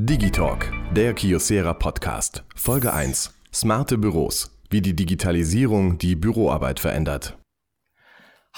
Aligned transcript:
Digitalk, 0.00 0.72
der 0.94 1.12
Kiosera 1.12 1.74
Podcast. 1.74 2.44
Folge 2.54 2.92
1. 2.92 3.34
Smarte 3.52 3.98
Büros. 3.98 4.56
Wie 4.70 4.80
die 4.80 4.94
Digitalisierung 4.94 5.98
die 5.98 6.14
Büroarbeit 6.14 6.78
verändert. 6.78 7.37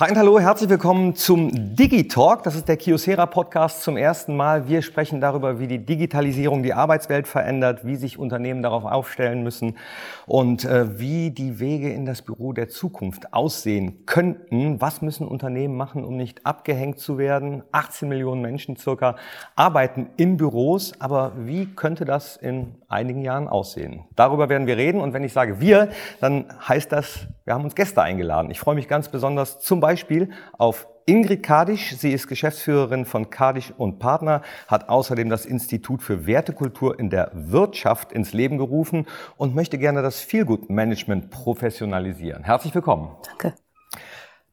Hi 0.00 0.08
und 0.08 0.16
hallo, 0.16 0.40
herzlich 0.40 0.70
willkommen 0.70 1.14
zum 1.14 1.76
Digitalk. 1.76 2.42
Das 2.44 2.54
ist 2.54 2.68
der 2.68 2.78
Kiosera 2.78 3.26
Podcast 3.26 3.82
zum 3.82 3.98
ersten 3.98 4.34
Mal. 4.34 4.66
Wir 4.66 4.80
sprechen 4.80 5.20
darüber, 5.20 5.58
wie 5.58 5.66
die 5.66 5.84
Digitalisierung 5.84 6.62
die 6.62 6.72
Arbeitswelt 6.72 7.28
verändert, 7.28 7.84
wie 7.84 7.96
sich 7.96 8.18
Unternehmen 8.18 8.62
darauf 8.62 8.86
aufstellen 8.86 9.42
müssen 9.42 9.76
und 10.24 10.64
äh, 10.64 10.98
wie 10.98 11.32
die 11.32 11.60
Wege 11.60 11.92
in 11.92 12.06
das 12.06 12.22
Büro 12.22 12.54
der 12.54 12.70
Zukunft 12.70 13.34
aussehen 13.34 14.06
könnten. 14.06 14.80
Was 14.80 15.02
müssen 15.02 15.28
Unternehmen 15.28 15.76
machen, 15.76 16.02
um 16.02 16.16
nicht 16.16 16.46
abgehängt 16.46 16.98
zu 16.98 17.18
werden? 17.18 17.62
18 17.70 18.08
Millionen 18.08 18.40
Menschen 18.40 18.76
circa 18.76 19.16
arbeiten 19.54 20.08
in 20.16 20.38
Büros, 20.38 20.94
aber 20.98 21.32
wie 21.36 21.66
könnte 21.66 22.06
das 22.06 22.38
in 22.38 22.79
einigen 22.90 23.22
Jahren 23.22 23.48
aussehen? 23.48 24.04
Darüber 24.16 24.48
werden 24.48 24.66
wir 24.66 24.76
reden 24.76 25.00
und 25.00 25.12
wenn 25.14 25.24
ich 25.24 25.32
sage 25.32 25.60
wir, 25.60 25.88
dann 26.20 26.46
heißt 26.68 26.92
das, 26.92 27.28
wir 27.44 27.54
haben 27.54 27.64
uns 27.64 27.74
Gäste 27.74 28.02
eingeladen. 28.02 28.50
Ich 28.50 28.60
freue 28.60 28.74
mich 28.74 28.88
ganz 28.88 29.08
besonders 29.08 29.60
zum 29.60 29.80
Beispiel 29.80 30.30
auf 30.58 30.86
Ingrid 31.06 31.42
Kadisch. 31.42 31.96
Sie 31.96 32.12
ist 32.12 32.28
Geschäftsführerin 32.28 33.04
von 33.04 33.30
Kadisch 33.30 33.72
und 33.76 33.98
Partner, 33.98 34.42
hat 34.68 34.88
außerdem 34.88 35.28
das 35.28 35.46
Institut 35.46 36.02
für 36.02 36.26
Wertekultur 36.26 36.98
in 36.98 37.10
der 37.10 37.30
Wirtschaft 37.32 38.12
ins 38.12 38.32
Leben 38.32 38.58
gerufen 38.58 39.06
und 39.36 39.54
möchte 39.54 39.78
gerne 39.78 40.02
das 40.02 40.20
Feelgood-Management 40.20 41.30
professionalisieren. 41.30 42.44
Herzlich 42.44 42.74
willkommen. 42.74 43.10
Danke. 43.26 43.54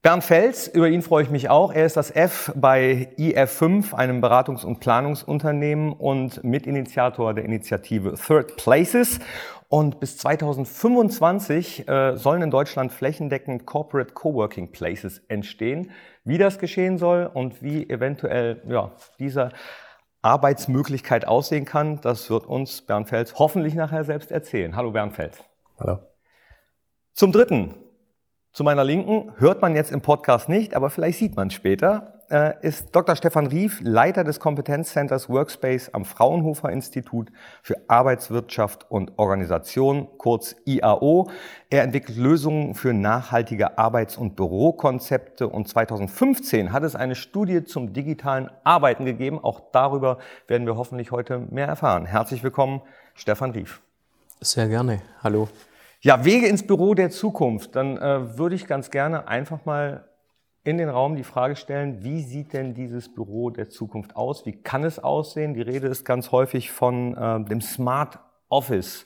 Bernd 0.07 0.23
Fels, 0.23 0.69
über 0.69 0.87
ihn 0.87 1.01
freue 1.01 1.23
ich 1.23 1.29
mich 1.29 1.49
auch. 1.49 1.73
Er 1.73 1.85
ist 1.85 1.97
das 1.97 2.11
F 2.11 2.53
bei 2.55 3.09
IF5, 3.17 3.93
einem 3.93 4.23
Beratungs- 4.23 4.63
und 4.63 4.79
Planungsunternehmen 4.79 5.91
und 5.91 6.45
Mitinitiator 6.45 7.33
der 7.33 7.43
Initiative 7.43 8.13
Third 8.13 8.55
Places. 8.55 9.19
Und 9.67 9.99
bis 9.99 10.17
2025 10.17 11.89
äh, 11.89 12.15
sollen 12.15 12.41
in 12.41 12.51
Deutschland 12.51 12.93
flächendeckend 12.93 13.65
Corporate 13.65 14.13
Coworking 14.13 14.71
Places 14.71 15.19
entstehen. 15.27 15.91
Wie 16.23 16.37
das 16.37 16.57
geschehen 16.57 16.97
soll 16.97 17.29
und 17.33 17.61
wie 17.61 17.89
eventuell 17.89 18.61
ja, 18.69 18.93
diese 19.19 19.49
Arbeitsmöglichkeit 20.21 21.27
aussehen 21.27 21.65
kann, 21.65 21.99
das 21.99 22.29
wird 22.29 22.45
uns 22.45 22.81
Bernd 22.81 23.09
Fels 23.09 23.37
hoffentlich 23.39 23.75
nachher 23.75 24.05
selbst 24.05 24.31
erzählen. 24.31 24.73
Hallo 24.77 24.91
Bernd 24.91 25.15
Fels. 25.15 25.43
Hallo. 25.77 25.99
Zum 27.11 27.33
Dritten, 27.33 27.75
zu 28.51 28.63
meiner 28.63 28.83
Linken 28.83 29.31
hört 29.37 29.61
man 29.61 29.75
jetzt 29.75 29.91
im 29.91 30.01
Podcast 30.01 30.49
nicht, 30.49 30.75
aber 30.75 30.89
vielleicht 30.89 31.19
sieht 31.19 31.35
man 31.35 31.51
später 31.51 32.17
äh, 32.29 32.53
ist 32.61 32.95
Dr. 32.95 33.15
Stefan 33.15 33.47
Rief, 33.47 33.79
Leiter 33.81 34.23
des 34.23 34.39
Kompetenzcenters 34.39 35.29
Workspace 35.29 35.93
am 35.93 36.05
Fraunhofer 36.05 36.69
Institut 36.69 37.29
für 37.61 37.75
Arbeitswirtschaft 37.87 38.89
und 38.89 39.17
Organisation, 39.17 40.07
kurz 40.17 40.55
IAO. 40.65 41.29
Er 41.69 41.83
entwickelt 41.83 42.17
Lösungen 42.17 42.75
für 42.75 42.93
nachhaltige 42.93 43.77
Arbeits- 43.77 44.17
und 44.17 44.35
Bürokonzepte 44.35 45.47
und 45.47 45.67
2015 45.67 46.71
hat 46.71 46.83
es 46.83 46.95
eine 46.95 47.15
Studie 47.15 47.63
zum 47.63 47.93
digitalen 47.93 48.49
Arbeiten 48.63 49.05
gegeben. 49.05 49.39
Auch 49.41 49.61
darüber 49.71 50.17
werden 50.47 50.67
wir 50.67 50.75
hoffentlich 50.75 51.11
heute 51.11 51.39
mehr 51.39 51.67
erfahren. 51.67 52.05
Herzlich 52.05 52.43
willkommen, 52.43 52.81
Stefan 53.15 53.51
Rief. 53.51 53.81
Sehr 54.41 54.67
gerne. 54.67 55.01
Hallo. 55.23 55.47
Ja, 56.01 56.23
Wege 56.25 56.47
ins 56.47 56.65
Büro 56.65 56.93
der 56.93 57.09
Zukunft. 57.09 57.75
Dann 57.75 57.97
äh, 57.97 58.37
würde 58.37 58.55
ich 58.55 58.67
ganz 58.67 58.91
gerne 58.91 59.27
einfach 59.27 59.65
mal 59.65 60.07
in 60.63 60.77
den 60.77 60.89
Raum 60.89 61.15
die 61.15 61.23
Frage 61.23 61.55
stellen, 61.55 62.03
wie 62.03 62.21
sieht 62.21 62.53
denn 62.53 62.73
dieses 62.73 63.13
Büro 63.13 63.49
der 63.49 63.69
Zukunft 63.69 64.15
aus? 64.15 64.45
Wie 64.45 64.51
kann 64.51 64.83
es 64.83 64.99
aussehen? 64.99 65.53
Die 65.53 65.61
Rede 65.61 65.87
ist 65.87 66.03
ganz 66.03 66.31
häufig 66.31 66.71
von 66.71 67.15
äh, 67.15 67.43
dem 67.45 67.61
Smart 67.61 68.19
Office. 68.49 69.05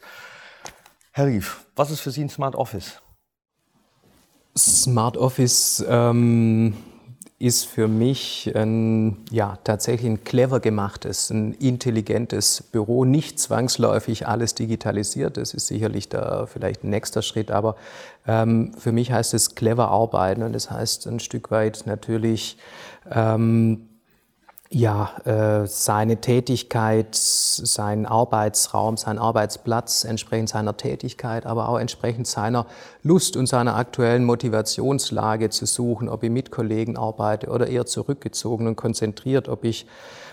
Herr 1.12 1.28
Rief, 1.28 1.66
was 1.76 1.92
ist 1.92 2.02
für 2.02 2.12
Sie 2.12 2.24
ein 2.24 2.30
Smart 2.30 2.56
Office? 2.56 3.02
Smart 4.58 5.18
Office 5.18 5.86
ähm, 5.88 6.76
ist 7.42 7.66
für 7.66 7.88
mich 7.88 8.52
ein, 8.56 9.18
ja, 9.32 9.58
tatsächlich 9.64 10.10
ein 10.10 10.24
clever 10.24 10.60
gemachtes, 10.60 11.32
ein 11.32 11.54
intelligentes 11.54 12.62
Büro, 12.62 13.04
nicht 13.04 13.40
zwangsläufig 13.40 14.28
alles 14.28 14.54
digitalisiert. 14.54 15.38
Das 15.38 15.54
ist 15.54 15.68
sicherlich 15.68 16.08
da 16.08 16.46
vielleicht 16.46 16.84
ein 16.84 16.92
nächster 16.92 17.22
Schritt, 17.22 17.50
aber 17.50 17.76
ähm, 18.28 18.74
für 18.78 18.92
mich 18.92 19.12
heißt 19.12 19.34
es 19.34 19.56
clever 19.56 19.90
arbeiten 19.90 20.44
und 20.44 20.54
das 20.54 20.70
heißt 20.70 21.08
ein 21.08 21.20
Stück 21.20 21.50
weit 21.50 21.84
natürlich 21.86 22.58
ähm, 23.12 23.88
ja, 24.74 25.12
äh, 25.26 25.68
seine 25.68 26.22
Tätigkeit, 26.22 27.14
seinen 27.14 28.06
Arbeitsraum, 28.06 28.96
seinen 28.96 29.20
Arbeitsplatz 29.20 30.06
entsprechend 30.06 30.48
seiner 30.48 30.78
Tätigkeit, 30.78 31.46
aber 31.46 31.68
auch 31.68 31.78
entsprechend 31.78 32.26
seiner 32.26 32.66
Lust 33.04 33.36
und 33.36 33.48
seiner 33.48 33.76
aktuellen 33.76 34.24
Motivationslage 34.24 35.50
zu 35.50 35.66
suchen, 35.66 36.08
ob 36.08 36.24
ich 36.24 36.30
mit 36.30 36.52
Kollegen 36.52 36.96
arbeite 36.96 37.50
oder 37.50 37.68
eher 37.68 37.86
zurückgezogen 37.86 38.66
und 38.66 38.78
konzentriert, 38.78 39.50
ob 39.50 39.66
ich 39.66 39.88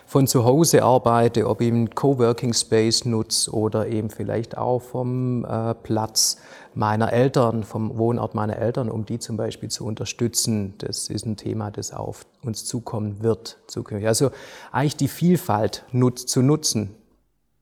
von 0.08 0.26
zu 0.26 0.46
Hause 0.46 0.84
arbeite, 0.84 1.46
ob 1.46 1.60
ich 1.60 1.70
einen 1.70 1.91
Coworking 1.91 2.54
Space 2.54 3.04
nutze 3.04 3.52
oder 3.52 3.88
eben 3.88 4.08
vielleicht 4.08 4.56
auch 4.56 4.80
vom 4.80 5.44
äh, 5.44 5.74
Platz 5.74 6.38
meiner 6.74 7.12
Eltern, 7.12 7.62
vom 7.62 7.98
Wohnort 7.98 8.34
meiner 8.34 8.56
Eltern, 8.56 8.91
um 8.91 9.04
die 9.04 9.19
zum 9.19 9.36
Beispiel 9.36 9.69
zu 9.69 9.84
unterstützen. 9.84 10.74
Das 10.78 11.08
ist 11.10 11.26
ein 11.26 11.36
Thema, 11.36 11.70
das 11.70 11.92
auf 11.92 12.24
uns 12.42 12.64
zukommen 12.64 13.22
wird 13.22 13.58
zukünftig. 13.66 14.08
Also 14.08 14.30
eigentlich 14.72 14.96
die 14.96 15.08
Vielfalt 15.08 15.84
nutz, 15.92 16.25
zu 16.25 16.40
nutzen. 16.40 16.94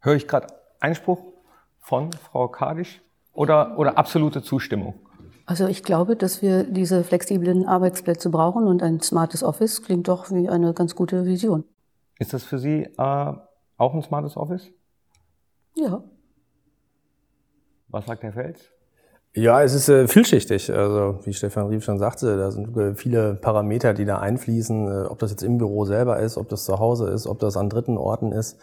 Höre 0.01 0.15
ich 0.15 0.29
gerade 0.29 0.47
Einspruch 0.79 1.19
von 1.81 2.13
Frau 2.13 2.47
Kadisch 2.47 3.03
oder, 3.33 3.77
oder 3.77 3.99
absolute 3.99 4.41
Zustimmung? 4.41 4.95
Also 5.47 5.67
ich 5.67 5.83
glaube, 5.83 6.15
dass 6.15 6.43
wir 6.43 6.63
diese 6.63 7.03
flexiblen 7.03 7.67
Arbeitsplätze 7.67 8.31
brauchen 8.31 8.69
und 8.69 8.85
ein 8.85 9.01
smartes 9.01 9.43
Office 9.43 9.83
klingt 9.83 10.07
doch 10.07 10.31
wie 10.31 10.49
eine 10.49 10.75
ganz 10.75 10.95
gute 10.95 11.25
Vision. 11.25 11.65
Ist 12.19 12.33
das 12.33 12.45
für 12.45 12.59
Sie 12.59 12.85
äh, 12.85 13.33
auch 13.77 13.95
ein 13.95 14.03
smartes 14.03 14.37
Office? 14.37 14.71
Ja. 15.75 16.03
Was 17.89 18.07
sagt 18.07 18.23
Herr 18.23 18.33
Fels? 18.33 18.71
Ja, 19.35 19.63
es 19.63 19.75
ist 19.75 19.91
äh, 19.91 20.09
vielschichtig. 20.09 20.73
Also 20.73 21.21
wie 21.25 21.35
Stefan 21.35 21.67
Rief 21.67 21.85
schon 21.85 21.99
sagte, 21.99 22.39
da 22.39 22.51
sind 22.51 22.75
äh, 22.75 22.95
viele 22.95 23.35
Parameter, 23.35 23.93
die 23.93 24.07
da 24.07 24.19
einfließen, 24.19 24.87
äh, 24.87 25.07
ob 25.09 25.19
das 25.19 25.31
jetzt 25.31 25.43
im 25.43 25.59
Büro 25.59 25.85
selber 25.85 26.19
ist, 26.21 26.39
ob 26.39 26.49
das 26.49 26.65
zu 26.65 26.79
Hause 26.79 27.11
ist, 27.11 27.27
ob 27.27 27.39
das 27.39 27.59
an 27.59 27.69
dritten 27.69 27.99
Orten 27.99 28.33
ist. 28.33 28.59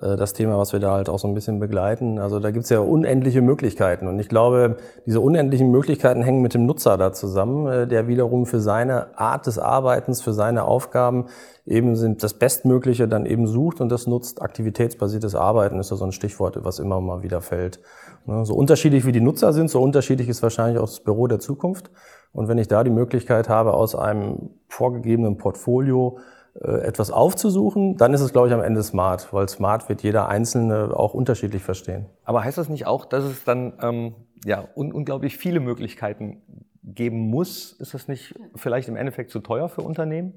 Äh, 0.00 0.16
das 0.16 0.32
Thema, 0.32 0.58
was 0.58 0.72
wir 0.72 0.80
da 0.80 0.92
halt 0.92 1.08
auch 1.08 1.18
so 1.18 1.28
ein 1.28 1.34
bisschen 1.34 1.60
begleiten. 1.60 2.18
Also 2.18 2.40
da 2.40 2.50
gibt's 2.50 2.70
ja 2.70 2.80
unendliche 2.80 3.42
Möglichkeiten. 3.42 4.08
Und 4.08 4.18
ich 4.18 4.28
glaube, 4.28 4.76
diese 5.06 5.20
unendlichen 5.20 5.70
Möglichkeiten 5.70 6.22
hängen 6.22 6.42
mit 6.42 6.54
dem 6.54 6.66
Nutzer 6.66 6.96
da 6.96 7.12
zusammen, 7.12 7.66
äh, 7.66 7.86
der 7.86 8.08
wiederum 8.08 8.46
für 8.46 8.60
seine 8.60 9.18
Art 9.18 9.46
des 9.46 9.58
Arbeitens, 9.58 10.20
für 10.22 10.32
seine 10.32 10.64
Aufgaben 10.64 11.26
eben 11.66 11.96
sind 11.96 12.22
das 12.22 12.34
Bestmögliche 12.34 13.08
dann 13.08 13.24
eben 13.24 13.46
sucht 13.46 13.80
und 13.80 13.88
das 13.88 14.06
nutzt. 14.06 14.42
Aktivitätsbasiertes 14.42 15.34
Arbeiten 15.34 15.78
ist 15.78 15.90
ja 15.90 15.96
so 15.96 16.04
ein 16.04 16.12
Stichwort, 16.12 16.58
was 16.62 16.78
immer 16.78 17.00
mal 17.00 17.22
wieder 17.22 17.40
fällt. 17.40 17.80
Ne, 18.26 18.44
so 18.44 18.54
unterschiedlich 18.54 19.06
wie 19.06 19.12
die 19.12 19.20
Nutzer 19.20 19.52
sind, 19.52 19.70
so 19.70 19.80
unterschiedlich 19.80 20.28
ist 20.28 20.42
wahrscheinlich 20.42 20.78
auch 20.78 20.86
das 20.86 21.00
Büro 21.00 21.26
der 21.26 21.38
Zukunft. 21.38 21.90
Und 22.32 22.48
wenn 22.48 22.58
ich 22.58 22.68
da 22.68 22.82
die 22.84 22.90
Möglichkeit 22.90 23.48
habe, 23.48 23.74
aus 23.74 23.94
einem 23.94 24.50
vorgegebenen 24.68 25.38
Portfolio 25.38 26.18
etwas 26.60 27.10
aufzusuchen, 27.10 27.96
dann 27.96 28.14
ist 28.14 28.20
es, 28.20 28.32
glaube 28.32 28.48
ich, 28.48 28.54
am 28.54 28.62
Ende 28.62 28.82
smart, 28.82 29.32
weil 29.32 29.48
smart 29.48 29.88
wird 29.88 30.02
jeder 30.02 30.28
Einzelne 30.28 30.96
auch 30.96 31.12
unterschiedlich 31.12 31.62
verstehen. 31.62 32.06
Aber 32.24 32.44
heißt 32.44 32.58
das 32.58 32.68
nicht 32.68 32.86
auch, 32.86 33.04
dass 33.04 33.24
es 33.24 33.44
dann 33.44 33.74
ähm, 33.82 34.14
ja, 34.44 34.68
un 34.76 34.92
unglaublich 34.92 35.36
viele 35.36 35.60
Möglichkeiten 35.60 36.42
geben 36.84 37.28
muss? 37.28 37.72
Ist 37.72 37.94
das 37.94 38.08
nicht 38.08 38.34
vielleicht 38.54 38.88
im 38.88 38.96
Endeffekt 38.96 39.30
zu 39.30 39.40
teuer 39.40 39.68
für 39.68 39.82
Unternehmen? 39.82 40.34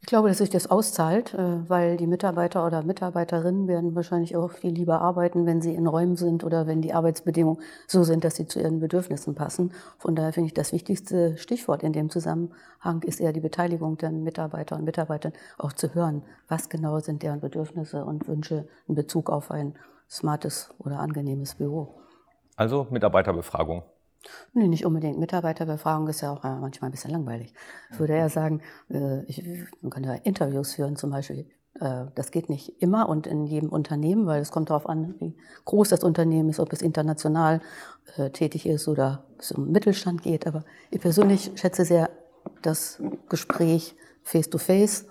Ich 0.00 0.08
glaube, 0.08 0.28
dass 0.28 0.38
sich 0.38 0.50
das 0.50 0.70
auszahlt, 0.70 1.34
äh, 1.34 1.68
weil 1.68 1.96
die 1.96 2.06
Mitarbeiter 2.06 2.64
oder 2.64 2.82
Mitarbeiterinnen 2.84 3.66
werden 3.66 3.96
wahrscheinlich 3.96 4.36
auch 4.36 4.52
viel 4.52 4.70
lieber 4.70 5.00
arbeiten, 5.00 5.46
wenn 5.46 5.60
sie 5.60 5.74
in 5.74 5.86
Räumen 5.86 6.14
sind 6.14 6.44
oder 6.44 6.66
wenn 6.66 6.80
die 6.80 6.94
Arbeitsbedingungen 6.94 7.60
so 7.88 8.04
sind, 8.04 8.22
dass 8.22 8.36
sie 8.36 8.46
zu 8.46 8.60
ihren 8.60 8.78
Bedürfnissen 8.78 9.34
passen. 9.34 9.72
Von 9.98 10.14
daher 10.14 10.32
finde 10.32 10.46
ich 10.48 10.54
das 10.54 10.72
wichtigste 10.72 11.36
Stichwort 11.38 11.82
in 11.82 11.92
dem 11.92 12.08
Zusammenhang 12.08 13.02
ist 13.02 13.20
eher 13.20 13.32
die 13.32 13.40
Beteiligung 13.40 13.98
der 13.98 14.12
Mitarbeiter 14.12 14.76
und 14.76 14.84
Mitarbeiterinnen 14.84 15.38
auch 15.58 15.72
zu 15.72 15.92
hören, 15.94 16.22
was 16.46 16.68
genau 16.68 17.00
sind 17.00 17.24
deren 17.24 17.40
Bedürfnisse 17.40 18.04
und 18.04 18.28
Wünsche 18.28 18.68
in 18.86 18.94
Bezug 18.94 19.28
auf 19.28 19.50
ein 19.50 19.74
smartes 20.08 20.72
oder 20.78 21.00
angenehmes 21.00 21.56
Büro. 21.56 21.96
Also 22.54 22.86
Mitarbeiterbefragung. 22.90 23.82
Nee, 24.52 24.68
nicht 24.68 24.86
unbedingt. 24.86 25.18
Mitarbeiterbefragung 25.18 26.08
ist 26.08 26.20
ja 26.20 26.32
auch 26.32 26.44
äh, 26.44 26.56
manchmal 26.56 26.88
ein 26.88 26.92
bisschen 26.92 27.10
langweilig. 27.10 27.52
Ich 27.92 27.98
würde 27.98 28.14
eher 28.14 28.28
sagen, 28.28 28.62
äh, 28.88 29.22
ich, 29.24 29.44
man 29.82 29.90
kann 29.90 30.04
ja 30.04 30.14
Interviews 30.14 30.74
führen 30.74 30.96
zum 30.96 31.10
Beispiel. 31.10 31.46
Äh, 31.80 32.06
das 32.14 32.30
geht 32.30 32.48
nicht 32.48 32.80
immer 32.80 33.08
und 33.08 33.26
in 33.26 33.44
jedem 33.44 33.68
Unternehmen, 33.68 34.26
weil 34.26 34.40
es 34.40 34.50
kommt 34.50 34.70
darauf 34.70 34.88
an, 34.88 35.14
wie 35.18 35.36
groß 35.64 35.90
das 35.90 36.04
Unternehmen 36.04 36.48
ist, 36.48 36.60
ob 36.60 36.72
es 36.72 36.82
international 36.82 37.60
tätig 38.32 38.66
ist 38.66 38.86
oder 38.86 39.24
es 39.36 39.50
um 39.50 39.72
Mittelstand 39.72 40.22
geht. 40.22 40.46
Aber 40.46 40.64
ich 40.92 41.00
persönlich 41.00 41.50
schätze 41.56 41.84
sehr 41.84 42.08
das 42.62 43.02
Gespräch 43.28 43.96
face 44.22 44.48
to 44.48 44.58
face 44.58 45.06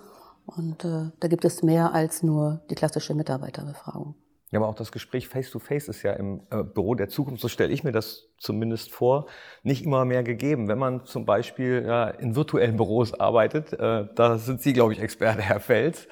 und 0.45 0.85
da 0.85 1.27
gibt 1.27 1.43
es 1.43 1.61
mehr 1.61 1.93
als 1.93 2.23
nur 2.23 2.61
die 2.69 2.75
klassische 2.75 3.13
Mitarbeiterbefragung. 3.13 4.15
Ja, 4.51 4.59
aber 4.59 4.67
auch 4.67 4.75
das 4.75 4.91
Gespräch 4.91 5.27
face-to-face 5.27 5.85
-face 5.85 5.89
ist 5.89 6.03
ja 6.03 6.13
im 6.13 6.41
äh, 6.51 6.63
Büro 6.63 6.95
der 6.95 7.09
Zukunft, 7.09 7.41
so 7.41 7.47
stelle 7.47 7.73
ich 7.73 7.83
mir 7.83 7.91
das 7.91 8.29
zumindest 8.37 8.91
vor, 8.91 9.25
nicht 9.63 9.83
immer 9.83 10.05
mehr 10.05 10.23
gegeben. 10.23 10.67
Wenn 10.67 10.77
man 10.77 11.05
zum 11.05 11.25
Beispiel 11.25 11.83
ja, 11.85 12.09
in 12.09 12.35
virtuellen 12.35 12.77
Büros 12.77 13.13
arbeitet, 13.13 13.73
äh, 13.73 14.07
da 14.13 14.37
sind 14.37 14.61
Sie, 14.61 14.73
glaube 14.73 14.93
ich, 14.93 15.01
Experte, 15.01 15.41
Herr 15.41 15.59
Fels, 15.59 16.07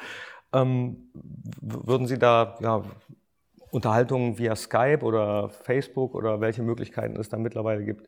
ähm, 0.52 1.12
würden 1.62 2.08
Sie 2.08 2.18
da 2.18 2.58
ja, 2.60 2.84
Unterhaltungen 3.72 4.38
via 4.38 4.56
Skype 4.56 5.04
oder 5.04 5.50
Facebook 5.50 6.16
oder 6.16 6.42
welche 6.42 6.64
Möglichkeiten 6.64 7.16
es 7.18 7.30
da 7.30 7.38
mittlerweile 7.38 7.84
gibt, 7.84 8.08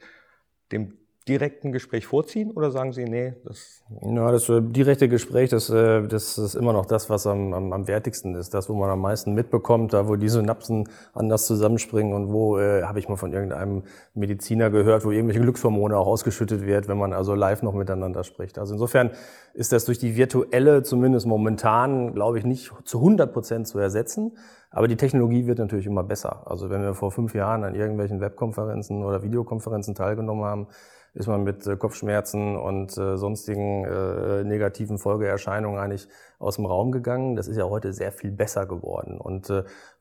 dem 0.72 0.98
direkten 1.28 1.72
Gespräch 1.72 2.06
vorziehen 2.06 2.52
oder 2.52 2.70
sagen 2.70 2.94
Sie, 2.94 3.04
nee, 3.06 3.34
das. 3.44 3.82
Ja, 4.04 4.32
das 4.32 4.48
äh, 4.48 4.62
direkte 4.62 5.10
Gespräch, 5.10 5.50
das, 5.50 5.72
äh, 5.72 6.08
das 6.08 6.38
ist 6.38 6.54
immer 6.54 6.72
noch 6.72 6.86
das, 6.86 7.10
was 7.10 7.26
am, 7.26 7.54
am, 7.54 7.74
am 7.74 7.88
wertigsten 7.88 8.36
ist. 8.36 8.54
Das, 8.54 8.70
wo 8.70 8.76
man 8.76 8.92
am 8.92 9.02
meisten 9.02 9.34
mitbekommt, 9.34 9.94
da 9.94 10.08
wo 10.08 10.18
die 10.18 10.30
Synapsen 10.30 10.88
anders 11.14 11.48
zusammenspringen 11.48 12.14
und 12.14 12.32
wo, 12.32 12.60
äh, 12.60 12.84
habe 12.84 13.00
ich 13.00 13.10
mal 13.10 13.16
von 13.16 13.34
irgendeinem 13.34 13.84
Mediziner 14.14 14.70
gehört, 14.70 15.04
wo 15.04 15.10
irgendwelche 15.10 15.42
Glückshormone 15.42 15.98
auch 15.98 16.06
ausgeschüttet 16.06 16.64
wird, 16.66 16.88
wenn 16.88 16.98
man 16.98 17.12
also 17.12 17.34
live 17.34 17.64
noch 17.64 17.74
miteinander 17.74 18.24
spricht. 18.24 18.60
Also 18.60 18.74
insofern 18.74 19.10
ist 19.56 19.72
das 19.72 19.86
durch 19.86 19.98
die 19.98 20.16
virtuelle, 20.16 20.84
zumindest 20.84 21.26
momentan, 21.26 22.14
glaube 22.14 22.38
ich, 22.38 22.46
nicht 22.46 22.72
zu 22.84 23.00
100 23.00 23.34
Prozent 23.34 23.68
zu 23.68 23.80
ersetzen. 23.80 24.38
Aber 24.70 24.88
die 24.88 24.98
Technologie 24.98 25.48
wird 25.48 25.58
natürlich 25.58 25.88
immer 25.88 26.04
besser. 26.04 26.44
Also 26.46 26.70
wenn 26.70 26.82
wir 26.82 26.94
vor 26.94 27.10
fünf 27.10 27.34
Jahren 27.34 27.64
an 27.64 27.76
irgendwelchen 27.76 28.20
Webkonferenzen 28.20 29.04
oder 29.04 29.24
Videokonferenzen 29.24 29.96
teilgenommen 29.96 30.44
haben, 30.44 30.68
ist 31.16 31.28
man 31.28 31.44
mit 31.44 31.66
äh, 31.66 31.78
Kopfschmerzen 31.78 32.58
und 32.58 32.98
äh, 32.98 33.18
sonstigen 33.18 33.86
äh, 33.86 34.44
negativen 34.44 34.98
Folgeerscheinungen 34.98 35.80
eigentlich 35.80 36.08
aus 36.40 36.58
dem 36.58 36.66
Raum 36.66 36.92
gegangen. 36.92 37.36
Das 37.36 37.48
ist 37.48 37.58
ja 37.58 37.64
heute 37.64 37.94
sehr 37.94 38.12
viel 38.12 38.32
besser 38.32 38.66
geworden. 38.66 39.18
Und 39.18 39.52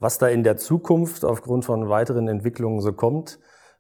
was 0.01 0.19
da 0.19 0.27
in 0.27 0.43
der 0.43 0.57
Zukunft 0.57 1.25
aufgrund 1.25 1.65
von 1.65 1.89
weiteren 1.89 2.27
Entwicklungen 2.27 2.81
so 2.81 2.93
kommt, 2.93 3.39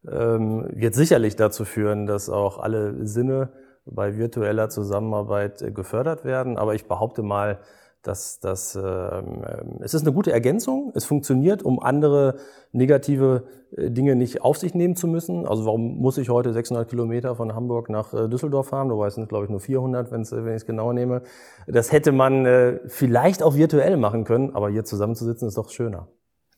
ähm, 0.09 0.69
wird 0.71 0.95
sicherlich 0.95 1.35
dazu 1.35 1.65
führen, 1.65 2.07
dass 2.07 2.31
auch 2.31 2.59
alle 2.59 3.07
Sinne 3.07 3.51
bei 3.85 4.17
virtueller 4.17 4.69
Zusammenarbeit 4.69 5.75
gefördert 5.75 6.25
werden. 6.25 6.57
Aber 6.57 6.75
ich 6.75 6.87
behaupte 6.87 7.23
mal, 7.23 7.59
dass 8.05 8.39
das, 8.39 8.77
ähm, 8.77 9.43
es 9.81 9.95
ist 9.95 10.03
eine 10.03 10.13
gute 10.13 10.33
Ergänzung. 10.33 10.93
Es 10.95 11.05
funktioniert, 11.05 11.63
um 11.63 11.81
andere 11.81 12.37
negative 12.73 13.45
äh, 13.77 13.91
Dinge 13.91 14.15
nicht 14.15 14.43
auf 14.43 14.59
sich 14.59 14.75
nehmen 14.75 14.95
zu 14.95 15.07
müssen. 15.07 15.47
Also 15.47 15.65
warum 15.65 15.99
muss 15.99 16.19
ich 16.19 16.29
heute 16.29 16.53
600 16.53 16.89
Kilometer 16.89 17.35
von 17.35 17.55
Hamburg 17.55 17.89
nach 17.89 18.13
äh, 18.13 18.29
Düsseldorf 18.29 18.69
fahren? 18.69 18.91
Wobei 18.91 19.07
es 19.07 19.15
sind, 19.15 19.29
glaube 19.29 19.45
ich, 19.45 19.51
nur 19.51 19.61
400, 19.61 20.13
wenn's, 20.13 20.33
äh, 20.33 20.45
wenn 20.45 20.53
ich 20.53 20.63
es 20.63 20.67
genau 20.67 20.93
nehme. 20.93 21.23
Das 21.67 21.93
hätte 21.93 22.13
man 22.13 22.47
äh, 22.47 22.81
vielleicht 22.87 23.43
auch 23.43 23.57
virtuell 23.57 23.97
machen 23.97 24.25
können, 24.25 24.55
aber 24.55 24.71
hier 24.71 24.85
zusammenzusitzen 24.85 25.49
ist 25.49 25.57
doch 25.57 25.71
schöner. 25.71 26.09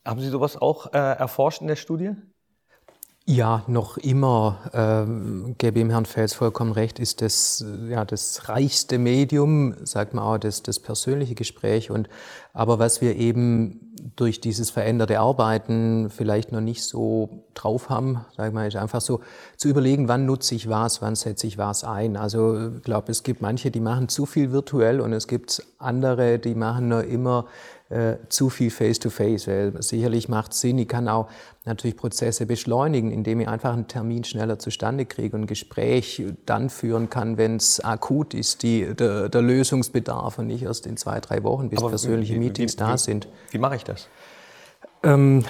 Haben 0.04 0.20
Sie 0.20 0.28
sowas 0.28 0.60
auch 0.60 0.93
äh, 0.93 0.98
erforscht 0.98 1.62
in 1.62 1.69
der 1.69 1.76
Studie? 1.76 2.12
Ja, 3.28 3.64
noch 3.67 3.96
immer, 3.96 4.61
ähm, 4.73 5.56
gebe 5.58 5.81
ihm 5.81 5.90
Herrn 5.90 6.06
Fels 6.06 6.32
vollkommen 6.32 6.70
recht, 6.70 7.00
ist 7.00 7.23
das 7.23 7.64
ja 7.88 8.05
das 8.05 8.49
reichste 8.49 8.99
Medium, 8.99 9.75
sagt 9.84 10.14
man 10.14 10.23
auch, 10.23 10.38
das, 10.38 10.62
das 10.62 10.78
persönliche 10.78 11.34
Gespräch. 11.34 11.90
Und 11.90 12.08
aber 12.52 12.78
was 12.78 13.00
wir 13.00 13.17
eben 13.17 13.96
durch 14.14 14.40
dieses 14.40 14.70
veränderte 14.70 15.19
Arbeiten 15.19 16.08
vielleicht 16.08 16.52
noch 16.52 16.61
nicht 16.61 16.84
so 16.84 17.44
drauf 17.55 17.90
haben, 17.90 18.25
sag 18.37 18.52
mal, 18.52 18.69
ist 18.69 18.76
einfach 18.76 19.00
so 19.00 19.20
zu 19.56 19.69
überlegen, 19.69 20.06
wann 20.06 20.25
nutze 20.25 20.55
ich 20.55 20.69
was, 20.69 21.02
wann 21.02 21.17
setze 21.17 21.49
ich 21.49 21.58
was 21.58 21.82
ein. 21.82 22.17
Also 22.17 22.76
ich 22.76 22.82
glaube, 22.84 23.11
es 23.11 23.25
gibt 23.25 23.43
manche, 23.43 23.72
die 23.72 23.81
machen 23.81 24.08
zu 24.08 24.25
viel 24.26 24.52
virtuell 24.52 25.00
und 25.00 25.12
es 25.12 25.26
gibt 25.26 25.64
andere, 25.79 26.38
die 26.38 26.55
machen 26.55 26.88
nur 26.88 27.02
immer 27.02 27.46
äh, 27.88 28.16
zu 28.28 28.50
viel 28.50 28.70
Face-to-Face, 28.70 29.46
weil 29.46 29.80
sicherlich 29.80 30.28
macht 30.28 30.52
es 30.52 30.60
Sinn, 30.60 30.78
ich 30.78 30.88
kann 30.88 31.08
auch 31.08 31.28
natürlich 31.64 31.96
Prozesse 31.96 32.44
beschleunigen, 32.44 33.12
indem 33.12 33.40
ich 33.40 33.48
einfach 33.48 33.72
einen 33.72 33.86
Termin 33.86 34.24
schneller 34.24 34.58
zustande 34.58 35.06
kriege 35.06 35.36
und 35.36 35.42
ein 35.42 35.46
Gespräch 35.46 36.22
dann 36.46 36.68
führen 36.68 37.10
kann, 37.10 37.38
wenn 37.38 37.56
es 37.56 37.78
akut 37.78 38.34
ist, 38.34 38.62
die, 38.62 38.94
der, 38.94 39.28
der, 39.28 39.42
Lösungsbedarf 39.42 40.38
und 40.38 40.48
nicht 40.48 40.62
erst 40.62 40.86
in 40.86 40.96
zwei, 40.96 41.20
drei 41.20 41.42
Wochen, 41.44 41.68
bis 41.68 41.78
Aber 41.78 41.90
persönliche 41.90 42.34
wie, 42.34 42.38
Meetings 42.40 42.74
wie, 42.74 42.76
wie, 42.76 42.84
da 42.84 42.98
sind. 42.98 43.28
Wie 43.50 43.58
mache 43.58 43.76
ich 43.76 43.84
das? 43.84 44.08
Ähm, 45.02 45.44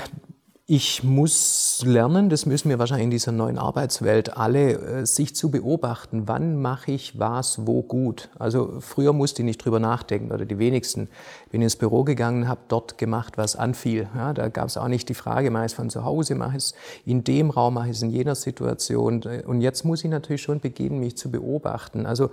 ich 0.68 1.04
muss 1.04 1.84
lernen, 1.86 2.28
das 2.28 2.44
müssen 2.44 2.68
wir 2.70 2.80
wahrscheinlich 2.80 3.04
in 3.04 3.10
dieser 3.12 3.30
neuen 3.30 3.56
Arbeitswelt 3.56 4.36
alle, 4.36 4.72
äh, 4.72 5.06
sich 5.06 5.36
zu 5.36 5.48
beobachten, 5.48 6.26
wann 6.26 6.60
mache 6.60 6.90
ich 6.90 7.20
was 7.20 7.68
wo 7.68 7.84
gut. 7.84 8.30
Also 8.36 8.80
früher 8.80 9.12
musste 9.12 9.42
ich 9.42 9.46
nicht 9.46 9.64
drüber 9.64 9.78
nachdenken 9.78 10.32
oder 10.32 10.44
die 10.44 10.58
wenigsten. 10.58 11.08
Bin 11.52 11.62
ins 11.62 11.76
Büro 11.76 12.02
gegangen, 12.02 12.48
habe 12.48 12.62
dort 12.66 12.98
gemacht, 12.98 13.38
was 13.38 13.54
anfiel. 13.54 14.08
Ja, 14.16 14.32
da 14.32 14.48
gab 14.48 14.66
es 14.66 14.76
auch 14.76 14.88
nicht 14.88 15.08
die 15.08 15.14
Frage, 15.14 15.52
mache 15.52 15.66
ich 15.66 15.72
es 15.72 15.76
von 15.76 15.88
zu 15.88 16.04
Hause, 16.04 16.34
mache 16.34 16.56
ich 16.56 16.64
es 16.64 16.74
in 17.04 17.22
dem 17.22 17.50
Raum, 17.50 17.74
mache 17.74 17.86
ich 17.90 17.96
es 17.96 18.02
in 18.02 18.10
jener 18.10 18.34
Situation. 18.34 19.22
Und 19.46 19.60
jetzt 19.60 19.84
muss 19.84 20.02
ich 20.02 20.10
natürlich 20.10 20.42
schon 20.42 20.58
beginnen, 20.58 20.98
mich 20.98 21.16
zu 21.16 21.30
beobachten. 21.30 22.06
Also 22.06 22.30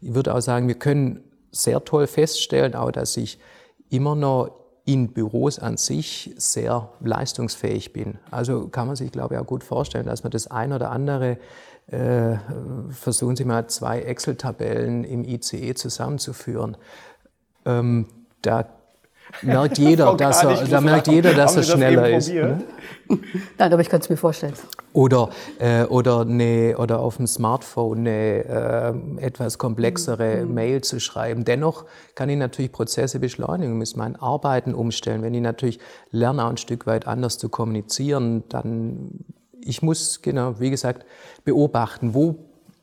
ich 0.00 0.14
würde 0.14 0.34
auch 0.34 0.40
sagen, 0.40 0.68
wir 0.68 0.76
können 0.76 1.22
sehr 1.52 1.84
toll 1.84 2.06
feststellen, 2.06 2.74
auch 2.74 2.92
dass 2.92 3.14
ich 3.18 3.38
immer 3.90 4.14
noch 4.14 4.63
in 4.84 5.12
Büros 5.12 5.58
an 5.58 5.76
sich 5.76 6.34
sehr 6.36 6.90
leistungsfähig 7.00 7.92
bin. 7.92 8.18
Also 8.30 8.68
kann 8.68 8.86
man 8.86 8.96
sich, 8.96 9.10
glaube 9.10 9.34
ich, 9.34 9.40
auch 9.40 9.46
gut 9.46 9.64
vorstellen, 9.64 10.06
dass 10.06 10.24
man 10.24 10.30
das 10.30 10.50
ein 10.50 10.72
oder 10.72 10.90
andere, 10.90 11.38
äh, 11.86 12.36
versuchen 12.90 13.36
Sie 13.36 13.44
mal 13.44 13.66
zwei 13.68 14.00
Excel-Tabellen 14.02 15.04
im 15.04 15.24
ICE 15.24 15.74
zusammenzuführen. 15.74 16.76
Ähm, 17.64 18.08
da 18.42 18.66
merkt 19.42 19.78
jeder, 19.78 20.14
dass 20.18 20.44
er, 20.44 20.64
da 20.64 20.80
merkt 20.80 21.08
jeder, 21.08 21.34
dass 21.34 21.56
er 21.56 21.62
schneller 21.62 22.16
ist. 22.16 22.32
Ne? 22.32 22.62
Nein, 23.58 23.72
aber 23.72 23.82
ich 23.82 23.88
kann 23.88 24.00
es 24.00 24.08
mir 24.08 24.16
vorstellen. 24.16 24.54
Oder, 24.92 25.30
äh, 25.58 25.84
oder, 25.84 26.20
eine, 26.20 26.76
oder 26.78 27.00
auf 27.00 27.16
dem 27.16 27.26
Smartphone 27.26 27.98
eine 28.00 29.16
äh, 29.18 29.24
etwas 29.24 29.58
komplexere 29.58 30.44
mhm. 30.44 30.54
Mail 30.54 30.80
zu 30.82 31.00
schreiben. 31.00 31.44
Dennoch 31.44 31.84
kann 32.14 32.28
ich 32.28 32.38
natürlich 32.38 32.72
Prozesse 32.72 33.18
beschleunigen, 33.18 33.76
muss 33.76 33.96
mein 33.96 34.16
Arbeiten 34.16 34.74
umstellen. 34.74 35.22
Wenn 35.22 35.34
ich 35.34 35.42
natürlich 35.42 35.80
lerne, 36.10 36.46
ein 36.46 36.56
Stück 36.56 36.86
weit 36.86 37.06
anders 37.06 37.38
zu 37.38 37.48
kommunizieren, 37.48 38.44
dann 38.48 39.24
ich 39.66 39.82
muss, 39.82 40.20
genau, 40.20 40.60
wie 40.60 40.70
gesagt, 40.70 41.06
beobachten, 41.44 42.14
wo 42.14 42.36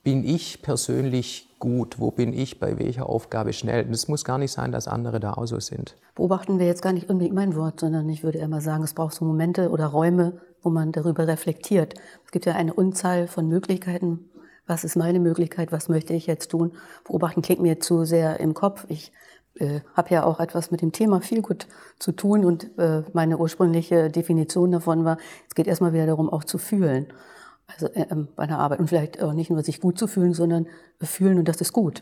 bin 0.04 0.28
ich 0.28 0.62
persönlich 0.64 1.50
gut? 1.62 2.00
Wo 2.00 2.12
bin 2.12 2.34
ich 2.34 2.60
bei 2.60 2.78
welcher 2.78 3.08
Aufgabe 3.08 3.54
schnell? 3.54 3.88
Es 3.90 4.10
muss 4.10 4.25
gar 4.25 4.38
nicht 4.38 4.52
sein, 4.52 4.74
dass 4.74 4.90
andere 4.90 5.22
da 5.22 5.36
auch 5.36 5.46
so 5.46 5.62
sind. 5.62 5.96
Beobachten 6.16 6.60
wir 6.60 6.66
jetzt 6.66 6.81
gar 6.81 6.92
nicht 6.92 7.10
unbedingt 7.10 7.36
mein 7.36 7.56
Wort, 7.56 7.80
sondern 7.80 8.10
ich 8.10 8.24
würde 8.24 8.46
mal 8.50 8.60
sagen, 8.60 8.84
es 8.84 8.94
braucht 8.94 9.13
so 9.13 9.24
Momente 9.24 9.69
oder 9.69 9.86
Räume, 9.86 10.42
wo 10.62 10.69
man 10.69 10.92
darüber 10.92 11.26
reflektiert. 11.28 11.94
Es 12.26 12.31
gibt 12.31 12.45
ja 12.45 12.56
eine 12.56 12.74
Unzahl 12.74 13.28
von 13.28 13.47
Möglichkeiten. 13.47 14.30
Was 14.68 14.83
ist 14.83 14.97
meine 14.97 15.19
Möglichkeit? 15.19 15.71
Was 15.71 15.88
möchte 15.88 16.14
ich 16.14 16.28
jetzt 16.28 16.52
tun? 16.52 16.74
Beobachten 17.06 17.42
klingt 17.42 17.62
mir 17.62 17.80
zu 17.80 18.04
sehr 18.04 18.42
im 18.42 18.54
Kopf. 18.54 18.85
Ich 18.90 19.14
äh, 19.56 19.81
habe 19.94 20.09
ja 20.14 20.24
auch 20.24 20.40
etwas 20.40 20.71
mit 20.71 20.81
dem 20.81 20.92
Thema 20.92 21.21
viel 21.21 21.42
gut 21.42 21.68
zu 22.00 22.12
tun 22.12 22.44
und 22.44 22.78
äh, 22.78 23.04
meine 23.14 23.38
ursprüngliche 23.38 24.09
Definition 24.09 24.71
davon 24.71 25.06
war, 25.06 25.18
es 25.47 25.56
geht 25.56 25.68
erstmal 25.68 25.94
wieder 25.94 26.07
darum, 26.07 26.30
auch 26.30 26.44
zu 26.44 26.57
fühlen 26.57 27.07
also 27.73 27.87
äh, 27.87 28.07
ähm, 28.09 28.28
bei 28.35 28.44
einer 28.44 28.59
Arbeit 28.59 28.80
und 28.80 28.87
vielleicht 28.87 29.21
auch 29.21 29.33
nicht 29.33 29.49
nur 29.49 29.63
sich 29.63 29.81
gut 29.81 29.97
zu 29.97 30.07
fühlen, 30.07 30.33
sondern 30.33 30.68
fühlen 31.01 31.37
und 31.40 31.47
das 31.47 31.61
ist 31.61 31.73
gut. 31.73 32.01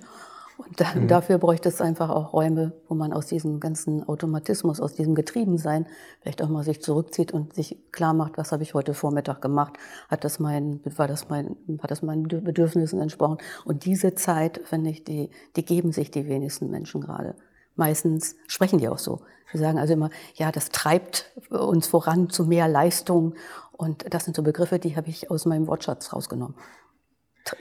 Und 0.59 0.81
dann, 0.81 1.03
mhm. 1.03 1.07
dafür 1.07 1.37
bräuchte 1.37 1.69
es 1.69 1.79
einfach 1.79 2.09
auch 2.09 2.33
Räume, 2.33 2.73
wo 2.89 2.95
man 2.95 3.13
aus 3.13 3.27
diesem 3.27 3.61
ganzen 3.61 4.05
Automatismus, 4.07 4.81
aus 4.81 4.93
diesem 4.93 5.15
Getriebensein 5.15 5.87
vielleicht 6.19 6.41
auch 6.41 6.49
mal 6.49 6.65
sich 6.65 6.81
zurückzieht 6.81 7.31
und 7.31 7.53
sich 7.53 7.77
klar 7.93 8.13
macht, 8.13 8.37
was 8.37 8.51
habe 8.51 8.63
ich 8.63 8.73
heute 8.73 8.93
Vormittag 8.93 9.41
gemacht? 9.41 9.77
Hat 10.09 10.25
das 10.25 10.37
mein, 10.39 10.81
war 10.83 11.07
das 11.07 11.29
mein, 11.29 11.55
hat 11.81 11.91
das 11.91 12.01
meinen 12.01 12.27
Bedürfnissen 12.27 12.99
entsprochen? 12.99 13.37
Und 13.63 13.85
diese 13.85 14.15
Zeit, 14.15 14.59
finde 14.65 14.89
ich, 14.89 15.05
die, 15.05 15.29
die 15.55 15.63
geben 15.63 15.93
sich 15.93 16.11
die 16.11 16.27
wenigsten 16.27 16.69
Menschen 16.69 16.99
gerade. 16.99 17.35
Meistens 17.77 18.35
sprechen 18.47 18.79
die 18.79 18.89
auch 18.89 18.99
so. 18.99 19.21
Sie 19.53 19.59
sagen 19.59 19.79
also 19.79 19.93
immer, 19.93 20.09
ja, 20.35 20.51
das 20.51 20.69
treibt 20.69 21.31
uns 21.49 21.87
voran 21.87 22.29
zu 22.29 22.43
mehr 22.45 22.67
Leistung 22.67 23.33
und 23.79 24.13
das 24.13 24.25
sind 24.25 24.35
so 24.35 24.43
Begriffe, 24.43 24.77
die 24.77 24.97
habe 24.97 25.07
ich 25.07 25.31
aus 25.31 25.45
meinem 25.45 25.65
Wortschatz 25.67 26.11
rausgenommen. 26.11 26.53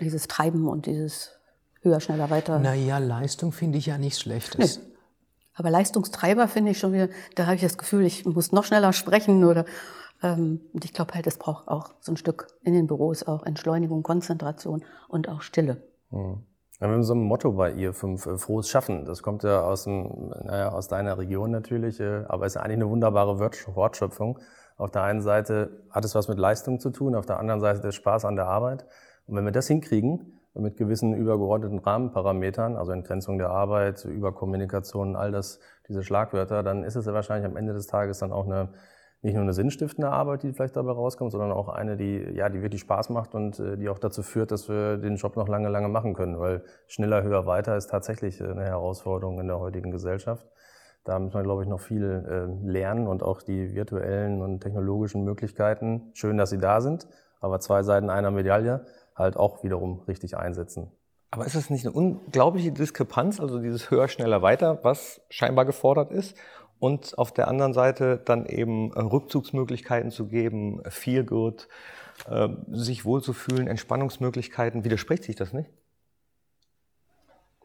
Dieses 0.01 0.27
Treiben 0.27 0.67
und 0.67 0.87
dieses 0.87 1.39
höher, 1.81 2.01
schneller, 2.01 2.29
weiter. 2.29 2.59
Naja, 2.59 2.99
Leistung 2.99 3.53
finde 3.53 3.79
ich 3.79 3.87
ja 3.87 3.99
nichts 3.99 4.23
Schlechtes. 4.23 4.79
Nee. 4.79 4.85
Aber 5.55 5.71
Leistungstreiber 5.71 6.49
finde 6.49 6.73
ich 6.73 6.79
schon 6.81 6.93
wieder, 6.93 7.09
da 7.37 7.47
habe 7.47 7.55
ich 7.55 7.63
das 7.63 7.79
Gefühl, 7.79 8.05
ich 8.05 8.27
muss 8.27 8.51
noch 8.51 8.65
schneller 8.65 8.93
sprechen 8.93 9.45
oder 9.45 9.65
ähm, 10.21 10.61
und 10.73 10.85
ich 10.85 10.93
glaube 10.93 11.15
halt, 11.15 11.29
es 11.29 11.39
braucht 11.39 11.69
auch 11.69 11.95
so 12.01 12.11
ein 12.11 12.17
Stück 12.17 12.49
in 12.63 12.75
den 12.75 12.89
Büros 12.89 13.23
auch 13.23 13.45
Entschleunigung, 13.47 14.03
Konzentration 14.03 14.85
und 15.07 15.29
auch 15.29 15.43
Stille. 15.43 15.85
Mhm. 16.11 16.43
Wir 16.81 16.89
haben 16.89 17.05
so 17.05 17.15
ein 17.15 17.23
Motto 17.23 17.53
bei 17.53 17.71
ihr, 17.71 17.95
fünf 17.95 18.27
äh, 18.27 18.39
frohes 18.39 18.69
Schaffen. 18.69 19.05
Das 19.05 19.23
kommt 19.23 19.45
ja 19.45 19.63
aus, 19.63 19.85
dem, 19.85 20.33
naja, 20.43 20.73
aus 20.73 20.89
deiner 20.89 21.17
Region 21.17 21.53
natürlich, 21.53 22.01
äh, 22.01 22.25
aber 22.27 22.47
ist 22.47 22.55
ja 22.55 22.63
eigentlich 22.63 22.79
eine 22.79 22.89
wunderbare 22.89 23.39
Wortschöpfung. 23.39 24.41
Auf 24.79 24.91
der 24.91 25.03
einen 25.03 25.21
Seite 25.21 25.83
hat 25.91 26.05
es 26.05 26.15
was 26.15 26.29
mit 26.29 26.39
Leistung 26.39 26.81
zu 26.81 26.91
tun, 26.91 27.15
auf 27.15 27.27
der 27.27 27.39
anderen 27.39 27.61
Seite 27.61 27.81
der 27.81 27.93
Spaß 27.93 28.25
an 28.25 28.37
der 28.37 28.47
Arbeit. 28.47 28.87
Und 29.27 29.37
wenn 29.37 29.45
wir 29.45 29.53
das 29.53 29.67
hinkriegen, 29.69 30.39
mit 30.55 30.77
gewissen 30.77 31.15
übergeordneten 31.15 31.79
Rahmenparametern, 31.79 32.77
also 32.77 32.93
Entgrenzung 32.93 33.39
der 33.39 33.51
Arbeit, 33.51 34.05
Überkommunikation, 34.05 35.15
all 35.15 35.31
das, 35.31 35.61
diese 35.89 36.03
Schlagwörter, 36.03 36.63
dann 36.63 36.83
ist 36.83 36.97
es 36.97 37.07
ja 37.07 37.13
wahrscheinlich 37.13 37.49
am 37.49 37.57
Ende 37.57 37.75
des 37.75 37.87
Tages 37.87 38.19
dann 38.19 38.33
auch 38.33 38.47
eine 38.47 38.71
nicht 39.21 39.35
nur 39.35 39.43
eine 39.43 39.53
sinnstiftende 39.53 40.11
Arbeit, 40.11 40.45
die 40.45 40.53
vielleicht 40.53 40.77
dabei 40.77 40.93
rauskommt, 40.93 41.33
sondern 41.33 41.51
auch 41.51 41.69
eine, 41.69 41.97
die, 41.97 42.19
ja, 42.35 42.49
die 42.49 42.63
wirklich 42.63 42.83
Spaß 42.83 43.11
macht 43.11 43.35
und 43.35 43.59
äh, 43.59 43.77
die 43.77 43.89
auch 43.89 43.99
dazu 43.99 44.23
führt, 44.23 44.53
dass 44.53 44.69
wir 44.69 44.97
den 44.97 45.17
Job 45.17 45.37
noch 45.37 45.49
lange, 45.49 45.69
lange 45.69 45.89
machen 45.89 46.15
können. 46.15 46.39
Weil 46.39 46.63
schneller, 46.87 47.23
höher, 47.25 47.45
weiter 47.45 47.77
ist 47.77 47.89
tatsächlich 47.89 48.41
eine 48.43 48.65
Herausforderung 48.65 49.41
in 49.41 49.49
der 49.49 49.59
heutigen 49.59 49.91
Gesellschaft. 49.91 50.47
Da 51.09 51.19
müssen 51.19 51.37
wir, 51.37 51.43
glaube 51.43 51.63
ich, 51.63 51.69
noch 51.71 51.81
viel 51.81 52.05
äh, 52.05 52.71
lernen 52.71 53.07
und 53.07 53.23
auch 53.23 53.41
die 53.41 53.75
virtuellen 53.75 54.43
und 54.43 54.61
technologischen 54.61 55.25
Möglichkeiten, 55.25 56.11
schön, 56.13 56.37
dass 56.37 56.51
sie 56.51 56.59
da 56.59 56.83
sind, 56.83 57.09
aber 57.41 57.61
zwei 57.61 57.83
Seiten 57.83 58.11
einer 58.11 58.31
Medaille, 58.31 58.85
halt 59.17 59.39
auch 59.39 59.65
wiederum 59.65 60.01
richtig 60.07 60.37
einsetzen. 60.37 60.93
Aber 61.31 61.47
ist 61.47 61.57
das 61.57 61.71
nicht 61.71 61.87
eine 61.87 61.95
unglaubliche 61.95 62.73
Diskrepanz, 62.73 63.41
also 63.41 63.59
dieses 63.59 63.91
höher, 63.91 64.09
schneller, 64.09 64.43
weiter, 64.43 64.81
was 64.83 65.23
scheinbar 65.31 65.65
gefordert 65.65 66.11
ist? 66.11 66.37
Und 66.79 67.17
auf 67.17 67.33
der 67.33 67.49
anderen 67.49 67.73
Seite 67.73 68.21
dann 68.23 68.45
eben 68.45 68.93
äh, 68.93 69.01
Rückzugsmöglichkeiten 69.01 70.11
zu 70.11 70.27
geben, 70.27 70.83
viel 70.91 71.25
gut, 71.25 71.69
äh, 72.29 72.51
sich 72.71 73.07
wohlzufühlen, 73.07 73.67
Entspannungsmöglichkeiten. 73.67 74.85
Widerspricht 74.85 75.25
sich 75.25 75.37
das 75.37 75.55
nicht? 75.55 75.71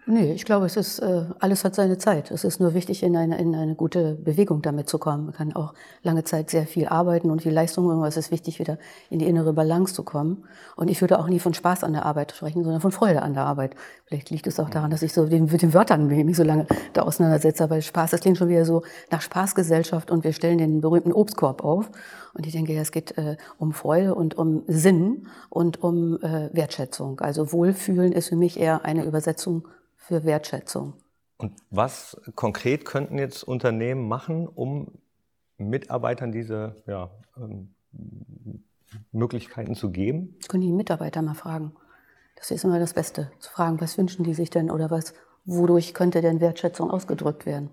Nee, 0.06 0.34
ich 0.34 0.44
glaube, 0.44 0.66
es 0.66 0.76
ist, 0.76 1.00
äh, 1.00 1.24
alles 1.40 1.64
hat 1.64 1.76
seine 1.76 1.98
Zeit. 1.98 2.30
Es 2.30 2.44
ist 2.44 2.60
nur 2.60 2.74
wichtig, 2.74 3.04
in 3.04 3.16
eine, 3.16 3.38
in 3.40 3.56
eine 3.56 3.74
gute 3.74 4.16
Bewegung 4.16 4.62
damit 4.62 4.90
zu 4.90 5.00
kommen. 5.00 5.26
Man 5.28 5.34
kann 5.34 5.56
auch 5.56 5.74
lange 6.02 6.26
Zeit 6.26 6.50
sehr 6.50 6.68
viel 6.68 6.88
arbeiten 6.88 7.32
und 7.32 7.42
viel 7.42 7.54
Leistung 7.54 7.86
bringen, 7.86 8.00
aber 8.00 8.10
es 8.10 8.18
ist 8.18 8.30
wichtig, 8.30 8.60
wieder 8.60 8.78
in 9.10 9.20
die 9.20 9.28
innere 9.28 9.54
Balance 9.54 9.94
zu 9.94 10.04
kommen. 10.04 10.44
Und 10.76 10.90
ich 10.90 11.00
würde 11.00 11.20
auch 11.20 11.30
nie 11.30 11.40
von 11.40 11.54
Spaß 11.54 11.86
an 11.86 11.94
der 11.94 12.06
Arbeit 12.06 12.34
sprechen, 12.34 12.64
sondern 12.64 12.82
von 12.82 12.92
Freude 12.92 13.22
an 13.22 13.34
der 13.34 13.46
Arbeit. 13.46 13.76
Vielleicht 14.06 14.30
liegt 14.30 14.46
es 14.46 14.60
auch 14.60 14.70
daran, 14.70 14.92
dass 14.92 15.04
ich 15.04 15.14
so 15.14 15.26
den, 15.26 15.46
mit 15.46 15.62
den 15.62 15.74
Wörtern 15.74 16.08
mich 16.08 16.36
so 16.36 16.44
lange 16.44 16.68
da 16.92 17.04
auseinandersetze. 17.04 17.64
Aber 17.64 17.82
Spaß, 17.82 18.12
das 18.12 18.20
klingt 18.20 18.38
schon 18.38 18.50
wieder 18.50 18.66
so 18.66 18.84
nach 19.10 19.22
Spaßgesellschaft 19.22 20.12
und 20.12 20.26
wir 20.26 20.34
stellen 20.34 20.58
den 20.58 20.82
berühmten 20.82 21.14
Obstkorb 21.14 21.64
auf. 21.64 21.90
Und 22.34 22.46
ich 22.46 22.52
denke, 22.52 22.74
ja, 22.74 22.82
es 22.82 22.92
geht 22.92 23.18
äh, 23.18 23.38
um 23.58 23.72
Freude 23.72 24.16
und 24.16 24.38
um 24.38 24.64
Sinn 24.68 25.28
und 25.50 25.82
um 25.82 26.18
äh, 26.22 26.50
Wertschätzung. 26.52 27.22
Also 27.22 27.54
Wohlfühlen 27.54 28.12
ist 28.12 28.30
für 28.30 28.36
mich 28.36 28.60
eher 28.60 28.84
eine 28.84 29.06
Übersetzung 29.06 29.64
für 30.04 30.24
Wertschätzung. 30.24 30.94
Und 31.38 31.54
was 31.70 32.20
konkret 32.36 32.86
könnten 32.86 33.18
jetzt 33.18 33.44
Unternehmen 33.44 34.08
machen, 34.08 34.48
um 34.48 35.00
Mitarbeitern 35.58 36.32
diese 36.32 36.76
ja, 36.86 37.10
ähm, 37.38 37.74
Möglichkeiten 39.12 39.76
zu 39.76 39.92
geben? 39.92 40.36
Das 40.40 40.50
können 40.50 40.62
die 40.62 40.72
Mitarbeiter 40.72 41.22
mal 41.22 41.34
fragen. 41.34 41.74
Das 42.36 42.52
ist 42.52 42.64
immer 42.64 42.80
das 42.80 42.94
Beste, 42.94 43.32
zu 43.40 43.50
fragen, 43.50 43.80
was 43.80 43.98
wünschen 43.98 44.24
die 44.24 44.34
sich 44.34 44.50
denn 44.50 44.70
oder 44.70 44.92
was, 44.92 45.14
wodurch 45.46 45.94
könnte 45.94 46.22
denn 46.22 46.42
Wertschätzung 46.42 46.92
ausgedrückt 46.92 47.46
werden? 47.46 47.70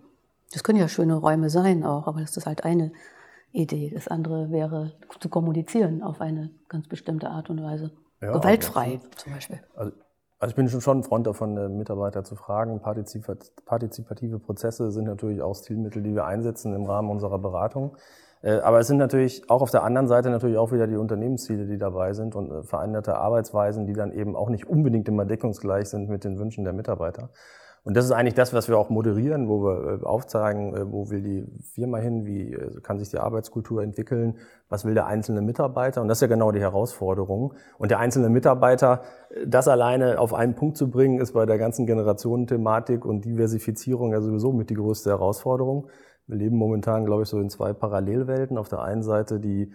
Das 0.53 0.63
können 0.63 0.79
ja 0.79 0.89
schöne 0.89 1.15
Räume 1.15 1.51
sein 1.51 1.85
auch, 1.85 2.07
aber 2.07 2.21
das 2.21 2.37
ist 2.37 2.47
halt 2.47 2.65
eine 2.65 2.93
Idee. 3.53 3.91
Das 3.93 4.09
andere 4.09 4.51
wäre 4.51 4.93
zu 5.19 5.29
kommunizieren 5.29 6.03
auf 6.03 6.21
eine 6.21 6.51
ganz 6.69 6.87
bestimmte 6.87 7.31
Art 7.31 7.51
und 7.51 7.63
Weise. 7.63 7.91
Ja, 8.21 8.33
Gewaltfrei 8.33 9.01
zum 9.17 9.33
Beispiel. 9.33 9.61
Also 9.75 9.93
also 10.41 10.53
ich 10.53 10.57
bin 10.57 10.69
schon 10.69 10.99
ein 10.99 11.03
Freund 11.03 11.27
davon, 11.27 11.57
äh, 11.59 11.69
Mitarbeiter 11.69 12.25
zu 12.25 12.35
fragen. 12.35 12.81
Partizipative 12.81 14.39
Prozesse 14.39 14.91
sind 14.91 15.05
natürlich 15.05 15.43
auch 15.43 15.55
Stilmittel, 15.55 16.03
die 16.03 16.15
wir 16.15 16.25
einsetzen 16.25 16.75
im 16.75 16.87
Rahmen 16.87 17.11
unserer 17.11 17.39
Beratung. 17.39 17.97
Äh, 18.41 18.61
aber 18.61 18.81
es 18.81 18.87
sind 18.87 18.97
natürlich 18.97 19.51
auch 19.51 19.61
auf 19.61 19.71
der 19.71 19.83
anderen 19.83 20.09
Seite 20.09 20.31
natürlich 20.31 20.57
auch 20.57 20.73
wieder 20.73 20.87
die 20.87 20.97
Unternehmensziele, 20.97 21.67
die 21.67 21.77
dabei 21.77 22.15
sind 22.15 22.35
und 22.35 22.51
äh, 22.51 22.63
veränderte 22.63 23.17
Arbeitsweisen, 23.17 23.87
die 23.87 23.93
dann 23.93 24.13
eben 24.13 24.35
auch 24.35 24.49
nicht 24.49 24.67
unbedingt 24.67 25.09
immer 25.09 25.27
deckungsgleich 25.27 25.91
sind 25.91 26.09
mit 26.09 26.25
den 26.25 26.39
Wünschen 26.39 26.65
der 26.65 26.73
Mitarbeiter. 26.73 27.29
Und 27.83 27.97
das 27.97 28.05
ist 28.05 28.13
eigentlich 28.13 28.35
das, 28.35 28.53
was 28.53 28.69
wir 28.69 28.77
auch 28.77 28.91
moderieren, 28.91 29.49
wo 29.49 29.63
wir 29.65 30.01
äh, 30.03 30.05
aufzeigen, 30.05 30.75
äh, 30.77 30.93
wo 30.93 31.09
will 31.09 31.23
die 31.23 31.47
Firma 31.75 31.99
hin, 31.99 32.27
wie 32.27 32.53
äh, 32.53 32.81
kann 32.83 32.99
sich 32.99 33.09
die 33.09 33.19
Arbeitskultur 33.19 33.83
entwickeln, 33.83 34.37
was 34.69 34.85
will 34.85 34.95
der 34.95 35.07
einzelne 35.07 35.41
Mitarbeiter. 35.41 36.03
Und 36.03 36.09
das 36.09 36.19
ist 36.19 36.23
ja 36.23 36.29
genau 36.29 36.53
die 36.53 36.61
Herausforderung. 36.61 37.55
Und 37.79 37.91
der 37.91 37.99
einzelne 37.99 38.29
Mitarbeiter, 38.29 39.03
das 39.47 39.67
alleine 39.67 40.19
auf 40.19 40.35
einen 40.35 40.55
Punkt 40.55 40.77
zu 40.77 40.91
bringen, 40.91 41.21
ist 41.21 41.33
bei 41.33 41.47
der 41.47 41.57
ganzen 41.57 41.87
Generationenthematik 41.87 43.07
und 43.07 43.25
Diversifizierung 43.25 44.13
ja 44.13 44.21
sowieso 44.21 44.53
mit 44.53 44.69
die 44.69 44.75
größte 44.75 45.11
Herausforderung. 45.11 45.89
Wir 46.27 46.37
leben 46.37 46.57
momentan, 46.57 47.07
glaube 47.07 47.23
ich, 47.23 47.29
so 47.29 47.41
in 47.41 47.49
zwei 47.49 47.73
Parallelwelten. 47.73 48.59
Auf 48.59 48.69
der 48.69 48.83
einen 48.83 49.03
Seite 49.03 49.41
die 49.41 49.73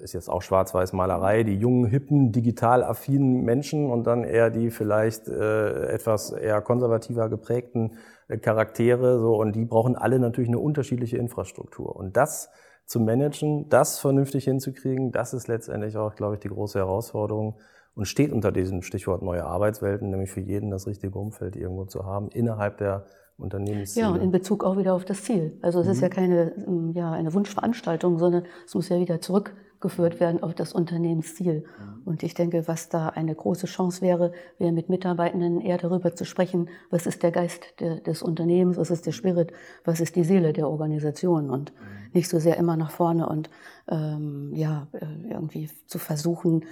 ist 0.00 0.12
jetzt 0.12 0.28
auch 0.28 0.42
Schwarz-Weiß-Malerei, 0.42 1.42
die 1.42 1.56
jungen, 1.56 1.86
hippen, 1.86 2.32
digital 2.32 2.82
affinen 2.84 3.42
Menschen 3.44 3.90
und 3.90 4.06
dann 4.06 4.24
eher 4.24 4.50
die 4.50 4.70
vielleicht 4.70 5.28
äh, 5.28 5.86
etwas 5.88 6.32
eher 6.32 6.60
konservativer 6.60 7.28
geprägten 7.28 7.96
äh, 8.28 8.38
Charaktere. 8.38 9.18
So, 9.18 9.36
und 9.36 9.56
die 9.56 9.64
brauchen 9.64 9.96
alle 9.96 10.18
natürlich 10.18 10.48
eine 10.50 10.58
unterschiedliche 10.58 11.16
Infrastruktur. 11.16 11.96
Und 11.96 12.16
das 12.16 12.50
zu 12.84 13.00
managen, 13.00 13.68
das 13.68 14.00
vernünftig 14.00 14.44
hinzukriegen, 14.44 15.12
das 15.12 15.32
ist 15.32 15.48
letztendlich 15.48 15.96
auch, 15.96 16.14
glaube 16.14 16.34
ich, 16.34 16.40
die 16.40 16.48
große 16.48 16.78
Herausforderung 16.78 17.58
und 17.94 18.06
steht 18.06 18.32
unter 18.32 18.52
diesem 18.52 18.82
Stichwort 18.82 19.22
neue 19.22 19.44
Arbeitswelten, 19.44 20.10
nämlich 20.10 20.30
für 20.30 20.40
jeden 20.40 20.70
das 20.70 20.86
richtige 20.86 21.18
Umfeld 21.18 21.56
irgendwo 21.56 21.84
zu 21.84 22.04
haben, 22.04 22.28
innerhalb 22.30 22.78
der 22.78 23.04
Unternehmensziele. 23.40 24.06
Ja, 24.06 24.12
und 24.12 24.20
in 24.20 24.30
Bezug 24.30 24.64
auch 24.64 24.76
wieder 24.76 24.94
auf 24.94 25.04
das 25.04 25.24
Ziel. 25.24 25.56
Also 25.62 25.80
es 25.80 25.86
mhm. 25.86 25.92
ist 25.92 26.00
ja 26.00 26.08
keine 26.08 26.92
ja, 26.94 27.12
eine 27.12 27.32
Wunschveranstaltung, 27.32 28.18
sondern 28.18 28.44
es 28.66 28.74
muss 28.74 28.88
ja 28.88 28.98
wieder 28.98 29.20
zurück 29.20 29.54
geführt 29.80 30.20
werden 30.20 30.42
auf 30.42 30.54
das 30.54 30.72
Unternehmensziel. 30.72 31.64
Mhm. 31.64 32.02
Und 32.04 32.22
ich 32.22 32.34
denke, 32.34 32.68
was 32.68 32.88
da 32.90 33.08
eine 33.08 33.34
große 33.34 33.66
Chance 33.66 34.02
wäre, 34.02 34.32
wäre 34.58 34.72
mit 34.72 34.90
Mitarbeitenden 34.90 35.60
eher 35.60 35.78
darüber 35.78 36.14
zu 36.14 36.24
sprechen, 36.24 36.68
was 36.90 37.06
ist 37.06 37.22
der 37.22 37.30
Geist 37.30 37.80
de, 37.80 38.00
des 38.00 38.22
Unternehmens, 38.22 38.76
was 38.76 38.90
ist 38.90 39.06
der 39.06 39.12
Spirit, 39.12 39.52
was 39.84 40.00
ist 40.00 40.16
die 40.16 40.24
Seele 40.24 40.52
der 40.52 40.68
Organisation 40.68 41.50
und 41.50 41.72
mhm. 41.72 42.10
nicht 42.12 42.28
so 42.28 42.38
sehr 42.38 42.58
immer 42.58 42.76
nach 42.76 42.90
vorne 42.90 43.28
und 43.28 43.48
ähm, 43.88 44.52
ja, 44.54 44.86
äh, 44.92 45.06
irgendwie 45.30 45.70
zu 45.86 45.98
versuchen, 45.98 46.64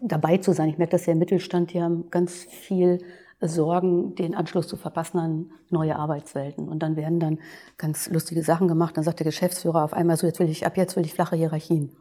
dabei 0.00 0.36
zu 0.36 0.52
sein. 0.52 0.68
Ich 0.68 0.78
merke 0.78 0.92
das 0.92 1.06
ja 1.06 1.14
im 1.14 1.18
Mittelstand, 1.18 1.72
die 1.72 1.82
haben 1.82 2.10
ganz 2.10 2.44
viel 2.44 2.98
Sorgen, 3.40 4.14
den 4.14 4.34
Anschluss 4.34 4.66
zu 4.66 4.76
verpassen 4.76 5.18
an 5.18 5.50
neue 5.68 5.96
Arbeitswelten. 5.96 6.68
Und 6.68 6.82
dann 6.82 6.96
werden 6.96 7.20
dann 7.20 7.38
ganz 7.76 8.08
lustige 8.08 8.42
Sachen 8.42 8.68
gemacht. 8.68 8.96
Dann 8.96 9.04
sagt 9.04 9.20
der 9.20 9.26
Geschäftsführer 9.26 9.84
auf 9.84 9.92
einmal 9.92 10.16
so, 10.16 10.26
jetzt 10.26 10.40
will 10.40 10.48
ich, 10.48 10.66
ab 10.66 10.76
jetzt 10.76 10.96
will 10.96 11.04
ich 11.04 11.14
flache 11.14 11.36
Hierarchien. 11.36 11.94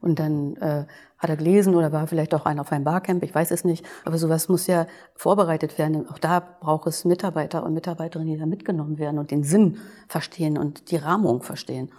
Und 0.00 0.18
dann 0.18 0.56
äh, 0.56 0.86
hat 1.18 1.30
er 1.30 1.36
gelesen 1.36 1.74
oder 1.74 1.90
war 1.90 2.06
vielleicht 2.06 2.34
auch 2.34 2.44
einer 2.44 2.60
auf 2.60 2.70
einem 2.70 2.84
Barcamp, 2.84 3.22
ich 3.22 3.34
weiß 3.34 3.50
es 3.50 3.64
nicht. 3.64 3.84
Aber 4.04 4.18
sowas 4.18 4.48
muss 4.48 4.66
ja 4.66 4.86
vorbereitet 5.16 5.78
werden. 5.78 6.08
Auch 6.08 6.18
da 6.18 6.40
braucht 6.40 6.86
es 6.86 7.04
Mitarbeiter 7.04 7.64
und 7.64 7.74
Mitarbeiterinnen, 7.74 8.34
die 8.34 8.38
da 8.38 8.46
mitgenommen 8.46 8.98
werden 8.98 9.18
und 9.18 9.30
den 9.30 9.42
Sinn 9.42 9.78
verstehen 10.06 10.58
und 10.58 10.90
die 10.90 10.96
Rahmung 10.96 11.42
verstehen. 11.42 11.90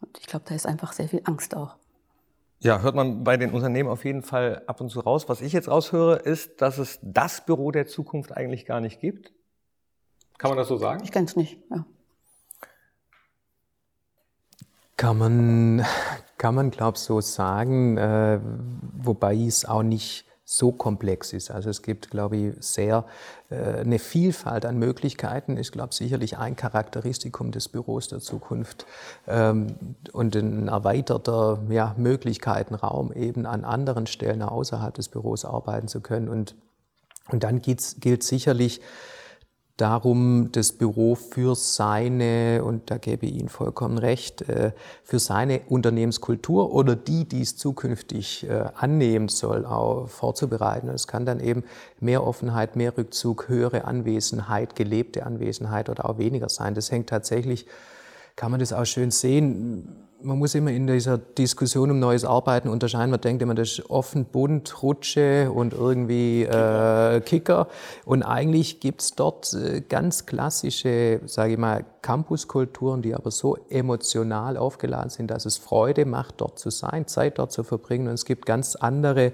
Und 0.00 0.18
ich 0.18 0.26
glaube, 0.26 0.44
da 0.48 0.54
ist 0.54 0.66
einfach 0.66 0.92
sehr 0.92 1.08
viel 1.08 1.22
Angst 1.24 1.56
auch. 1.56 1.76
Ja, 2.64 2.80
hört 2.80 2.94
man 2.94 3.24
bei 3.24 3.36
den 3.36 3.50
Unternehmen 3.50 3.90
auf 3.90 4.06
jeden 4.06 4.22
Fall 4.22 4.62
ab 4.66 4.80
und 4.80 4.88
zu 4.88 5.00
raus. 5.00 5.28
Was 5.28 5.42
ich 5.42 5.52
jetzt 5.52 5.68
raushöre, 5.68 6.16
ist, 6.16 6.62
dass 6.62 6.78
es 6.78 6.98
das 7.02 7.44
Büro 7.44 7.70
der 7.70 7.86
Zukunft 7.86 8.34
eigentlich 8.34 8.64
gar 8.64 8.80
nicht 8.80 9.00
gibt. 9.00 9.34
Kann 10.38 10.48
man 10.48 10.56
das 10.56 10.68
so 10.68 10.78
sagen? 10.78 11.04
Ich 11.04 11.12
kenne 11.12 11.26
es 11.26 11.36
nicht, 11.36 11.58
ja. 11.70 11.84
Kann 14.96 15.18
man, 15.18 15.84
kann 16.38 16.54
man, 16.54 16.70
glaube 16.70 16.96
ich, 16.96 17.02
so 17.02 17.20
sagen, 17.20 17.98
äh, 17.98 18.40
wobei 18.96 19.36
es 19.36 19.66
auch 19.66 19.82
nicht 19.82 20.24
so 20.44 20.72
komplex 20.72 21.32
ist. 21.32 21.50
Also 21.50 21.70
es 21.70 21.82
gibt, 21.82 22.10
glaube 22.10 22.36
ich, 22.36 22.54
sehr 22.60 23.06
äh, 23.48 23.80
eine 23.80 23.98
Vielfalt 23.98 24.66
an 24.66 24.78
Möglichkeiten. 24.78 25.56
Ich 25.56 25.72
glaube 25.72 25.94
sicherlich 25.94 26.36
ein 26.36 26.54
Charakteristikum 26.54 27.50
des 27.50 27.68
Büros 27.68 28.08
der 28.08 28.20
Zukunft 28.20 28.84
ähm, 29.26 29.76
und 30.12 30.36
ein 30.36 30.68
erweiterter 30.68 31.62
ja, 31.70 31.94
Möglichkeitenraum 31.96 33.12
eben 33.12 33.46
an 33.46 33.64
anderen 33.64 34.06
Stellen 34.06 34.42
außerhalb 34.42 34.94
des 34.94 35.08
Büros 35.08 35.46
arbeiten 35.46 35.88
zu 35.88 36.00
können. 36.00 36.28
Und, 36.28 36.54
und 37.30 37.42
dann 37.42 37.62
gilt 37.62 38.22
sicherlich 38.22 38.82
darum, 39.76 40.50
das 40.52 40.72
Büro 40.72 41.16
für 41.16 41.56
seine, 41.56 42.62
und 42.64 42.90
da 42.90 42.98
gebe 42.98 43.26
ich 43.26 43.34
Ihnen 43.34 43.48
vollkommen 43.48 43.98
recht, 43.98 44.48
äh, 44.48 44.72
für 45.02 45.18
seine 45.18 45.62
Unternehmenskultur 45.68 46.72
oder 46.72 46.94
die, 46.94 47.24
die 47.24 47.42
es 47.42 47.56
zukünftig 47.56 48.48
äh, 48.48 48.66
annehmen 48.76 49.28
soll, 49.28 49.66
auch 49.66 50.08
vorzubereiten. 50.08 50.88
Es 50.88 51.08
kann 51.08 51.26
dann 51.26 51.40
eben 51.40 51.64
mehr 51.98 52.24
Offenheit, 52.24 52.76
mehr 52.76 52.96
Rückzug, 52.96 53.48
höhere 53.48 53.84
Anwesenheit, 53.84 54.76
gelebte 54.76 55.26
Anwesenheit 55.26 55.88
oder 55.88 56.08
auch 56.08 56.18
weniger 56.18 56.48
sein. 56.48 56.74
Das 56.74 56.92
hängt 56.92 57.08
tatsächlich, 57.08 57.66
kann 58.36 58.52
man 58.52 58.60
das 58.60 58.72
auch 58.72 58.84
schön 58.84 59.10
sehen, 59.10 60.04
man 60.24 60.38
muss 60.38 60.54
immer 60.54 60.70
in 60.70 60.86
dieser 60.86 61.18
Diskussion 61.18 61.90
um 61.90 61.98
neues 61.98 62.24
Arbeiten 62.24 62.68
unterscheiden. 62.68 63.10
Man 63.10 63.20
denkt 63.20 63.42
immer, 63.42 63.54
das 63.54 63.72
ist 63.72 63.90
offen, 63.90 64.24
bunt, 64.24 64.82
Rutsche 64.82 65.50
und 65.52 65.72
irgendwie 65.72 66.44
äh, 66.44 67.20
Kicker. 67.20 67.68
Und 68.04 68.22
eigentlich 68.22 68.80
gibt's 68.80 69.14
dort 69.14 69.52
äh, 69.52 69.82
ganz 69.82 70.26
klassische, 70.26 71.20
sage 71.26 71.52
ich 71.52 71.58
mal, 71.58 71.84
Campuskulturen, 72.02 73.02
die 73.02 73.14
aber 73.14 73.30
so 73.30 73.58
emotional 73.68 74.56
aufgeladen 74.56 75.10
sind, 75.10 75.30
dass 75.30 75.46
es 75.46 75.58
Freude 75.58 76.06
macht, 76.06 76.40
dort 76.40 76.58
zu 76.58 76.70
sein, 76.70 77.06
Zeit 77.06 77.38
dort 77.38 77.52
zu 77.52 77.62
verbringen. 77.62 78.08
Und 78.08 78.14
es 78.14 78.24
gibt 78.24 78.46
ganz 78.46 78.76
andere 78.76 79.32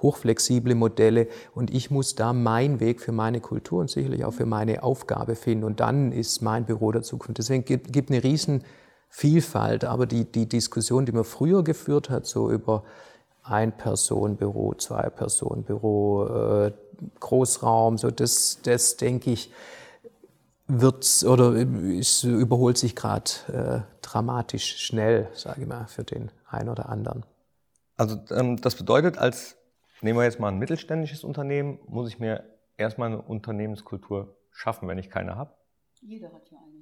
hochflexible 0.00 0.76
Modelle 0.76 1.26
und 1.56 1.74
ich 1.74 1.90
muss 1.90 2.14
da 2.14 2.32
meinen 2.32 2.78
Weg 2.78 3.00
für 3.00 3.10
meine 3.10 3.40
Kultur 3.40 3.80
und 3.80 3.90
sicherlich 3.90 4.24
auch 4.24 4.34
für 4.34 4.46
meine 4.46 4.84
Aufgabe 4.84 5.34
finden 5.34 5.64
und 5.64 5.80
dann 5.80 6.12
ist 6.12 6.40
mein 6.40 6.66
Büro 6.66 6.92
der 6.92 7.02
Zukunft. 7.02 7.38
Deswegen 7.38 7.64
gibt, 7.64 7.92
gibt 7.92 8.10
eine 8.10 8.22
riesen 8.22 8.62
Vielfalt, 9.08 9.84
aber 9.84 10.06
die, 10.06 10.24
die 10.24 10.48
Diskussion, 10.48 11.06
die 11.06 11.12
man 11.12 11.24
früher 11.24 11.64
geführt 11.64 12.10
hat, 12.10 12.26
so 12.26 12.50
über 12.50 12.84
ein-Personen-Büro, 13.42 14.74
Zwei-Personen-Büro, 14.74 16.26
äh, 16.26 16.72
Großraum, 17.20 17.98
so 17.98 18.10
das, 18.10 18.58
das 18.62 18.96
denke 18.96 19.30
ich, 19.30 19.52
wird 20.66 21.24
oder 21.24 21.54
es 21.54 22.24
überholt 22.24 22.76
sich 22.76 22.94
gerade 22.94 23.30
äh, 23.48 23.80
dramatisch 24.02 24.76
schnell, 24.78 25.28
sage 25.32 25.62
ich 25.62 25.66
mal, 25.66 25.86
für 25.86 26.04
den 26.04 26.30
einen 26.46 26.68
oder 26.68 26.88
anderen. 26.88 27.24
Also 27.96 28.18
ähm, 28.30 28.60
das 28.60 28.76
bedeutet, 28.76 29.16
als 29.18 29.56
nehmen 30.02 30.18
wir 30.18 30.24
jetzt 30.24 30.38
mal 30.38 30.48
ein 30.48 30.58
mittelständisches 30.58 31.24
Unternehmen, 31.24 31.78
muss 31.86 32.08
ich 32.08 32.18
mir 32.18 32.44
erstmal 32.76 33.08
eine 33.08 33.22
Unternehmenskultur 33.22 34.36
schaffen, 34.50 34.88
wenn 34.88 34.98
ich 34.98 35.10
keine 35.10 35.36
habe. 35.36 35.52
Jeder 36.00 36.32
hat 36.32 36.48
ja 36.50 36.58
eine. 36.58 36.77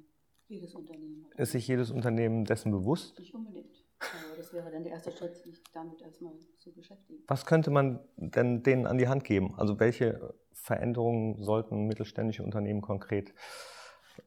Jedes 0.47 0.75
Unternehmen. 0.75 1.25
Ist 1.35 1.51
sich 1.51 1.67
jedes 1.67 1.91
Unternehmen 1.91 2.45
dessen 2.45 2.71
bewusst? 2.71 3.19
Nicht 3.19 3.33
unbedingt. 3.33 3.83
Aber 3.99 4.37
das 4.37 4.53
wäre 4.53 4.71
dann 4.71 4.83
der 4.83 4.93
erste 4.93 5.11
Schritt, 5.11 5.35
sich 5.35 5.61
damit 5.73 6.01
erstmal 6.01 6.33
zu 6.57 6.71
beschäftigen. 6.71 7.23
Was 7.27 7.45
könnte 7.45 7.71
man 7.71 7.99
denn 8.15 8.63
denen 8.63 8.85
an 8.85 8.97
die 8.97 9.07
Hand 9.07 9.23
geben? 9.23 9.55
Also 9.57 9.79
welche 9.79 10.35
Veränderungen 10.53 11.41
sollten 11.43 11.85
mittelständische 11.85 12.43
Unternehmen 12.43 12.81
konkret 12.81 13.33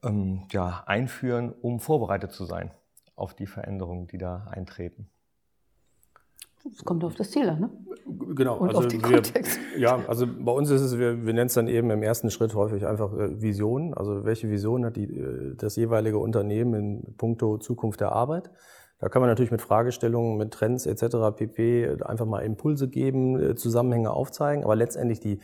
ähm, 0.03 0.47
ja, 0.51 0.83
einführen, 0.85 1.53
um 1.53 1.79
vorbereitet 1.79 2.31
zu 2.31 2.45
sein 2.45 2.71
auf 3.15 3.33
die 3.33 3.47
Veränderungen, 3.47 4.07
die 4.07 4.17
da 4.17 4.45
eintreten? 4.49 5.09
Es 6.69 6.83
kommt 6.83 7.03
auf 7.03 7.15
das 7.15 7.31
Ziel 7.31 7.49
an, 7.49 7.59
ne? 7.59 7.69
Genau. 8.35 8.57
Und 8.57 8.69
also 8.69 8.79
auf 8.79 8.87
den 8.87 9.01
wir, 9.03 9.21
Kontext. 9.21 9.59
Ja, 9.77 9.99
also 10.07 10.25
bei 10.27 10.51
uns 10.51 10.69
ist 10.69 10.81
es, 10.81 10.97
wir, 10.97 11.25
wir 11.25 11.33
nennen 11.33 11.47
es 11.47 11.53
dann 11.53 11.67
eben 11.67 11.89
im 11.91 12.03
ersten 12.03 12.29
Schritt 12.29 12.53
häufig 12.55 12.85
einfach 12.85 13.13
äh, 13.13 13.41
Vision. 13.41 13.93
Also 13.93 14.25
welche 14.25 14.49
Vision 14.49 14.85
hat 14.85 14.95
die, 14.95 15.05
äh, 15.05 15.55
das 15.55 15.75
jeweilige 15.75 16.17
Unternehmen 16.17 16.73
in 16.73 17.15
puncto 17.17 17.57
Zukunft 17.57 18.01
der 18.01 18.11
Arbeit? 18.11 18.51
Da 18.99 19.09
kann 19.09 19.21
man 19.21 19.29
natürlich 19.29 19.51
mit 19.51 19.61
Fragestellungen, 19.61 20.37
mit 20.37 20.51
Trends 20.51 20.85
etc. 20.85 21.35
pp. 21.35 21.97
einfach 22.03 22.25
mal 22.25 22.41
Impulse 22.41 22.87
geben, 22.87 23.39
äh, 23.39 23.55
Zusammenhänge 23.55 24.11
aufzeigen, 24.11 24.63
aber 24.63 24.75
letztendlich 24.75 25.19
die 25.19 25.39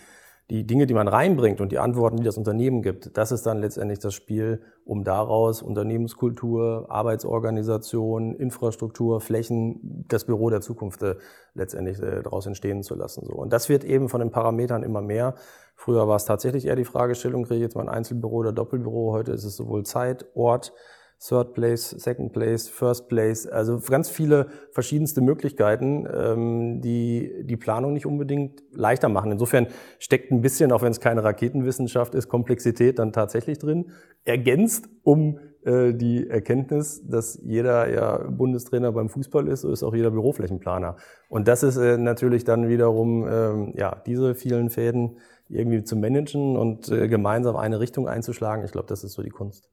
die 0.50 0.66
Dinge, 0.66 0.88
die 0.88 0.94
man 0.94 1.10
reinbringt 1.10 1.60
und 1.60 1.74
die 1.74 1.80
Antworten, 1.80 2.18
die 2.18 2.24
das 2.24 2.38
Unternehmen 2.38 2.82
gibt, 2.82 3.18
das 3.18 3.34
ist 3.34 3.46
dann 3.46 3.60
letztendlich 3.60 4.00
das 4.00 4.14
Spiel, 4.14 4.62
um 4.86 5.04
daraus 5.04 5.62
Unternehmenskultur, 5.62 6.86
Arbeitsorganisation, 6.90 8.34
Infrastruktur, 8.34 9.20
Flächen, 9.20 10.06
das 10.08 10.24
Büro 10.24 10.50
der 10.50 10.62
Zukunft 10.62 11.04
äh, 11.04 11.16
letztendlich 11.54 12.02
äh, 12.02 12.24
daraus 12.24 12.46
entstehen 12.46 12.82
zu 12.84 12.96
lassen. 12.96 13.26
So. 13.26 13.34
Und 13.34 13.52
das 13.52 13.68
wird 13.68 13.84
eben 13.84 14.08
von 14.08 14.22
den 14.22 14.32
Parametern 14.32 14.84
immer 14.84 15.02
mehr. 15.02 15.36
Früher 15.76 16.08
war 16.08 16.16
es 16.16 16.24
tatsächlich 16.24 16.66
eher 16.66 16.78
die 16.78 16.86
Fragestellung, 16.86 17.44
kriege 17.44 17.56
ich 17.56 17.64
jetzt 17.64 17.76
mal 17.76 17.82
ein 17.82 17.90
Einzelbüro 17.90 18.38
oder 18.38 18.54
Doppelbüro. 18.54 19.12
Heute 19.12 19.34
ist 19.34 19.44
es 19.44 19.58
sowohl 19.58 19.84
Zeit, 19.84 20.26
Ort, 20.34 20.72
Third 21.20 21.54
Place, 21.54 21.90
Second 21.90 22.32
Place, 22.32 22.70
First 22.70 23.10
Place, 23.10 23.48
also 23.48 23.80
ganz 23.80 24.10
viele 24.10 24.48
verschiedenste 24.72 25.22
Möglichkeiten, 25.22 26.08
ähm, 26.14 26.82
die 26.82 27.44
die 27.44 27.58
Planung 27.58 27.94
nicht 27.94 28.06
unbedingt 28.06 28.62
leichter 28.72 29.10
machen. 29.10 29.32
Insofern 29.32 29.68
steckt 29.98 30.32
ein 30.32 30.42
bisschen, 30.42 30.72
auch 30.72 30.84
wenn 30.84 30.92
es 30.92 31.00
keine 31.00 31.24
Raketenwissenschaft 31.24 32.14
ist, 32.14 32.28
Komplexität 32.28 33.00
dann 33.00 33.14
tatsächlich 33.14 33.58
drin, 33.58 33.92
ergänzt 34.26 34.90
um 35.04 35.40
äh, 35.64 35.94
die 35.94 36.30
Erkenntnis, 36.30 37.02
dass 37.08 37.40
jeder 37.44 37.90
ja 37.92 38.30
Bundestrainer 38.30 38.92
beim 38.92 39.10
Fußball 39.10 39.48
ist, 39.48 39.62
so 39.62 39.72
ist 39.72 39.84
auch 39.84 39.96
jeder 39.96 40.12
Büroflächenplaner. 40.12 40.98
Und 41.30 41.48
das 41.48 41.64
ist 41.64 41.78
äh, 41.78 41.98
natürlich 41.98 42.44
dann 42.44 42.70
wiederum, 42.70 43.28
ähm, 43.28 43.74
ja, 43.76 44.02
diese 44.06 44.36
vielen 44.36 44.70
Fäden 44.70 45.18
irgendwie 45.50 45.84
zu 45.84 45.96
managen 45.96 46.58
und 46.58 46.90
äh, 46.90 47.08
gemeinsam 47.08 47.56
eine 47.56 47.80
Richtung 47.80 48.08
einzuschlagen. 48.08 48.64
Ich 48.66 48.72
glaube, 48.72 48.88
das 48.88 49.04
ist 49.04 49.14
so 49.14 49.24
die 49.24 49.30
Kunst. 49.30 49.70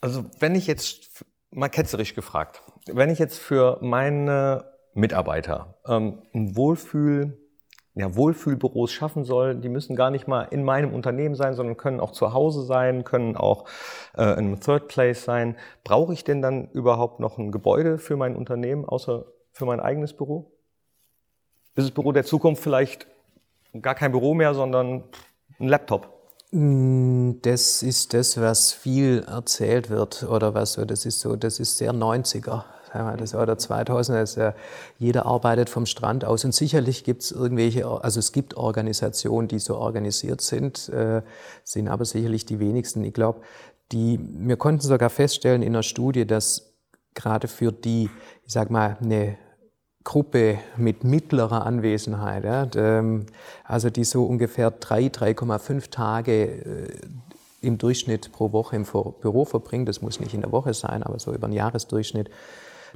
Also 0.00 0.24
wenn 0.38 0.54
ich 0.54 0.66
jetzt, 0.66 1.24
mal 1.50 1.68
ketzerisch 1.68 2.14
gefragt, 2.14 2.62
wenn 2.86 3.10
ich 3.10 3.18
jetzt 3.18 3.38
für 3.38 3.78
meine 3.80 4.64
Mitarbeiter 4.94 5.78
ähm, 5.86 6.22
ein 6.34 6.56
Wohlfühl, 6.56 7.38
ja, 7.94 8.14
Wohlfühlbüros 8.14 8.92
schaffen 8.92 9.24
soll, 9.24 9.56
die 9.56 9.68
müssen 9.68 9.96
gar 9.96 10.10
nicht 10.10 10.28
mal 10.28 10.42
in 10.44 10.62
meinem 10.62 10.94
Unternehmen 10.94 11.34
sein, 11.34 11.54
sondern 11.54 11.76
können 11.76 11.98
auch 11.98 12.12
zu 12.12 12.32
Hause 12.32 12.62
sein, 12.62 13.02
können 13.02 13.36
auch 13.36 13.64
äh, 14.16 14.22
in 14.22 14.38
einem 14.38 14.60
Third 14.60 14.86
Place 14.86 15.24
sein. 15.24 15.56
Brauche 15.82 16.12
ich 16.12 16.22
denn 16.22 16.40
dann 16.40 16.68
überhaupt 16.70 17.18
noch 17.18 17.38
ein 17.38 17.50
Gebäude 17.50 17.98
für 17.98 18.16
mein 18.16 18.36
Unternehmen, 18.36 18.84
außer 18.84 19.26
für 19.50 19.66
mein 19.66 19.80
eigenes 19.80 20.12
Büro? 20.12 20.52
Ist 21.74 21.88
das 21.88 21.90
Büro 21.90 22.12
der 22.12 22.24
Zukunft 22.24 22.62
vielleicht 22.62 23.08
gar 23.80 23.96
kein 23.96 24.12
Büro 24.12 24.34
mehr, 24.34 24.54
sondern 24.54 25.04
ein 25.58 25.68
Laptop? 25.68 26.17
Das 26.50 27.82
ist 27.82 28.14
das, 28.14 28.40
was 28.40 28.72
viel 28.72 29.22
erzählt 29.28 29.90
wird 29.90 30.22
oder 30.22 30.54
was 30.54 30.74
so, 30.74 30.84
das 30.86 31.04
ist 31.04 31.20
so, 31.20 31.36
das 31.36 31.60
ist 31.60 31.76
sehr 31.76 31.92
90er. 31.92 32.64
Das 33.18 33.34
oder 33.34 33.58
2000, 33.58 34.16
also 34.16 34.52
jeder 34.98 35.26
arbeitet 35.26 35.68
vom 35.68 35.84
Strand 35.84 36.24
aus 36.24 36.46
und 36.46 36.54
sicherlich 36.54 37.04
gibt 37.04 37.20
es 37.20 37.32
irgendwelche, 37.32 37.86
also 37.86 38.18
es 38.18 38.32
gibt 38.32 38.56
Organisationen, 38.56 39.46
die 39.46 39.58
so 39.58 39.76
organisiert 39.76 40.40
sind, 40.40 40.88
äh, 40.88 41.20
sind 41.64 41.88
aber 41.88 42.06
sicherlich 42.06 42.46
die 42.46 42.60
wenigsten. 42.60 43.04
Ich 43.04 43.12
glaube, 43.12 43.42
die, 43.92 44.18
wir 44.18 44.56
konnten 44.56 44.80
sogar 44.80 45.10
feststellen 45.10 45.60
in 45.60 45.74
einer 45.74 45.82
Studie, 45.82 46.26
dass 46.26 46.72
gerade 47.12 47.46
für 47.46 47.72
die, 47.72 48.08
ich 48.46 48.52
sag 48.54 48.70
mal, 48.70 48.96
eine 49.02 49.36
Gruppe 50.08 50.56
mit 50.78 51.04
mittlerer 51.04 51.66
Anwesenheit, 51.66 52.44
ja, 52.44 52.66
ähm, 52.76 53.26
also 53.64 53.90
die 53.90 54.04
so 54.04 54.24
ungefähr 54.24 54.70
drei, 54.70 55.08
3,5 55.08 55.90
Tage 55.90 56.44
äh, 56.44 56.88
im 57.60 57.76
Durchschnitt 57.76 58.32
pro 58.32 58.52
Woche 58.52 58.76
im 58.76 58.84
Büro 58.84 59.44
verbringen, 59.44 59.84
das 59.84 60.00
muss 60.00 60.18
nicht 60.18 60.32
in 60.32 60.40
der 60.40 60.50
Woche 60.50 60.72
sein, 60.72 61.02
aber 61.02 61.18
so 61.18 61.34
über 61.34 61.44
einen 61.44 61.52
Jahresdurchschnitt, 61.52 62.30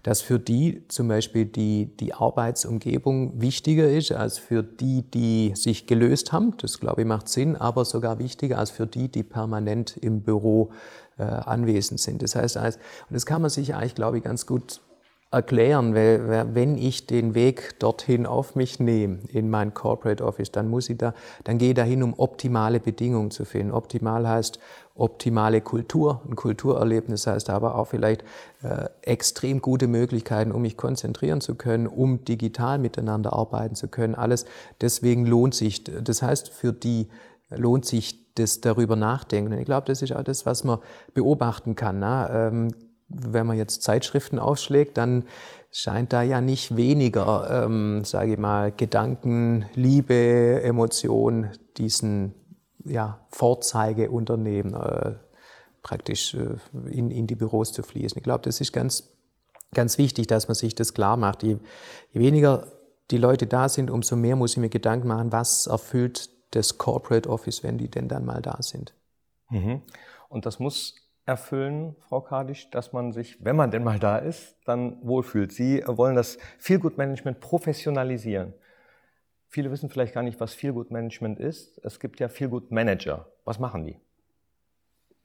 dass 0.03 0.23
für 0.23 0.39
die 0.39 0.89
zum 0.89 1.09
Beispiel 1.09 1.45
die, 1.45 1.95
die 2.01 2.15
Arbeitsumgebung 2.15 3.43
wichtiger 3.43 3.91
ist 3.91 4.13
als 4.13 4.39
für 4.39 4.63
die, 4.63 5.03
die 5.03 5.53
sich 5.55 5.87
gelöst 5.87 6.33
haben. 6.33 6.55
Das 6.63 6.81
glaube 6.81 7.03
ich 7.03 7.07
macht 7.07 7.29
Sinn, 7.29 7.57
aber 7.57 7.85
sogar 7.85 8.21
wichtiger 8.21 8.57
als 8.57 8.71
für 8.71 8.87
die, 8.87 9.09
die 9.09 9.23
permanent 9.23 9.99
im 9.99 10.23
Büro 10.23 10.71
äh, 11.19 11.25
anwesend 11.25 12.01
sind. 12.01 12.23
Das 12.23 12.37
heißt, 12.37 12.57
und 12.57 12.75
das 13.11 13.27
kann 13.27 13.43
man 13.43 13.51
sich 13.51 13.75
eigentlich, 13.75 13.95
glaube 13.95 14.17
ich, 14.17 14.25
ganz 14.25 14.47
gut 14.47 14.81
erklären, 15.33 15.95
weil 15.95 16.55
wenn 16.55 16.77
ich 16.77 17.07
den 17.07 17.35
Weg 17.35 17.79
dorthin 17.79 18.27
auf 18.27 18.55
mich 18.55 18.79
nehme, 18.79 19.21
in 19.29 19.49
mein 19.49 19.73
Corporate 19.73 20.23
Office, 20.23 20.53
dann 20.53 20.69
muss 20.69 20.91
ich 20.91 20.99
da, 20.99 21.15
dann 21.45 21.57
gehe 21.57 21.71
ich 21.71 21.75
dahin, 21.75 22.03
um 22.03 22.15
optimale 22.19 22.81
Bedingungen 22.81 23.31
zu 23.31 23.47
finden. 23.47 23.73
Optimal 23.73 24.29
heißt 24.29 24.59
optimale 24.95 25.63
Kultur, 25.63 26.21
ein 26.29 26.37
Kulturerlebnis 26.37 27.27
heißt 27.27 27.49
aber 27.49 27.77
auch 27.77 27.87
vielleicht 27.87 28.25
äh, 28.63 28.91
extrem 29.01 29.63
gute 29.63 29.87
Möglichkeiten, 29.87 30.53
um 30.53 30.63
mich 30.63 30.77
konzentrieren 30.77 31.41
zu 31.41 31.55
können, 31.55 31.87
um 31.87 32.27
digital 32.27 32.79
miteinander 32.79 33.33
arbeiten 33.33 33.75
zu 33.75 33.89
können. 33.89 34.15
Alles 34.15 34.45
deswegen 34.83 35.25
lohnt 35.25 35.55
sich. 35.55 35.83
Das 35.85 36.21
heißt, 36.21 36.51
für 36.51 36.75
die 36.75 37.09
lohnt 37.49 37.87
sich 37.87 38.35
das 38.35 38.61
darüber 38.61 38.97
nachdenken. 38.97 39.53
Und 39.53 39.59
ich 39.59 39.65
glaube, 39.65 39.87
das 39.87 40.03
ist 40.03 40.15
auch 40.15 40.25
das, 40.25 40.45
was 40.45 40.63
man 40.65 40.79
beobachten 41.15 41.75
kann. 41.75 41.99
Ne? 42.01 42.29
Ähm, 42.31 42.75
wenn 43.15 43.47
man 43.47 43.57
jetzt 43.57 43.83
Zeitschriften 43.83 44.39
aufschlägt, 44.39 44.97
dann 44.97 45.25
scheint 45.71 46.13
da 46.13 46.23
ja 46.23 46.41
nicht 46.41 46.77
weniger, 46.77 47.65
ähm, 47.65 48.05
sage 48.05 48.33
ich 48.33 48.39
mal, 48.39 48.73
Gedanken, 48.73 49.67
Liebe, 49.75 50.63
Emotion 50.63 51.51
diesen 51.79 52.35
ja, 52.85 53.25
Vorzeigeunternehmen 53.31 54.75
äh, 54.75 55.15
praktisch 55.83 56.35
äh, 56.35 56.57
in, 56.91 57.11
in 57.11 57.27
die 57.27 57.35
Büros 57.35 57.73
zu 57.73 57.83
fließen. 57.83 58.19
Ich 58.19 58.25
glaube, 58.25 58.43
das 58.45 58.61
ist 58.61 58.73
ganz, 58.73 59.15
ganz 59.75 59.99
wichtig, 59.99 60.27
dass 60.27 60.49
man 60.49 60.55
sich 60.55 60.75
das 60.75 60.95
klar 60.95 61.17
macht. 61.17 61.43
Je, 61.43 61.59
je 62.13 62.21
weniger 62.21 62.67
die 63.11 63.19
Leute 63.19 63.47
da 63.47 63.69
sind, 63.69 63.91
umso 63.91 64.17
mehr 64.17 64.37
muss 64.37 64.53
ich 64.53 64.59
mir 64.59 64.69
Gedanken 64.69 65.09
machen, 65.09 65.33
was 65.33 65.67
erfüllt 65.67 66.31
das 66.53 66.79
Corporate 66.79 67.29
Office, 67.29 67.63
wenn 67.63 67.79
die 67.79 67.91
denn 67.91 68.09
dann 68.09 68.25
mal 68.25 68.43
da 68.43 68.59
sind. 68.61 68.95
Mhm. 69.49 69.83
Und 70.29 70.47
das 70.47 70.59
muss 70.59 70.97
erfüllen, 71.25 71.97
Frau 72.01 72.21
Kadisch, 72.21 72.71
dass 72.71 72.93
man 72.93 73.13
sich, 73.13 73.45
wenn 73.45 73.57
man 73.57 73.71
denn 73.71 73.85
mal 73.85 73.99
da 73.99 74.19
ist, 74.19 74.57
dann 74.65 74.99
wohlfühlt. 75.03 75.53
Sie 75.53 75.83
wollen 75.87 76.17
das 76.17 76.39
Feelgood 76.59 76.99
Management 76.99 77.41
professionalisieren. 77.41 78.55
Viele 79.49 79.71
wissen 79.71 79.91
vielleicht 79.91 80.15
gar 80.15 80.23
nicht, 80.23 80.41
was 80.41 80.55
Feelgood 80.55 80.91
Management 80.91 81.39
ist. 81.39 81.79
Es 81.85 82.01
gibt 82.01 82.21
ja 82.21 82.29
Feelgood 82.29 82.71
Manager. 82.71 83.27
Was 83.45 83.59
machen 83.59 83.85
die? 83.85 83.97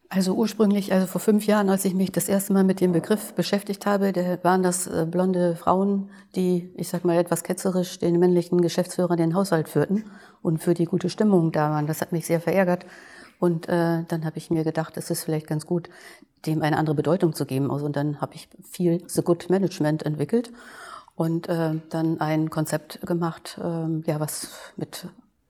Also 0.10 0.36
ursprünglich, 0.36 0.94
also 0.94 1.06
vor 1.06 1.20
fünf 1.20 1.46
Jahren, 1.48 1.70
als 1.70 1.84
ich 1.84 1.94
mich 1.94 2.14
das 2.14 2.30
erste 2.30 2.54
Mal 2.54 2.64
mit 2.64 2.80
dem 2.80 2.94
Begriff 2.94 3.34
beschäftigt 3.34 3.86
habe, 3.86 4.14
waren 4.42 4.64
das 4.64 4.88
äh, 4.88 5.06
blonde 5.06 5.58
Frauen, 5.58 6.10
die, 6.36 6.72
ich 6.78 6.88
sag 6.88 7.04
mal 7.04 7.18
etwas 7.18 7.44
ketzerisch, 7.44 8.00
den 8.00 8.18
männlichen 8.18 8.62
Geschäftsführer 8.62 9.18
den 9.18 9.36
Haushalt 9.36 9.68
führten 9.68 10.06
und 10.42 10.60
für 10.60 10.74
die 10.74 10.86
gute 10.86 11.10
Stimmung 11.10 11.52
da 11.52 11.72
waren. 11.72 11.88
Das 11.88 12.00
hat 12.00 12.14
mich 12.14 12.26
sehr 12.26 12.40
verärgert. 12.40 12.86
Und 13.40 13.70
äh, 13.70 14.04
dann 14.08 14.26
habe 14.26 14.38
ich 14.38 14.50
mir 14.50 14.64
gedacht, 14.64 14.98
es 14.98 15.10
ist 15.10 15.24
vielleicht 15.24 15.48
ganz 15.48 15.66
gut, 15.66 15.90
dem 16.46 16.62
eine 16.62 16.78
andere 16.78 16.96
Bedeutung 16.96 17.34
zu 17.34 17.46
geben. 17.46 17.72
Also, 17.72 17.86
und 17.86 17.96
dann 17.96 18.22
habe 18.22 18.36
ich 18.36 18.50
viel 18.64 19.04
The 19.08 19.22
Good 19.22 19.50
Management 19.50 20.04
entwickelt 20.04 20.52
und 21.16 21.50
äh, 21.50 21.76
dann 21.90 22.20
ein 22.22 22.50
Konzept 22.50 23.02
gemacht, 23.06 23.60
äh, 23.62 24.10
ja, 24.10 24.20
was 24.20 24.50
mit 24.76 25.08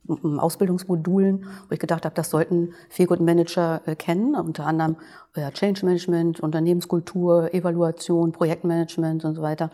Ausbildungsmodulen, 0.08 1.46
wo 1.68 1.74
ich 1.74 1.80
gedacht 1.80 2.06
habe, 2.06 2.16
das 2.16 2.30
sollten 2.30 2.74
Feelgood 2.90 3.20
Manager 3.20 3.82
äh, 3.86 3.96
kennen, 3.96 4.36
unter 4.36 4.66
anderem 4.66 4.96
äh, 5.36 5.52
Change 5.52 5.86
Management, 5.86 6.40
Unternehmenskultur, 6.40 7.54
Evaluation, 7.54 8.32
Projektmanagement 8.32 9.26
und 9.26 9.36
so 9.36 9.42
weiter. 9.42 9.70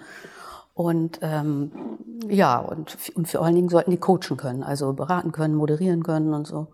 Und 0.74 1.20
ähm, 1.22 1.72
ja, 2.28 2.58
und, 2.58 2.98
und 3.16 3.28
vor 3.28 3.46
allen 3.46 3.56
Dingen 3.56 3.70
sollten 3.70 3.92
die 3.92 3.98
coachen 3.98 4.38
können, 4.38 4.64
also 4.64 4.94
beraten 4.94 5.32
können, 5.32 5.56
moderieren 5.56 6.02
können 6.02 6.34
und 6.34 6.48
so. 6.48 6.68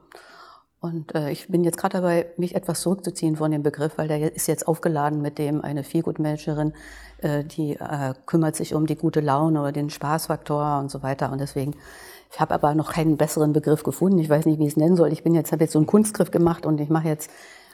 Und 0.81 1.13
äh, 1.13 1.29
ich 1.31 1.49
bin 1.49 1.63
jetzt 1.63 1.77
gerade 1.77 1.97
dabei, 1.97 2.27
mich 2.37 2.55
etwas 2.55 2.81
zurückzuziehen 2.81 3.35
von 3.35 3.51
dem 3.51 3.63
Begriff, 3.63 3.97
weil 3.97 4.07
der 4.07 4.33
ist 4.33 4.47
jetzt 4.47 4.67
aufgeladen 4.67 5.21
mit 5.21 5.37
dem 5.37 5.61
eine 5.61 5.83
Feelgood-Managerin, 5.83 6.73
äh, 7.17 7.43
die 7.43 7.73
äh, 7.73 8.13
kümmert 8.25 8.55
sich 8.55 8.73
um 8.73 8.85
die 8.85 8.95
gute 8.95 9.19
Laune 9.19 9.59
oder 9.59 9.73
den 9.73 9.89
Spaßfaktor 9.89 10.79
und 10.79 10.89
so 10.89 11.03
weiter. 11.03 11.33
Und 11.33 11.41
deswegen, 11.41 11.75
ich 12.31 12.39
habe 12.39 12.53
aber 12.53 12.75
noch 12.75 12.93
keinen 12.93 13.17
besseren 13.17 13.51
Begriff 13.51 13.83
gefunden. 13.83 14.19
Ich 14.19 14.29
weiß 14.29 14.45
nicht, 14.45 14.59
wie 14.59 14.63
ich 14.63 14.71
es 14.71 14.77
nennen 14.77 14.95
soll. 14.95 15.11
Ich 15.11 15.23
bin 15.23 15.35
jetzt, 15.35 15.51
habe 15.51 15.63
jetzt 15.63 15.73
so 15.73 15.79
einen 15.79 15.87
Kunstgriff 15.87 16.31
gemacht 16.31 16.65
und 16.65 16.79
ich 16.79 16.89
mache 16.89 17.09
jetzt 17.09 17.29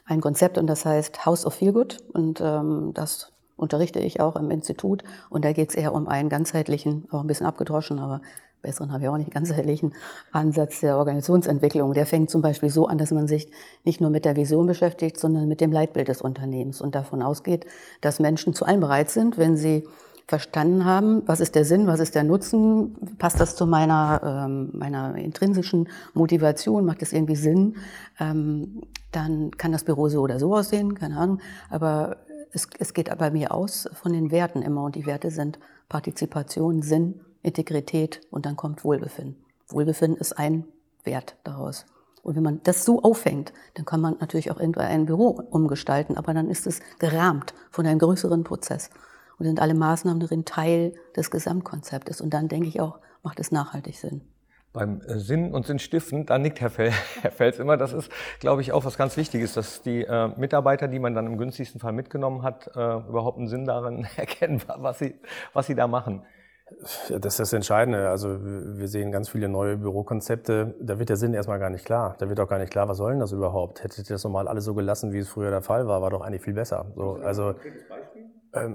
ein 0.06 0.20
Konzept 0.20 0.58
und 0.58 0.66
das 0.66 0.86
heißt 0.86 1.28
House 1.28 1.46
of 1.46 1.54
Feelgood. 1.54 2.00
Und 2.14 2.42
ähm, 2.42 2.92
das 2.96 3.34
unterrichte 3.56 4.00
ich 4.00 4.20
auch 4.20 4.36
im 4.36 4.50
Institut. 4.50 5.04
Und 5.30 5.46
da 5.46 5.54
geht 5.54 5.70
es 5.70 5.76
eher 5.76 5.94
um 5.94 6.08
einen 6.08 6.30
ganzheitlichen, 6.30 7.08
auch 7.12 7.22
ein 7.22 7.28
bisschen 7.28 7.46
abgedroschen, 7.46 8.00
aber 8.00 8.22
besseren 8.62 8.92
habe 8.92 9.04
ich 9.04 9.10
auch 9.10 9.18
nicht, 9.18 9.32
ganzheitlichen 9.32 9.94
Ansatz 10.32 10.80
der 10.80 10.98
Organisationsentwicklung. 10.98 11.94
Der 11.94 12.06
fängt 12.06 12.30
zum 12.30 12.42
Beispiel 12.42 12.70
so 12.70 12.88
an, 12.88 12.98
dass 12.98 13.12
man 13.12 13.28
sich 13.28 13.50
nicht 13.84 14.02
nur 14.02 14.10
mit 14.10 14.26
der 14.26 14.36
Vision 14.36 14.66
beschäftigt, 14.66 15.20
sondern 15.20 15.48
mit 15.48 15.62
dem 15.62 15.72
Leitbild 15.72 16.08
des 16.08 16.22
Unternehmens 16.22 16.82
und 16.82 16.96
davon 16.96 17.22
ausgeht, 17.22 17.66
dass 18.02 18.20
Menschen 18.20 18.54
zu 18.54 18.66
allem 18.66 18.80
bereit 18.80 19.10
sind, 19.10 19.38
wenn 19.38 19.56
sie 19.58 19.88
verstanden 20.28 20.86
haben, 20.86 21.22
was 21.28 21.40
ist 21.40 21.54
der 21.54 21.66
Sinn, 21.66 21.86
was 21.86 22.00
ist 22.00 22.16
der 22.16 22.24
Nutzen, 22.24 22.96
passt 23.20 23.40
das 23.40 23.56
zu 23.56 23.68
meiner, 23.68 24.46
ähm, 24.48 24.70
meiner 24.74 25.16
intrinsischen 25.16 25.88
Motivation, 26.14 26.84
macht 26.86 27.04
es 27.04 27.14
irgendwie 27.14 27.36
Sinn, 27.36 27.76
ähm, 28.20 28.82
dann 29.12 29.52
kann 29.52 29.72
das 29.72 29.84
Büro 29.84 30.10
so 30.10 30.22
oder 30.22 30.40
so 30.40 30.56
aussehen, 30.56 30.96
keine 30.96 31.18
Ahnung, 31.18 31.40
aber 31.70 32.18
es, 32.52 32.68
es 32.80 32.94
geht 32.94 33.16
bei 33.18 33.30
mir 33.30 33.54
aus 33.54 33.88
von 33.94 34.14
den 34.14 34.32
Werten 34.32 34.62
immer 34.62 34.84
und 34.86 34.96
die 34.96 35.06
Werte 35.06 35.30
sind 35.30 35.60
Partizipation, 35.90 36.82
Sinn, 36.82 37.20
Integrität 37.46 38.22
und 38.32 38.46
dann 38.46 38.56
kommt 38.56 38.84
Wohlbefinden. 38.84 39.44
Wohlbefinden 39.70 40.20
ist 40.20 40.34
ein 40.34 40.66
Wert 41.04 41.36
daraus. 41.44 41.86
Und 42.24 42.36
wenn 42.36 42.44
man 42.44 42.62
das 42.64 42.84
so 42.84 43.04
aufhängt, 43.04 43.54
dann 43.76 43.86
kann 43.86 44.02
man 44.02 44.18
natürlich 44.20 44.50
auch 44.50 44.60
irgendwann 44.60 44.88
ein 44.88 45.06
Büro 45.06 45.40
umgestalten, 45.52 46.18
aber 46.18 46.34
dann 46.34 46.50
ist 46.50 46.66
es 46.66 46.80
gerahmt 46.98 47.54
von 47.70 47.86
einem 47.86 48.00
größeren 48.00 48.44
Prozess. 48.44 48.90
Und 49.38 49.46
sind 49.46 49.60
alle 49.60 49.76
Maßnahmen 49.76 50.20
darin 50.20 50.46
Teil 50.46 50.94
des 51.16 51.30
Gesamtkonzeptes. 51.30 52.22
Und 52.22 52.34
dann 52.34 52.48
denke 52.48 52.68
ich 52.68 52.80
auch, 52.80 53.00
macht 53.22 53.40
es 53.40 53.52
nachhaltig 53.52 54.00
Sinn. 54.00 54.22
Beim 54.74 55.02
äh, 55.02 55.20
Sinn 55.20 55.54
und 55.54 55.68
Sinn 55.68 55.78
stiften, 55.78 56.26
da 56.26 56.38
nickt 56.38 56.62
Herr, 56.62 56.70
Fel, 56.70 56.92
Herr 57.22 57.32
Fels 57.32 57.60
immer. 57.60 57.78
Das 57.78 57.94
ist, 57.94 58.12
glaube 58.40 58.62
ich, 58.62 58.72
auch 58.72 58.86
was 58.86 58.98
ganz 58.98 59.18
Wichtiges, 59.18 59.54
dass 59.54 59.82
die 59.84 60.04
äh, 60.04 60.30
Mitarbeiter, 60.38 60.88
die 60.88 61.00
man 61.00 61.14
dann 61.14 61.28
im 61.28 61.38
günstigsten 61.38 61.80
Fall 61.80 61.94
mitgenommen 61.94 62.42
hat, 62.44 62.68
äh, 62.76 62.80
überhaupt 63.08 63.38
einen 63.38 63.50
Sinn 63.50 63.66
darin 63.66 64.08
erkennen, 64.16 64.62
was 64.66 65.00
sie, 65.00 65.16
was 65.54 65.68
sie 65.68 65.76
da 65.76 65.88
machen. 65.88 66.24
Das 67.10 67.34
ist 67.34 67.40
das 67.40 67.54
Entscheidende. 67.54 68.10
Also 68.10 68.40
wir 68.42 68.88
sehen 68.88 69.12
ganz 69.12 69.30
viele 69.30 69.48
neue 69.48 69.78
Bürokonzepte. 69.78 70.74
Da 70.80 70.98
wird 70.98 71.10
der 71.10 71.16
Sinn 71.16 71.34
erstmal 71.36 71.60
gar 71.60 71.70
nicht 71.70 71.86
klar. 71.86 72.16
Da 72.18 72.28
wird 72.28 72.40
auch 72.40 72.48
gar 72.48 72.58
nicht 72.58 72.72
klar, 72.72 72.88
was 72.88 72.98
soll 72.98 73.12
denn 73.12 73.20
das 73.20 73.32
überhaupt? 73.32 73.84
Hättet 73.84 74.10
ihr 74.10 74.16
das 74.16 74.24
normal 74.24 74.48
alles 74.48 74.66
so 74.66 74.74
gelassen, 74.74 75.14
wie 75.14 75.20
es 75.20 75.30
früher 75.30 75.52
der 75.52 75.62
Fall 75.62 75.88
war, 75.88 76.02
war 76.02 76.10
doch 76.10 76.22
eigentlich 76.22 76.42
viel 76.42 76.56
besser. 76.56 76.88
So, 76.96 77.20
also 77.24 77.54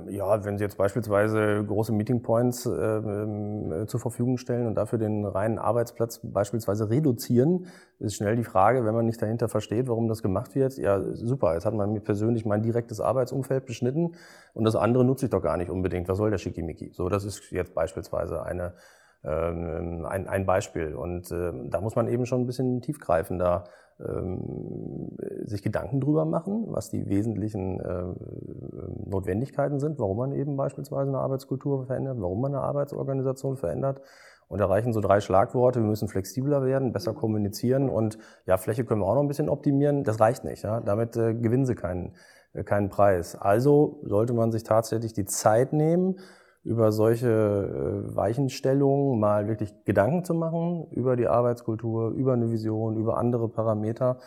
ja, 0.08 0.44
wenn 0.44 0.58
Sie 0.58 0.64
jetzt 0.64 0.76
beispielsweise 0.76 1.64
große 1.64 1.92
Meeting 1.92 2.22
Points 2.22 2.66
ähm, 2.66 3.72
äh, 3.72 3.86
zur 3.86 4.00
Verfügung 4.00 4.36
stellen 4.36 4.66
und 4.66 4.74
dafür 4.74 4.98
den 4.98 5.24
reinen 5.24 5.58
Arbeitsplatz 5.58 6.20
beispielsweise 6.22 6.90
reduzieren, 6.90 7.66
ist 7.98 8.16
schnell 8.16 8.36
die 8.36 8.44
Frage, 8.44 8.84
wenn 8.84 8.94
man 8.94 9.06
nicht 9.06 9.20
dahinter 9.20 9.48
versteht, 9.48 9.88
warum 9.88 10.08
das 10.08 10.22
gemacht 10.22 10.54
wird. 10.54 10.76
Ja, 10.78 11.00
super, 11.14 11.54
jetzt 11.54 11.66
hat 11.66 11.74
man 11.74 11.92
mir 11.92 12.00
persönlich 12.00 12.44
mein 12.44 12.62
direktes 12.62 13.00
Arbeitsumfeld 13.00 13.66
beschnitten 13.66 14.16
und 14.54 14.64
das 14.64 14.76
andere 14.76 15.04
nutze 15.04 15.26
ich 15.26 15.30
doch 15.30 15.42
gar 15.42 15.56
nicht 15.56 15.70
unbedingt. 15.70 16.08
Was 16.08 16.18
soll 16.18 16.30
der 16.30 16.38
Schickimicki? 16.38 16.90
So, 16.92 17.08
das 17.08 17.24
ist 17.24 17.50
jetzt 17.50 17.74
beispielsweise 17.74 18.42
eine, 18.42 18.74
ähm, 19.24 20.06
ein, 20.08 20.28
ein 20.28 20.46
Beispiel. 20.46 20.94
Und 20.94 21.30
äh, 21.30 21.52
da 21.68 21.80
muss 21.80 21.96
man 21.96 22.08
eben 22.08 22.26
schon 22.26 22.42
ein 22.42 22.46
bisschen 22.46 22.80
tiefgreifender 22.80 23.64
ähm, 23.64 23.70
sich 25.44 25.62
Gedanken 25.62 26.00
drüber 26.00 26.24
machen, 26.24 26.66
was 26.68 26.90
die 26.90 27.08
wesentlichen 27.08 27.80
äh, 27.80 28.04
Notwendigkeiten 29.06 29.78
sind, 29.78 29.98
warum 29.98 30.18
man 30.18 30.32
eben 30.32 30.56
beispielsweise 30.56 31.08
eine 31.08 31.18
Arbeitskultur 31.18 31.86
verändert, 31.86 32.16
warum 32.20 32.40
man 32.40 32.54
eine 32.54 32.62
Arbeitsorganisation 32.62 33.56
verändert. 33.56 34.00
Und 34.48 34.60
erreichen 34.60 34.92
so 34.92 35.00
drei 35.00 35.20
Schlagworte. 35.20 35.80
Wir 35.80 35.86
müssen 35.86 36.08
flexibler 36.08 36.64
werden, 36.64 36.92
besser 36.92 37.14
kommunizieren 37.14 37.88
und 37.88 38.18
ja, 38.46 38.56
Fläche 38.56 38.84
können 38.84 39.00
wir 39.00 39.06
auch 39.06 39.14
noch 39.14 39.22
ein 39.22 39.28
bisschen 39.28 39.48
optimieren. 39.48 40.02
Das 40.02 40.18
reicht 40.18 40.42
nicht. 40.42 40.64
Ja? 40.64 40.80
Damit 40.80 41.16
äh, 41.16 41.34
gewinnen 41.34 41.66
sie 41.66 41.76
keinen, 41.76 42.14
äh, 42.52 42.64
keinen 42.64 42.88
Preis. 42.88 43.36
Also 43.36 44.00
sollte 44.02 44.32
man 44.32 44.50
sich 44.50 44.64
tatsächlich 44.64 45.12
die 45.12 45.24
Zeit 45.24 45.72
nehmen, 45.72 46.16
über 46.62 46.92
solche 46.92 47.28
äh, 47.28 48.16
Weichenstellungen 48.16 49.18
mal 49.18 49.48
wirklich 49.48 49.84
Gedanken 49.84 50.24
zu 50.24 50.34
machen 50.34 50.86
über 50.90 51.16
die 51.16 51.26
Arbeitskultur, 51.26 52.10
über 52.10 52.34
eine 52.34 52.50
Vision, 52.50 52.96
über 52.96 53.16
andere 53.16 53.48
Parameter, 53.48 54.18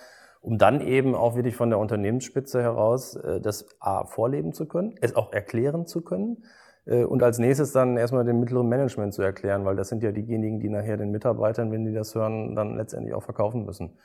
um 0.42 0.58
dann 0.58 0.82
eben 0.82 1.16
auch 1.16 1.36
wirklich 1.36 1.56
von 1.56 1.70
der 1.70 1.80
Unternehmensspitze 1.80 2.62
heraus 2.62 3.16
äh, 3.16 3.40
das 3.40 3.68
A 3.80 4.06
vorleben 4.06 4.54
zu 4.54 4.68
können, 4.68 4.96
es 5.02 5.16
auch 5.16 5.32
erklären 5.32 5.86
zu 5.86 6.02
können 6.02 6.44
äh, 6.86 7.04
und 7.04 7.22
als 7.22 7.38
nächstes 7.38 7.72
dann 7.72 7.98
erstmal 7.98 8.26
dem 8.26 8.40
mittleren 8.40 8.68
Management 8.68 9.14
zu 9.14 9.22
erklären, 9.22 9.64
weil 9.64 9.76
das 9.76 9.90
sind 9.90 10.02
ja 10.02 10.12
diejenigen, 10.12 10.60
die 10.60 10.70
nachher 10.70 10.98
den 10.98 11.12
Mitarbeitern, 11.12 11.72
wenn 11.72 11.86
die 11.86 11.94
das 11.94 12.16
hören, 12.16 12.56
dann 12.56 12.78
letztendlich 12.78 13.14
auch 13.14 13.24
verkaufen 13.24 13.66
müssen. 13.66 13.98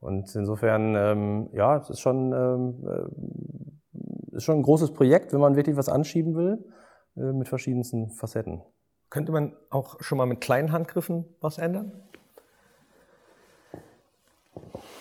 Und 0.00 0.34
insofern, 0.34 0.94
ähm, 0.96 1.50
ja, 1.52 1.76
es 1.76 1.90
ist 1.90 2.00
schon, 2.00 2.32
ähm, 2.32 3.80
ist 4.32 4.44
schon 4.44 4.58
ein 4.58 4.62
großes 4.62 4.92
Projekt, 4.92 5.32
wenn 5.32 5.40
man 5.40 5.56
wirklich 5.56 5.76
was 5.76 5.88
anschieben 5.88 6.34
will. 6.34 6.64
Äh, 7.16 7.32
mit 7.32 7.48
verschiedensten 7.48 8.10
Facetten. 8.10 8.62
Könnte 9.08 9.32
man 9.32 9.56
auch 9.70 10.00
schon 10.00 10.18
mal 10.18 10.26
mit 10.26 10.40
kleinen 10.40 10.72
Handgriffen 10.72 11.24
was 11.40 11.58
ändern? 11.58 11.92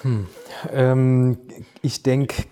Hm. 0.02 0.28
Ähm, 0.72 1.38
ich 1.82 2.02
denke, 2.04 2.46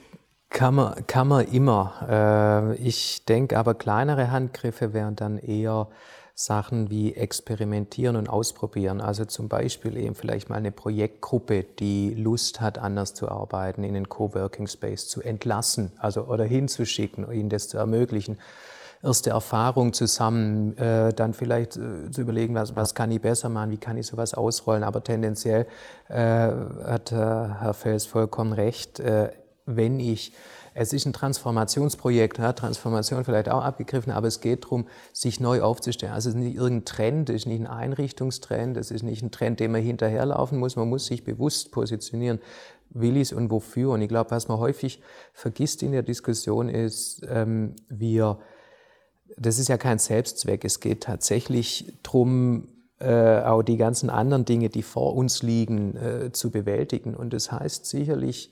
kann 0.50 0.76
man, 0.76 1.08
kann 1.08 1.28
man 1.28 1.48
immer. 1.48 2.76
Äh, 2.76 2.76
ich 2.76 3.26
denke 3.26 3.58
aber, 3.58 3.74
kleinere 3.74 4.32
Handgriffe 4.32 4.94
wären 4.94 5.16
dann 5.16 5.38
eher 5.40 5.88
Sachen 6.36 6.92
wie 6.92 7.16
experimentieren 7.16 8.16
und 8.16 8.30
ausprobieren. 8.30 9.02
Also 9.02 9.26
zum 9.26 9.50
Beispiel 9.50 9.98
eben 9.98 10.14
vielleicht 10.14 10.50
mal 10.50 10.58
eine 10.58 10.72
Projektgruppe, 10.72 11.64
die 11.64 12.14
Lust 12.14 12.62
hat, 12.62 12.78
anders 12.78 13.16
zu 13.16 13.30
arbeiten, 13.30 13.84
in 13.84 13.96
den 13.96 14.08
Coworking 14.08 14.68
Space 14.68 15.08
zu 15.08 15.22
entlassen, 15.24 15.92
also 15.98 16.26
oder 16.26 16.44
hinzuschicken, 16.44 17.32
ihnen 17.32 17.50
das 17.50 17.70
zu 17.70 17.80
ermöglichen 17.80 18.38
erste 19.04 19.30
Erfahrung 19.32 19.94
zusammen, 19.94 20.78
äh, 20.78 21.14
dann 21.14 21.34
vielleicht 21.34 21.78
äh, 21.78 22.10
zu 22.12 22.22
überlegen, 22.22 22.56
was, 22.56 22.76
was 22.76 22.96
kann 22.96 23.12
ich 23.12 23.22
besser 23.22 23.50
machen, 23.50 23.72
wie 23.72 23.78
kann 23.78 23.98
ich 23.98 24.08
sowas 24.08 24.34
ausrollen. 24.34 24.84
Aber 24.84 25.04
tendenziell 25.04 25.68
äh, 26.10 26.14
hat 26.16 27.12
Herr 27.12 27.74
Fels 27.74 28.06
vollkommen 28.06 28.54
recht, 28.54 29.00
äh, 29.00 29.30
wenn 29.66 30.00
ich 30.00 30.34
es 30.80 30.94
ist 30.94 31.08
ein 31.08 31.14
Transformationsprojekt, 31.14 32.38
ja, 32.38 32.54
Transformation 32.54 33.26
vielleicht 33.26 33.50
auch 33.50 33.64
abgegriffen, 33.64 34.14
aber 34.14 34.28
es 34.28 34.42
geht 34.42 34.66
darum, 34.66 34.86
sich 35.12 35.40
neu 35.40 35.64
aufzustellen. 35.64 36.14
Also 36.14 36.30
es 36.30 36.36
ist 36.36 36.42
nicht 36.42 36.56
irgendein 36.56 36.86
Trend, 36.86 37.30
es 37.32 37.38
ist 37.38 37.46
nicht 37.48 37.62
ein 37.62 37.68
Einrichtungstrend, 37.68 38.78
es 38.78 38.92
ist 38.92 39.02
nicht 39.02 39.24
ein 39.24 39.32
Trend, 39.32 39.60
dem 39.60 39.72
man 39.72 39.82
hinterherlaufen 39.82 40.60
muss. 40.60 40.76
Man 40.76 40.88
muss 40.88 41.08
sich 41.08 41.24
bewusst 41.24 41.72
positionieren, 41.72 42.40
will 42.92 43.16
ich 43.16 43.24
es 43.24 43.34
und 43.34 43.50
wofür. 43.50 43.90
Und 43.90 44.04
ich 44.04 44.08
glaube, 44.08 44.30
was 44.30 44.50
man 44.50 44.60
häufig 44.60 45.02
vergisst 45.34 45.82
in 45.82 45.94
der 45.94 46.04
Diskussion 46.04 46.70
ist, 46.70 47.26
ähm, 47.28 47.76
wir 47.90 48.38
das 49.36 49.60
ist 49.60 49.68
ja 49.68 49.78
kein 49.78 50.00
Selbstzweck. 50.00 50.64
Es 50.64 50.80
geht 50.80 51.04
tatsächlich 51.04 51.94
darum, 52.04 52.68
äh, 53.00 53.42
auch 53.42 53.62
die 53.62 53.78
ganzen 53.78 54.10
anderen 54.10 54.46
Dinge, 54.46 54.70
die 54.70 54.82
vor 54.82 55.16
uns 55.16 55.44
liegen, 55.44 55.96
äh, 55.96 56.32
zu 56.32 56.52
bewältigen. 56.52 57.16
Und 57.16 57.34
das 57.34 57.52
heißt 57.52 57.86
sicherlich, 57.86 58.52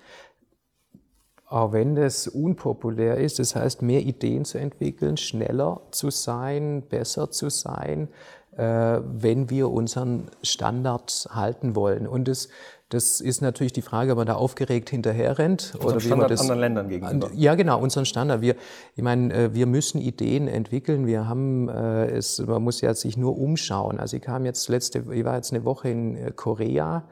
auch 1.48 1.72
wenn 1.74 1.96
das 1.96 2.28
unpopulär 2.28 3.18
ist, 3.18 3.40
das 3.40 3.56
heißt, 3.56 3.82
mehr 3.82 4.02
Ideen 4.02 4.46
zu 4.46 4.58
entwickeln, 4.58 5.18
schneller 5.18 5.82
zu 5.92 6.10
sein, 6.10 6.84
besser 6.90 7.32
zu 7.32 7.50
sein, 7.50 8.10
äh, 8.58 9.00
wenn 9.04 9.50
wir 9.50 9.70
unseren 9.70 10.28
Standard 10.42 11.28
halten 11.32 11.76
wollen. 11.76 12.08
Und 12.08 12.28
das 12.28 12.50
das 12.96 13.20
ist 13.20 13.42
natürlich 13.42 13.74
die 13.74 13.82
Frage, 13.82 14.14
ob 14.14 14.18
man 14.20 14.26
da 14.26 14.36
aufgeregt 14.36 14.90
hinterher 14.90 15.38
rennt 15.38 15.74
oder 15.84 16.02
wie 16.02 16.08
man 16.08 16.30
das 16.30 16.40
anderen 16.40 16.62
Ländern 16.62 16.88
gegenüber. 16.88 17.30
Ja, 17.34 17.56
genau, 17.56 17.80
unseren 17.80 18.06
Standard. 18.06 18.40
Wir, 18.40 18.56
ich 18.96 19.04
meine, 19.04 19.34
äh, 19.34 19.54
wir 19.54 19.66
müssen 19.66 20.00
Ideen 20.00 20.48
entwickeln. 20.48 21.06
Wir 21.06 21.28
haben 21.28 21.68
äh, 21.68 22.06
es, 22.08 22.40
man 22.40 22.64
muss 22.64 22.80
ja 22.80 22.94
sich 22.94 23.18
nur 23.18 23.38
umschauen. 23.38 24.00
Also 24.00 24.16
ich 24.16 24.24
kam 24.24 24.46
jetzt 24.46 24.70
letzte, 24.70 25.04
ich 25.12 25.26
war 25.26 25.36
jetzt 25.36 25.52
eine 25.52 25.66
Woche 25.66 25.90
in 25.90 26.16
äh, 26.16 26.32
Korea 26.34 27.04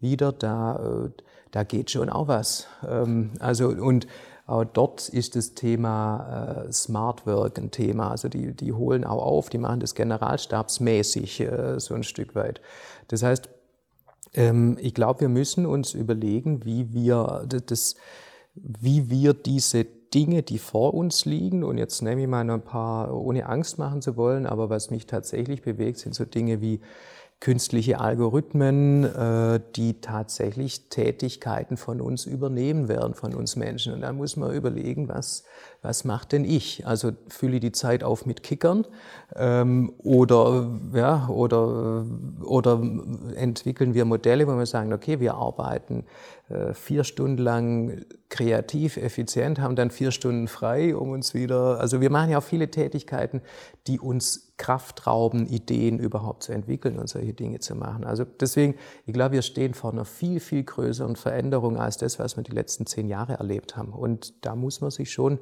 wieder. 0.00 0.32
Da, 0.32 1.10
da 1.50 1.62
geht 1.64 1.90
schon 1.90 2.08
auch 2.08 2.28
was. 2.28 2.66
Ähm, 2.88 3.32
also 3.38 3.68
und 3.68 4.06
auch 4.46 4.64
dort 4.64 5.08
ist 5.08 5.36
das 5.36 5.54
Thema 5.54 6.66
Smart 6.70 7.26
Work 7.26 7.58
ein 7.58 7.72
Thema. 7.72 8.12
Also 8.12 8.28
die, 8.28 8.54
die 8.54 8.72
holen 8.72 9.04
auch 9.04 9.22
auf, 9.22 9.50
die 9.50 9.58
machen 9.58 9.80
das 9.80 9.96
generalstabsmäßig 9.96 11.44
so 11.78 11.94
ein 11.94 12.04
Stück 12.04 12.36
weit. 12.36 12.60
Das 13.08 13.24
heißt, 13.24 13.48
Ähm, 14.34 14.76
ich 14.80 14.94
glaube, 14.94 15.20
wir 15.20 15.28
müssen 15.28 15.66
uns 15.66 15.94
überlegen, 15.94 16.64
wie 16.64 16.92
wir, 16.92 17.46
das, 17.66 17.96
wie 18.54 19.10
wir 19.10 19.34
diese 19.34 19.84
Dinge, 19.84 20.42
die 20.42 20.58
vor 20.58 20.94
uns 20.94 21.24
liegen, 21.24 21.64
und 21.64 21.78
jetzt 21.78 22.02
nehme 22.02 22.22
ich 22.22 22.28
mal 22.28 22.48
ein 22.48 22.62
paar, 22.62 23.14
ohne 23.14 23.46
Angst 23.46 23.78
machen 23.78 24.02
zu 24.02 24.16
wollen, 24.16 24.46
aber 24.46 24.70
was 24.70 24.90
mich 24.90 25.06
tatsächlich 25.06 25.62
bewegt, 25.62 25.98
sind 25.98 26.14
so 26.14 26.24
Dinge 26.24 26.60
wie 26.60 26.80
künstliche 27.40 28.00
Algorithmen, 28.00 29.04
äh, 29.04 29.60
die 29.76 30.00
tatsächlich 30.00 30.88
Tätigkeiten 30.88 31.76
von 31.76 32.00
uns 32.00 32.24
übernehmen 32.24 32.88
werden, 32.88 33.14
von 33.14 33.34
uns 33.34 33.56
Menschen. 33.56 33.92
Und 33.92 34.00
da 34.00 34.12
muss 34.12 34.36
man 34.36 34.54
überlegen, 34.54 35.08
was, 35.08 35.44
was 35.86 36.04
macht 36.04 36.32
denn 36.32 36.44
ich? 36.44 36.84
Also 36.84 37.12
fülle 37.28 37.60
die 37.60 37.70
Zeit 37.70 38.02
auf 38.02 38.26
mit 38.26 38.42
Kickern 38.42 38.84
ähm, 39.36 39.92
oder, 39.98 40.68
ja, 40.92 41.28
oder, 41.28 42.04
oder 42.42 42.82
entwickeln 43.36 43.94
wir 43.94 44.04
Modelle, 44.04 44.48
wo 44.48 44.56
wir 44.56 44.66
sagen, 44.66 44.92
okay, 44.92 45.20
wir 45.20 45.34
arbeiten 45.34 46.04
äh, 46.48 46.74
vier 46.74 47.04
Stunden 47.04 47.42
lang 47.42 48.04
kreativ, 48.28 48.96
effizient, 48.96 49.60
haben 49.60 49.76
dann 49.76 49.90
vier 49.90 50.10
Stunden 50.10 50.48
frei, 50.48 50.96
um 50.96 51.10
uns 51.10 51.34
wieder, 51.34 51.78
also 51.78 52.00
wir 52.00 52.10
machen 52.10 52.30
ja 52.30 52.38
auch 52.38 52.42
viele 52.42 52.68
Tätigkeiten, 52.68 53.40
die 53.86 54.00
uns 54.00 54.52
Kraft 54.56 55.06
rauben, 55.06 55.46
Ideen 55.46 56.00
überhaupt 56.00 56.42
zu 56.42 56.52
entwickeln 56.52 56.98
und 56.98 57.08
solche 57.08 57.34
Dinge 57.34 57.60
zu 57.60 57.76
machen. 57.76 58.04
Also 58.04 58.24
deswegen, 58.24 58.74
ich 59.04 59.12
glaube, 59.12 59.34
wir 59.34 59.42
stehen 59.42 59.74
vor 59.74 59.92
einer 59.92 60.04
viel, 60.04 60.40
viel 60.40 60.64
größeren 60.64 61.14
Veränderung 61.14 61.76
als 61.76 61.98
das, 61.98 62.18
was 62.18 62.36
wir 62.36 62.42
die 62.42 62.52
letzten 62.52 62.86
zehn 62.86 63.08
Jahre 63.08 63.34
erlebt 63.34 63.76
haben. 63.76 63.92
Und 63.92 64.44
da 64.44 64.56
muss 64.56 64.80
man 64.80 64.90
sich 64.90 65.12
schon 65.12 65.38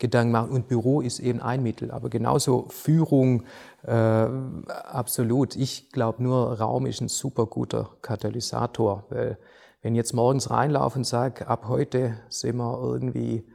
Gedanken 0.00 0.32
machen. 0.32 0.50
Und 0.50 0.66
Büro 0.66 1.00
ist 1.00 1.20
eben 1.20 1.40
ein 1.40 1.62
Mittel, 1.62 1.92
aber 1.92 2.10
genauso 2.10 2.66
Führung, 2.68 3.44
äh, 3.84 3.92
absolut. 3.92 5.54
Ich 5.54 5.90
glaube 5.92 6.22
nur, 6.22 6.58
Raum 6.58 6.86
ist 6.86 7.00
ein 7.00 7.08
super 7.08 7.46
guter 7.46 7.90
Katalysator, 8.02 9.04
weil 9.10 9.38
wenn 9.82 9.94
ich 9.94 9.98
jetzt 9.98 10.12
morgens 10.12 10.50
reinlaufe 10.50 10.98
und 10.98 11.04
sage, 11.04 11.46
ab 11.46 11.66
heute 11.68 12.18
sind 12.28 12.56
wir 12.56 12.80
irgendwie 12.82 13.46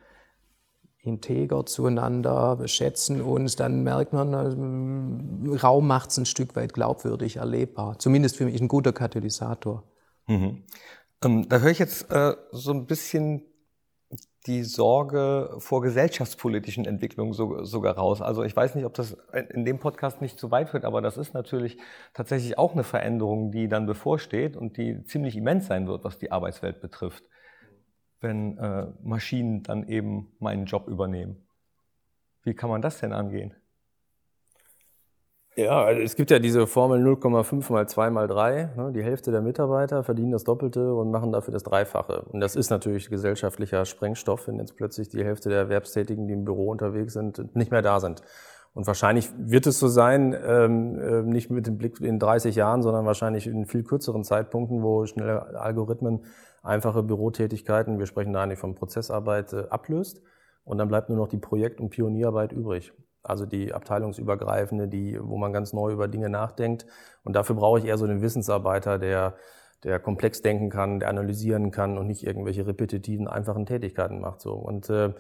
integer 1.05 1.65
zueinander, 1.65 2.59
schätzen 2.67 3.21
uns, 3.21 3.55
dann 3.55 3.83
merkt 3.83 4.13
man, 4.13 4.33
äh, 4.33 5.57
Raum 5.57 5.87
macht 5.87 6.09
es 6.11 6.17
ein 6.17 6.25
Stück 6.25 6.55
weit 6.55 6.73
glaubwürdig 6.73 7.37
erlebbar. 7.37 7.99
Zumindest 7.99 8.37
für 8.37 8.45
mich 8.45 8.59
ein 8.59 8.67
guter 8.67 8.93
Katalysator. 8.93 9.83
Mhm. 10.27 10.63
Ähm, 11.23 11.47
da 11.47 11.59
höre 11.59 11.71
ich 11.71 11.79
jetzt 11.79 12.11
äh, 12.11 12.35
so 12.51 12.71
ein 12.71 12.87
bisschen 12.87 13.43
die 14.45 14.63
Sorge 14.63 15.55
vor 15.57 15.81
gesellschaftspolitischen 15.81 16.85
Entwicklungen 16.85 17.33
so, 17.33 17.63
sogar 17.63 17.95
raus. 17.95 18.21
Also 18.21 18.43
ich 18.43 18.55
weiß 18.55 18.75
nicht, 18.75 18.85
ob 18.85 18.93
das 18.93 19.17
in 19.49 19.65
dem 19.65 19.79
Podcast 19.79 20.21
nicht 20.21 20.37
zu 20.37 20.51
weit 20.51 20.69
führt, 20.69 20.85
aber 20.85 21.01
das 21.01 21.17
ist 21.17 21.33
natürlich 21.33 21.77
tatsächlich 22.13 22.57
auch 22.57 22.73
eine 22.73 22.83
Veränderung, 22.83 23.51
die 23.51 23.67
dann 23.67 23.87
bevorsteht 23.87 24.55
und 24.55 24.77
die 24.77 25.03
ziemlich 25.05 25.35
immens 25.35 25.67
sein 25.67 25.87
wird, 25.87 26.03
was 26.03 26.19
die 26.19 26.31
Arbeitswelt 26.31 26.79
betrifft, 26.79 27.23
wenn 28.21 28.57
äh, 28.59 28.87
Maschinen 29.01 29.63
dann 29.63 29.87
eben 29.87 30.31
meinen 30.39 30.65
Job 30.65 30.87
übernehmen. 30.87 31.47
Wie 32.43 32.53
kann 32.53 32.69
man 32.69 32.83
das 32.83 32.99
denn 32.99 33.13
angehen? 33.13 33.55
Ja, 35.57 35.85
also 35.85 36.01
es 36.01 36.17
gibt 36.17 36.31
ja 36.31 36.39
diese 36.39 36.67
Formel 36.67 37.01
0,5 37.01 37.71
mal 37.71 37.87
2 37.87 38.09
mal 38.09 38.27
3. 38.27 38.71
Ne? 38.75 38.91
Die 38.93 39.01
Hälfte 39.01 39.31
der 39.31 39.41
Mitarbeiter 39.41 40.03
verdienen 40.03 40.31
das 40.31 40.43
Doppelte 40.43 40.93
und 40.93 41.11
machen 41.11 41.31
dafür 41.31 41.53
das 41.53 41.63
Dreifache. 41.63 42.23
Und 42.23 42.41
das 42.41 42.57
ist 42.57 42.69
natürlich 42.71 43.09
gesellschaftlicher 43.09 43.85
Sprengstoff, 43.85 44.49
wenn 44.49 44.59
jetzt 44.59 44.75
plötzlich 44.75 45.07
die 45.07 45.23
Hälfte 45.23 45.47
der 45.47 45.59
Erwerbstätigen, 45.59 46.27
die 46.27 46.33
im 46.33 46.43
Büro 46.43 46.69
unterwegs 46.69 47.13
sind, 47.13 47.55
nicht 47.55 47.71
mehr 47.71 47.81
da 47.81 48.01
sind. 48.01 48.21
Und 48.73 48.85
wahrscheinlich 48.85 49.29
wird 49.37 49.65
es 49.65 49.79
so 49.79 49.87
sein, 49.87 50.35
ähm, 50.45 50.99
äh, 50.99 51.21
nicht 51.21 51.49
mit 51.49 51.67
dem 51.67 51.77
Blick 51.77 52.01
in 52.01 52.19
30 52.19 52.57
Jahren, 52.57 52.81
sondern 52.81 53.05
wahrscheinlich 53.05 53.47
in 53.47 53.65
viel 53.65 53.83
kürzeren 53.83 54.25
Zeitpunkten, 54.25 54.83
wo 54.83 55.05
schnelle 55.05 55.57
Algorithmen 55.57 56.25
einfache 56.63 57.01
Bürotätigkeiten, 57.01 57.97
wir 57.97 58.07
sprechen 58.07 58.33
da 58.33 58.43
eigentlich 58.43 58.59
von 58.59 58.75
Prozessarbeit, 58.75 59.53
äh, 59.53 59.67
ablöst. 59.69 60.21
Und 60.65 60.79
dann 60.79 60.89
bleibt 60.89 61.07
nur 61.07 61.17
noch 61.17 61.29
die 61.29 61.37
Projekt- 61.37 61.79
und 61.79 61.91
Pionierarbeit 61.91 62.51
übrig 62.51 62.91
also 63.29 63.45
die 63.45 63.73
abteilungsübergreifende, 63.73 64.87
die, 64.87 65.19
wo 65.21 65.37
man 65.37 65.53
ganz 65.53 65.73
neu 65.73 65.91
über 65.91 66.07
Dinge 66.07 66.29
nachdenkt. 66.29 66.85
Und 67.23 67.35
dafür 67.35 67.55
brauche 67.55 67.79
ich 67.79 67.85
eher 67.85 67.97
so 67.97 68.05
einen 68.05 68.21
Wissensarbeiter, 68.21 68.99
der, 68.99 69.35
der 69.83 69.99
komplex 69.99 70.41
denken 70.41 70.69
kann, 70.69 70.99
der 70.99 71.09
analysieren 71.09 71.71
kann 71.71 71.97
und 71.97 72.07
nicht 72.07 72.25
irgendwelche 72.25 72.65
repetitiven, 72.67 73.27
einfachen 73.27 73.65
Tätigkeiten 73.65 74.19
macht. 74.19 74.41
So. 74.41 74.53
Und 74.53 74.89
äh, 74.89 75.13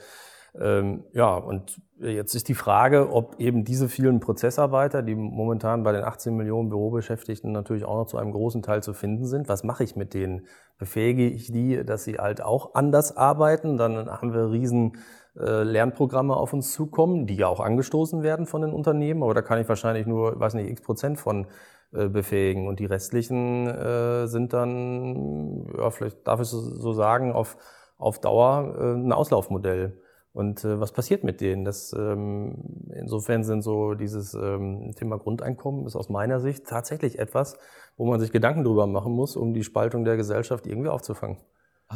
ähm, 0.59 1.03
ja, 1.11 1.35
und 1.35 1.81
jetzt 1.99 2.33
ist 2.33 2.47
die 2.47 2.53
Frage, 2.53 3.11
ob 3.11 3.39
eben 3.39 3.65
diese 3.65 3.89
vielen 3.89 4.19
Prozessarbeiter, 4.19 5.01
die 5.01 5.15
momentan 5.15 5.83
bei 5.83 5.91
den 5.91 6.03
18 6.03 6.35
Millionen 6.35 6.69
Bürobeschäftigten 6.69 7.51
natürlich 7.51 7.83
auch 7.85 7.97
noch 7.97 8.07
zu 8.07 8.17
einem 8.17 8.31
großen 8.31 8.61
Teil 8.61 8.81
zu 8.81 8.93
finden 8.93 9.25
sind, 9.25 9.49
was 9.49 9.63
mache 9.63 9.83
ich 9.83 9.95
mit 9.95 10.13
denen? 10.13 10.47
Befähige 10.77 11.27
ich 11.27 11.51
die, 11.51 11.83
dass 11.83 12.03
sie 12.03 12.17
halt 12.17 12.41
auch 12.41 12.73
anders 12.75 13.17
arbeiten? 13.17 13.77
Dann 13.77 14.09
haben 14.09 14.33
wir 14.33 14.51
riesen 14.51 14.97
Lernprogramme 15.35 16.35
auf 16.35 16.53
uns 16.53 16.71
zukommen, 16.71 17.27
die 17.27 17.35
ja 17.35 17.47
auch 17.47 17.59
angestoßen 17.59 18.23
werden 18.23 18.45
von 18.45 18.61
den 18.61 18.71
Unternehmen, 18.71 19.21
aber 19.21 19.33
da 19.33 19.41
kann 19.41 19.59
ich 19.59 19.67
wahrscheinlich 19.67 20.07
nur, 20.07 20.39
weiß 20.39 20.53
nicht, 20.53 20.69
x 20.69 20.81
Prozent 20.81 21.19
von 21.19 21.47
äh, 21.91 22.07
befähigen 22.07 22.67
und 22.67 22.79
die 22.79 22.85
restlichen 22.85 23.67
äh, 23.67 24.27
sind 24.27 24.53
dann, 24.53 25.67
ja, 25.77 25.89
vielleicht 25.91 26.27
darf 26.27 26.39
ich 26.39 26.47
so 26.47 26.93
sagen, 26.93 27.31
auf, 27.33 27.57
auf 27.97 28.19
Dauer 28.19 28.75
äh, 28.79 28.93
ein 28.93 29.11
Auslaufmodell. 29.11 30.01
Und 30.33 30.65
äh, 30.65 30.81
was 30.81 30.91
passiert 30.91 31.23
mit 31.23 31.39
denen? 31.39 31.63
Das, 31.63 31.93
ähm, 31.93 32.89
insofern 32.93 33.45
sind 33.45 33.61
so 33.61 33.93
dieses 33.93 34.33
ähm, 34.33 34.91
Thema 34.97 35.17
Grundeinkommen 35.17 35.85
ist 35.85 35.95
aus 35.95 36.09
meiner 36.09 36.41
Sicht 36.41 36.65
tatsächlich 36.67 37.19
etwas, 37.19 37.57
wo 37.95 38.05
man 38.05 38.19
sich 38.19 38.33
Gedanken 38.33 38.65
drüber 38.65 38.85
machen 38.85 39.13
muss, 39.13 39.37
um 39.37 39.53
die 39.53 39.63
Spaltung 39.63 40.03
der 40.03 40.17
Gesellschaft 40.17 40.67
irgendwie 40.67 40.89
aufzufangen. 40.89 41.37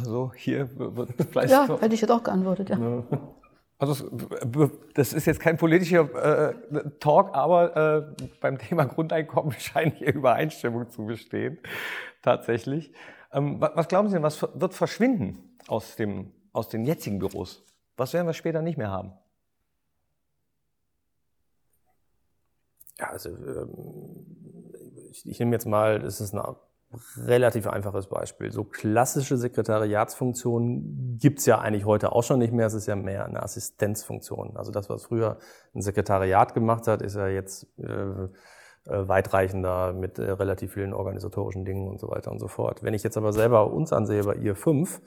Also 0.00 0.32
hier 0.34 0.68
wird 0.76 1.14
vielleicht. 1.30 1.50
Ja, 1.52 1.78
hätte 1.80 1.94
ich 1.94 2.00
jetzt 2.00 2.10
auch 2.10 2.22
geantwortet, 2.22 2.70
ja. 2.70 3.04
Also 3.78 4.10
das 4.94 5.14
ist 5.14 5.24
jetzt 5.26 5.40
kein 5.40 5.56
politischer 5.56 6.50
äh, 6.50 6.90
Talk, 7.00 7.34
aber 7.34 8.12
äh, 8.18 8.26
beim 8.40 8.58
Thema 8.58 8.84
Grundeinkommen 8.84 9.52
scheint 9.58 9.96
hier 9.96 10.14
Übereinstimmung 10.14 10.90
zu 10.90 11.06
bestehen, 11.06 11.58
tatsächlich. 12.22 12.92
Ähm, 13.32 13.60
was 13.60 13.88
glauben 13.88 14.08
Sie 14.08 14.14
denn, 14.14 14.22
was 14.22 14.42
wird 14.42 14.74
verschwinden 14.74 15.56
aus, 15.66 15.96
dem, 15.96 16.32
aus 16.52 16.68
den 16.68 16.84
jetzigen 16.84 17.18
Büros? 17.18 17.64
Was 17.96 18.12
werden 18.12 18.26
wir 18.26 18.34
später 18.34 18.60
nicht 18.60 18.76
mehr 18.76 18.90
haben? 18.90 19.12
Ja, 22.98 23.10
also 23.10 23.30
ähm, 23.30 24.26
ich, 25.10 25.26
ich 25.26 25.38
nehme 25.38 25.52
jetzt 25.52 25.66
mal, 25.66 26.00
das 26.00 26.20
ist 26.20 26.34
eine 26.34 26.56
relativ 27.16 27.66
einfaches 27.66 28.08
Beispiel. 28.08 28.50
So 28.50 28.64
klassische 28.64 29.36
Sekretariatsfunktionen 29.36 31.18
gibt's 31.20 31.46
ja 31.46 31.58
eigentlich 31.58 31.84
heute 31.84 32.12
auch 32.12 32.24
schon 32.24 32.40
nicht 32.40 32.52
mehr. 32.52 32.66
Es 32.66 32.74
ist 32.74 32.86
ja 32.86 32.96
mehr 32.96 33.26
eine 33.26 33.42
Assistenzfunktion. 33.42 34.56
Also 34.56 34.72
das, 34.72 34.90
was 34.90 35.04
früher 35.04 35.38
ein 35.74 35.82
Sekretariat 35.82 36.52
gemacht 36.54 36.88
hat, 36.88 37.02
ist 37.02 37.14
ja 37.14 37.28
jetzt 37.28 37.66
äh, 37.78 37.84
äh, 38.86 39.08
weitreichender 39.08 39.92
mit 39.92 40.18
äh, 40.18 40.30
relativ 40.32 40.72
vielen 40.72 40.92
organisatorischen 40.92 41.64
Dingen 41.64 41.88
und 41.88 42.00
so 42.00 42.08
weiter 42.08 42.32
und 42.32 42.40
so 42.40 42.48
fort. 42.48 42.82
Wenn 42.82 42.94
ich 42.94 43.02
jetzt 43.02 43.16
aber 43.16 43.32
selber 43.32 43.72
uns 43.72 43.92
ansehe 43.92 44.24
bei 44.24 44.34
ihr 44.34 44.56
5, 44.56 45.00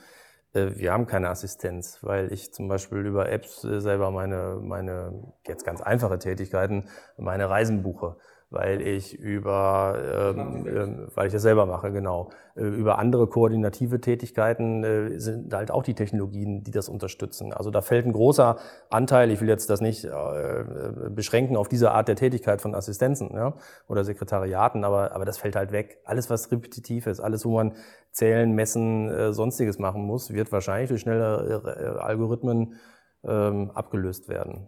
äh, 0.54 0.72
wir 0.76 0.94
haben 0.94 1.06
keine 1.06 1.30
Assistenz, 1.30 2.00
weil 2.02 2.32
ich 2.32 2.54
zum 2.54 2.68
Beispiel 2.68 3.00
über 3.00 3.30
Apps 3.30 3.64
äh, 3.64 3.82
selber 3.82 4.12
meine, 4.12 4.60
meine 4.62 5.34
jetzt 5.48 5.66
ganz 5.66 5.82
einfache 5.82 6.20
Tätigkeiten, 6.20 6.86
meine 7.18 7.50
Reisen 7.50 7.84
buche 7.84 8.18
weil 8.54 8.82
ich 8.82 9.18
über, 9.20 10.34
ähm, 10.36 10.68
äh, 10.68 11.16
weil 11.16 11.28
ich 11.28 11.34
das 11.34 11.42
selber 11.42 11.66
mache, 11.66 11.92
genau, 11.92 12.30
äh, 12.56 12.64
über 12.64 13.00
andere 13.00 13.28
koordinative 13.28 14.00
Tätigkeiten 14.00 14.84
äh, 14.84 15.20
sind 15.20 15.54
halt 15.54 15.72
auch 15.72 15.84
die 15.84 15.96
Technologien, 15.96 16.64
die 16.64 16.72
das 16.72 16.88
unterstützen. 16.88 17.52
Also 17.52 17.72
da 17.72 17.82
fällt 17.82 18.06
ein 18.06 18.14
großer 18.14 18.58
Anteil, 18.90 19.32
ich 19.32 19.42
will 19.42 19.50
jetzt 19.50 19.70
das 19.70 19.82
nicht 19.82 20.06
äh, 20.06 20.64
beschränken 21.10 21.58
auf 21.58 21.68
diese 21.68 21.92
Art 21.92 22.08
der 22.08 22.16
Tätigkeit 22.16 22.62
von 22.62 22.76
Assistenzen 22.76 23.32
ja, 23.34 23.56
oder 23.88 24.04
Sekretariaten, 24.04 24.84
aber, 24.84 25.14
aber 25.14 25.26
das 25.26 25.40
fällt 25.40 25.56
halt 25.56 25.72
weg. 25.72 25.98
Alles, 26.06 26.30
was 26.30 26.52
repetitiv 26.52 27.08
ist, 27.08 27.20
alles, 27.20 27.46
wo 27.46 27.56
man 27.56 27.74
zählen, 28.12 28.52
messen, 28.54 29.10
äh, 29.10 29.34
sonstiges 29.34 29.80
machen 29.80 30.04
muss, 30.04 30.32
wird 30.32 30.52
wahrscheinlich 30.52 30.90
durch 30.90 31.02
schnelle 31.02 31.64
äh, 31.64 32.00
Algorithmen 32.00 32.76
ähm, 33.24 33.72
abgelöst 33.72 34.30
werden. 34.30 34.68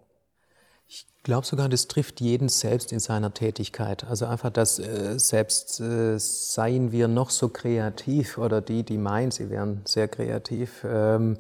Ich 0.88 1.08
glaube 1.24 1.46
sogar, 1.46 1.70
das 1.70 1.88
trifft 1.88 2.22
jeden 2.22 2.50
selbst 2.50 2.92
in 2.92 3.00
seiner 3.00 3.34
Tätigkeit. 3.34 4.04
Also 4.04 4.26
einfach, 4.26 4.52
dass 4.52 4.80
äh, 4.80 5.18
selbst 5.18 5.80
äh, 5.80 6.18
seien 6.20 6.92
wir 6.92 7.08
noch 7.08 7.32
so 7.32 7.50
kreativ 7.50 8.38
oder 8.38 8.62
die, 8.62 8.84
die 8.84 8.98
meinen, 8.98 9.32
sie 9.32 9.50
wären 9.50 9.82
sehr 9.86 10.08
kreativ, 10.08 10.86
ähm, 10.88 11.38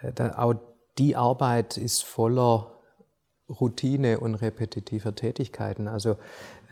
äh, 0.00 0.12
da, 0.12 0.36
auch 0.38 0.54
die 0.98 1.16
Arbeit 1.16 1.76
ist 1.76 2.04
voller 2.04 2.72
Routine 3.48 4.20
und 4.20 4.34
repetitiver 4.34 5.14
Tätigkeiten. 5.14 5.88
Also 5.88 6.16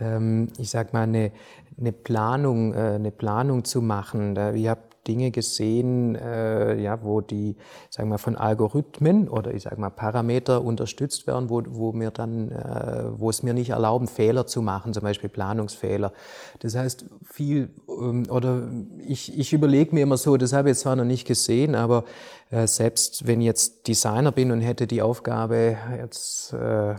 ähm, 0.01 0.49
ich 0.59 0.71
sage 0.71 0.91
mal, 0.93 1.03
eine, 1.03 1.33
eine, 1.79 1.93
Planung, 1.93 2.75
äh, 2.75 2.95
eine 2.95 3.11
Planung 3.11 3.65
zu 3.65 3.83
machen. 3.83 4.35
Da, 4.35 4.53
ich 4.53 4.69
habe 4.69 4.81
Dinge 5.07 5.31
gesehen, 5.31 6.15
äh, 6.15 6.81
ja, 6.81 7.03
wo 7.03 7.21
die, 7.21 7.57
sagen 7.89 8.11
wir, 8.11 8.19
von 8.19 8.37
Algorithmen 8.37 9.29
oder 9.29 9.55
ich 9.55 9.63
sage 9.63 9.81
mal 9.81 9.91
Parameter 9.91 10.63
unterstützt 10.63 11.27
werden, 11.27 11.51
wo, 11.51 11.63
wo 11.69 11.93
mir 11.93 12.11
dann, 12.11 12.51
äh, 12.51 13.05
wo 13.17 13.31
es 13.31 13.43
mir 13.43 13.55
nicht 13.55 13.71
erlauben, 13.71 14.09
Fehler 14.09 14.47
zu 14.47 14.63
machen, 14.63 14.93
zum 14.93 15.03
Beispiel 15.03 15.31
Planungsfehler. 15.31 16.13
Das 16.61 16.77
heißt, 16.77 17.07
viel 17.25 17.71
ähm, 17.89 18.27
oder 18.31 18.69
ich, 19.07 19.39
ich 19.39 19.53
überlege 19.53 19.95
mir 19.95 20.03
immer 20.03 20.17
so, 20.17 20.37
das 20.37 20.53
habe 20.53 20.71
ich 20.71 20.79
zwar 20.79 20.97
noch 20.97 21.05
nicht 21.05 21.27
gesehen, 21.27 21.75
aber 21.75 22.05
äh, 22.51 22.67
selbst 22.67 23.27
wenn 23.27 23.41
ich 23.41 23.47
jetzt 23.47 23.89
Designer 23.89 24.33
bin 24.33 24.51
und 24.51 24.61
hätte 24.61 24.87
die 24.87 25.03
Aufgabe, 25.03 25.77
jetzt 25.99 26.53
äh, 26.53 26.95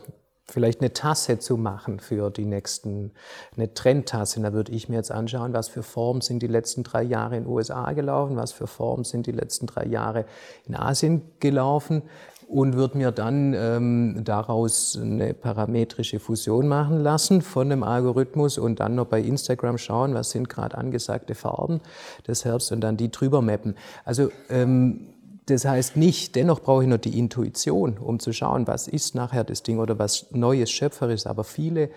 vielleicht 0.52 0.82
eine 0.82 0.94
Tasse 0.94 1.40
zu 1.40 1.58
machen 1.58 2.00
für 2.00 2.30
die 2.30 2.46
nächsten, 2.46 3.12
eine 3.56 3.74
Trendtasse. 3.74 4.42
Da 4.42 4.54
würde 4.54 4.72
ich 4.72 4.90
mir 4.90 4.98
jetzt 4.98 5.12
anschauen, 5.12 5.54
was 5.54 5.70
für 5.70 5.84
Formen 5.84 6.22
sind 6.22 6.42
die 6.42 6.48
letzten 6.48 6.84
drei 6.84 7.04
Jahre 7.04 7.38
in 7.38 7.44
den 7.44 7.52
USA 7.52 7.94
gelaufen, 7.94 8.36
was 8.36 8.52
für 8.52 8.68
Formen 8.68 9.04
sind 9.04 9.28
die 9.28 9.32
letzten 9.32 9.68
drei 9.68 9.86
Jahre 9.86 10.26
in 10.66 10.76
Asien 10.76 11.22
gelaufen 11.40 12.04
und 12.52 12.76
würde 12.76 12.98
mir 12.98 13.12
dann 13.12 13.54
ähm, 13.54 14.24
daraus 14.26 15.00
eine 15.02 15.34
parametrische 15.34 16.20
Fusion 16.20 16.68
machen 16.68 17.00
lassen 17.00 17.42
von 17.42 17.72
einem 17.72 17.84
Algorithmus 17.84 18.58
und 18.58 18.82
dann 18.82 18.96
noch 18.96 19.06
bei 19.08 19.22
Instagram 19.22 19.78
schauen, 19.78 20.14
was 20.14 20.32
sind 20.32 20.50
gerade 20.50 20.78
angesagte 20.78 21.34
Farben 21.34 21.80
des 22.28 22.44
Herbst 22.44 22.74
und 22.74 22.82
dann 22.82 22.98
die 22.98 23.10
drüber 23.10 23.42
mappen. 23.42 23.76
Also 24.04 24.32
ähm, 24.50 25.08
das 25.52 25.66
heißt 25.66 25.98
nicht, 25.98 26.36
dennoch 26.36 26.62
brauche 26.62 26.84
ich 26.84 26.90
noch 26.90 26.98
die 26.98 27.18
Intuition, 27.18 27.98
um 27.98 28.20
zu 28.20 28.34
schauen, 28.34 28.68
was 28.68 28.88
ist 28.88 29.16
nachher 29.16 29.44
das 29.44 29.64
Ding 29.64 29.80
oder 29.80 30.00
was 30.00 30.32
Neues, 30.32 30.72
Schöpferisches. 30.72 31.28
Aber 31.28 31.44
viele 31.44 31.90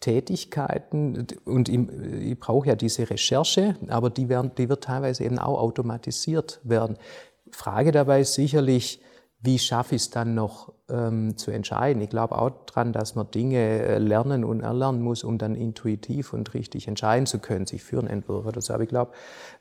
Tätigkeiten, 0.00 1.26
und 1.44 1.68
ich, 1.68 1.80
ich 2.30 2.38
brauche 2.38 2.68
ja 2.68 2.76
diese 2.76 3.08
Recherche, 3.10 3.76
aber 3.88 4.10
die, 4.10 4.28
werden, 4.28 4.52
die 4.56 4.68
wird 4.68 4.84
teilweise 4.84 5.24
eben 5.24 5.38
auch 5.38 5.60
automatisiert 5.60 6.60
werden. 6.62 6.96
Frage 7.50 7.92
dabei 7.92 8.20
ist 8.20 8.34
sicherlich, 8.34 9.00
wie 9.40 9.58
schaffe 9.58 9.94
ich 9.94 10.02
es 10.02 10.10
dann 10.10 10.34
noch 10.34 10.72
ähm, 10.88 11.36
zu 11.36 11.52
entscheiden? 11.52 12.02
Ich 12.02 12.10
glaube 12.10 12.36
auch 12.36 12.50
daran, 12.66 12.92
dass 12.92 13.14
man 13.14 13.30
Dinge 13.30 13.58
äh, 13.58 13.98
lernen 13.98 14.44
und 14.44 14.60
erlernen 14.60 15.00
muss, 15.00 15.22
um 15.22 15.38
dann 15.38 15.54
intuitiv 15.54 16.32
und 16.32 16.54
richtig 16.54 16.88
entscheiden 16.88 17.26
zu 17.26 17.38
können, 17.38 17.66
sich 17.66 17.84
für 17.84 18.00
einen 18.00 18.08
Entwurf 18.08 18.46
oder 18.46 18.60
so. 18.60 18.74
Aber 18.74 18.82
ich 18.82 18.88
glaube, 18.88 19.12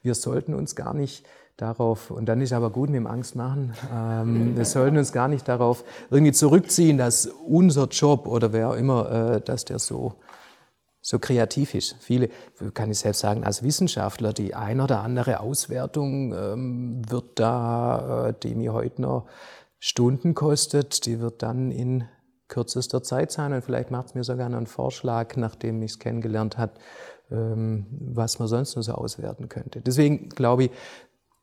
wir 0.01 0.15
sollten 0.15 0.55
uns 0.55 0.75
gar 0.75 0.95
nicht 0.95 1.25
darauf, 1.57 2.11
und 2.11 2.27
dann 2.27 2.39
ist 2.39 2.53
aber 2.53 2.69
gut 2.69 2.89
mit 2.89 2.97
dem 2.97 3.07
Angst 3.07 3.35
machen, 3.35 3.73
ähm, 3.93 4.55
wir 4.55 4.65
sollten 4.65 4.97
uns 4.97 5.11
gar 5.11 5.27
nicht 5.27 5.47
darauf 5.47 5.83
irgendwie 6.09 6.31
zurückziehen, 6.31 6.97
dass 6.97 7.25
unser 7.25 7.87
Job 7.87 8.27
oder 8.27 8.53
wer 8.53 8.69
auch 8.69 8.75
immer, 8.75 9.11
äh, 9.11 9.41
dass 9.41 9.65
der 9.65 9.79
so, 9.79 10.13
so 11.01 11.17
kreativ 11.17 11.73
ist. 11.73 11.95
Viele, 11.99 12.29
kann 12.73 12.91
ich 12.91 12.99
selbst 12.99 13.19
sagen, 13.19 13.43
als 13.43 13.63
Wissenschaftler, 13.63 14.33
die 14.33 14.53
ein 14.53 14.79
oder 14.79 15.01
andere 15.01 15.39
Auswertung 15.39 16.33
ähm, 16.33 17.01
wird 17.09 17.39
da, 17.39 18.27
äh, 18.29 18.33
die 18.43 18.53
mir 18.53 18.73
heute 18.73 19.01
noch 19.01 19.25
Stunden 19.79 20.35
kostet, 20.35 21.05
die 21.05 21.19
wird 21.19 21.41
dann 21.41 21.71
in 21.71 22.05
kürzester 22.47 23.03
Zeit 23.03 23.31
sein 23.31 23.51
und 23.51 23.63
vielleicht 23.63 23.91
macht 23.91 24.07
es 24.07 24.15
mir 24.15 24.23
sogar 24.23 24.47
noch 24.47 24.57
einen 24.57 24.67
Vorschlag, 24.67 25.35
nachdem 25.35 25.81
ich 25.81 25.91
es 25.91 25.99
kennengelernt 25.99 26.57
habe, 26.57 26.73
ähm, 27.29 27.85
was 27.91 28.39
man 28.39 28.47
sonst 28.47 28.75
noch 28.75 28.83
so 28.83 28.93
auswerten 28.93 29.49
könnte. 29.49 29.81
Deswegen 29.81 30.29
glaube 30.29 30.65
ich, 30.65 30.71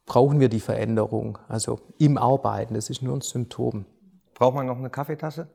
brauchen 0.06 0.40
wir 0.40 0.48
die 0.48 0.60
Veränderung, 0.60 1.38
also 1.48 1.80
im 1.98 2.18
Arbeiten. 2.18 2.74
Das 2.74 2.90
ist 2.90 3.02
nur 3.02 3.16
ein 3.16 3.20
Symptom. 3.20 3.86
Braucht 4.34 4.54
man 4.54 4.66
noch 4.66 4.78
eine 4.78 4.90
Kaffeetasse? 4.90 5.48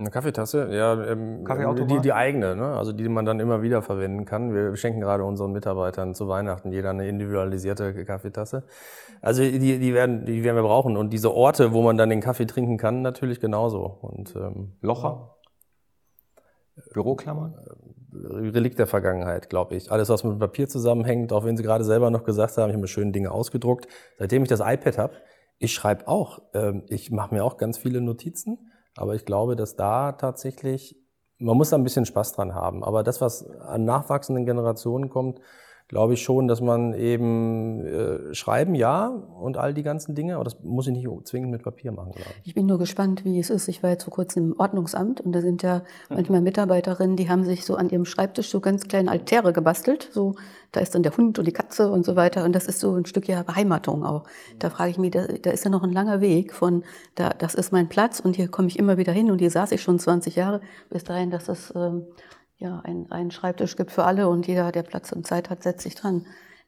Eine 0.00 0.10
Kaffeetasse, 0.10 0.68
ja, 0.72 1.06
ähm, 1.06 1.44
die, 1.88 2.00
die 2.00 2.12
eigene, 2.12 2.54
ne? 2.54 2.76
also 2.76 2.92
die 2.92 3.08
man 3.08 3.24
dann 3.24 3.40
immer 3.40 3.62
wieder 3.62 3.82
verwenden 3.82 4.24
kann. 4.26 4.54
Wir 4.54 4.76
schenken 4.76 5.00
gerade 5.00 5.24
unseren 5.24 5.50
Mitarbeitern 5.50 6.14
zu 6.14 6.28
Weihnachten 6.28 6.70
jeder 6.70 6.90
eine 6.90 7.08
individualisierte 7.08 8.04
Kaffeetasse. 8.04 8.62
Also 9.20 9.42
die, 9.42 9.58
die, 9.58 9.94
werden, 9.94 10.24
die 10.24 10.44
werden 10.44 10.54
wir 10.54 10.62
brauchen. 10.62 10.96
Und 10.96 11.12
diese 11.12 11.34
Orte, 11.34 11.72
wo 11.72 11.82
man 11.82 11.96
dann 11.96 12.10
den 12.10 12.20
Kaffee 12.20 12.46
trinken 12.46 12.76
kann, 12.76 13.02
natürlich 13.02 13.40
genauso. 13.40 13.98
Und, 14.02 14.36
ähm, 14.36 14.76
Locher? 14.82 15.34
Büroklammern? 16.92 17.56
Relikt 18.24 18.78
der 18.78 18.86
Vergangenheit, 18.86 19.48
glaube 19.50 19.76
ich. 19.76 19.90
Alles, 19.90 20.08
was 20.08 20.24
mit 20.24 20.38
Papier 20.38 20.68
zusammenhängt, 20.68 21.32
auch 21.32 21.44
wenn 21.44 21.56
Sie 21.56 21.62
gerade 21.62 21.84
selber 21.84 22.10
noch 22.10 22.24
gesagt 22.24 22.56
haben, 22.56 22.68
ich 22.70 22.74
habe 22.74 22.82
mir 22.82 22.88
schöne 22.88 23.12
Dinge 23.12 23.30
ausgedruckt. 23.30 23.88
Seitdem 24.18 24.42
ich 24.42 24.48
das 24.48 24.60
iPad 24.60 24.98
habe, 24.98 25.14
ich 25.58 25.72
schreibe 25.72 26.08
auch. 26.08 26.40
Ähm, 26.54 26.84
ich 26.88 27.10
mache 27.10 27.34
mir 27.34 27.44
auch 27.44 27.56
ganz 27.56 27.78
viele 27.78 28.00
Notizen, 28.00 28.70
aber 28.96 29.14
ich 29.14 29.24
glaube, 29.24 29.56
dass 29.56 29.76
da 29.76 30.12
tatsächlich, 30.12 30.96
man 31.38 31.56
muss 31.56 31.70
da 31.70 31.76
ein 31.76 31.84
bisschen 31.84 32.06
Spaß 32.06 32.32
dran 32.32 32.54
haben. 32.54 32.84
Aber 32.84 33.02
das, 33.02 33.20
was 33.20 33.48
an 33.48 33.84
nachwachsenden 33.84 34.46
Generationen 34.46 35.08
kommt, 35.08 35.40
glaube 35.88 36.14
ich 36.14 36.22
schon, 36.22 36.48
dass 36.48 36.60
man 36.60 36.92
eben 36.92 37.84
äh, 37.84 38.34
schreiben, 38.34 38.74
ja, 38.74 39.08
und 39.08 39.56
all 39.56 39.72
die 39.72 39.82
ganzen 39.82 40.14
Dinge, 40.14 40.34
aber 40.34 40.44
das 40.44 40.62
muss 40.62 40.86
ich 40.86 40.92
nicht 40.92 41.08
zwingend 41.26 41.50
mit 41.50 41.62
Papier 41.62 41.92
machen, 41.92 42.12
glaube 42.12 42.30
ich. 42.42 42.48
Ich 42.48 42.54
bin 42.54 42.66
nur 42.66 42.78
gespannt, 42.78 43.24
wie 43.24 43.40
es 43.40 43.48
ist. 43.48 43.68
Ich 43.68 43.82
war 43.82 43.90
jetzt 43.90 44.04
vor 44.04 44.12
kurzem 44.12 44.52
im 44.52 44.60
Ordnungsamt 44.60 45.22
und 45.22 45.32
da 45.32 45.40
sind 45.40 45.62
ja 45.62 45.82
manchmal 46.10 46.42
Mitarbeiterinnen, 46.42 47.16
die 47.16 47.30
haben 47.30 47.44
sich 47.44 47.64
so 47.64 47.76
an 47.76 47.88
ihrem 47.88 48.04
Schreibtisch 48.04 48.50
so 48.50 48.60
ganz 48.60 48.86
kleine 48.86 49.10
Altäre 49.10 49.54
gebastelt. 49.54 50.10
So, 50.12 50.34
da 50.72 50.80
ist 50.80 50.94
dann 50.94 51.02
der 51.02 51.16
Hund 51.16 51.38
und 51.38 51.46
die 51.46 51.52
Katze 51.52 51.90
und 51.90 52.04
so 52.04 52.16
weiter. 52.16 52.44
Und 52.44 52.54
das 52.54 52.66
ist 52.66 52.80
so 52.80 52.94
ein 52.94 53.06
Stück 53.06 53.26
ja 53.26 53.42
Beheimatung 53.42 54.04
auch. 54.04 54.24
Da 54.58 54.68
frage 54.68 54.90
ich 54.90 54.98
mich, 54.98 55.12
da, 55.12 55.26
da 55.26 55.50
ist 55.50 55.64
ja 55.64 55.70
noch 55.70 55.82
ein 55.82 55.92
langer 55.92 56.20
Weg 56.20 56.52
von, 56.52 56.84
da, 57.14 57.30
das 57.30 57.54
ist 57.54 57.72
mein 57.72 57.88
Platz 57.88 58.20
und 58.20 58.36
hier 58.36 58.48
komme 58.48 58.68
ich 58.68 58.78
immer 58.78 58.98
wieder 58.98 59.12
hin 59.12 59.30
und 59.30 59.38
hier 59.38 59.50
saß 59.50 59.72
ich 59.72 59.82
schon 59.82 59.98
20 59.98 60.36
Jahre, 60.36 60.60
bis 60.90 61.04
dahin, 61.04 61.30
dass 61.30 61.46
das 61.46 61.72
ähm, 61.74 62.04
ja, 62.58 62.80
ein, 62.84 63.10
einen 63.10 63.30
Schreibtisch 63.30 63.76
gibt 63.76 63.92
für 63.92 64.04
alle 64.04 64.28
und 64.28 64.46
jeder, 64.46 64.72
der 64.72 64.82
Platz 64.82 65.12
und 65.12 65.26
Zeit 65.26 65.50
hat, 65.50 65.62
setzt 65.62 65.82
sich 65.82 65.94
dran. 65.94 66.26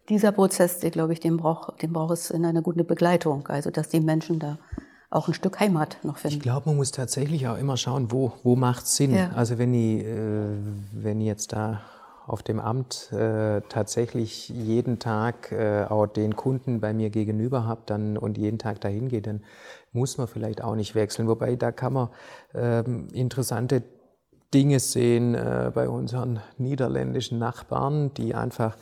Dieser 0.09 0.33
Prozess, 0.33 0.79
den, 0.79 0.91
glaube 0.91 1.13
ich, 1.13 1.21
den 1.21 1.37
braucht, 1.37 1.83
den 1.83 1.93
braucht 1.93 2.15
es 2.15 2.31
in 2.31 2.45
einer 2.45 2.63
guten 2.63 2.87
Begleitung, 2.87 3.47
also 3.49 3.71
dass 3.71 3.89
die 3.89 4.01
Menschen 4.01 4.39
da 4.39 4.59
auch 5.11 5.27
ein 5.27 5.35
Stück 5.35 5.59
Heimat 5.59 5.99
noch 6.05 6.19
finden. 6.19 6.37
Ich 6.37 6.43
glaube, 6.43 6.69
man 6.69 6.77
muss 6.77 6.93
tatsächlich 6.93 7.49
auch 7.49 7.59
immer 7.59 7.77
schauen, 7.77 8.13
wo, 8.13 8.33
wo 8.45 8.55
macht 8.55 8.85
es 8.85 8.97
Sinn. 8.97 9.15
Ja. 9.15 9.31
Also 9.35 9.59
wenn 9.59 9.75
ich, 9.75 10.05
äh, 10.05 10.57
wenn 10.93 11.21
ich 11.21 11.27
jetzt 11.27 11.53
da 11.53 11.81
auf 12.27 12.45
dem 12.45 12.61
Amt 12.61 13.11
äh, 13.13 13.61
tatsächlich 13.69 14.49
jeden 14.51 15.01
Tag 15.01 15.51
äh, 15.51 15.85
auch 15.89 16.07
den 16.07 16.37
Kunden 16.37 16.81
bei 16.81 16.93
mir 16.93 17.11
gegenüber 17.11 17.65
habe 17.65 17.81
dann, 17.87 18.17
und 18.17 18.39
jeden 18.39 18.59
Tag 18.59 18.81
dahin 18.81 19.09
gehe, 19.09 19.21
dann 19.23 19.43
muss 19.93 20.17
man 20.17 20.29
vielleicht 20.29 20.63
auch 20.63 20.77
nicht 20.77 20.95
wechseln. 20.95 21.27
Wobei 21.27 21.57
da 21.57 21.73
kann 21.73 21.93
man 21.93 22.09
ähm, 22.55 23.09
interessante 23.13 23.83
Dinge 24.53 24.81
sehen 24.81 25.35
äh, 25.35 25.71
bei 25.75 25.89
unseren 25.89 26.41
niederländischen 26.59 27.39
Nachbarn, 27.39 28.13
die 28.15 28.35
einfach, 28.35 28.77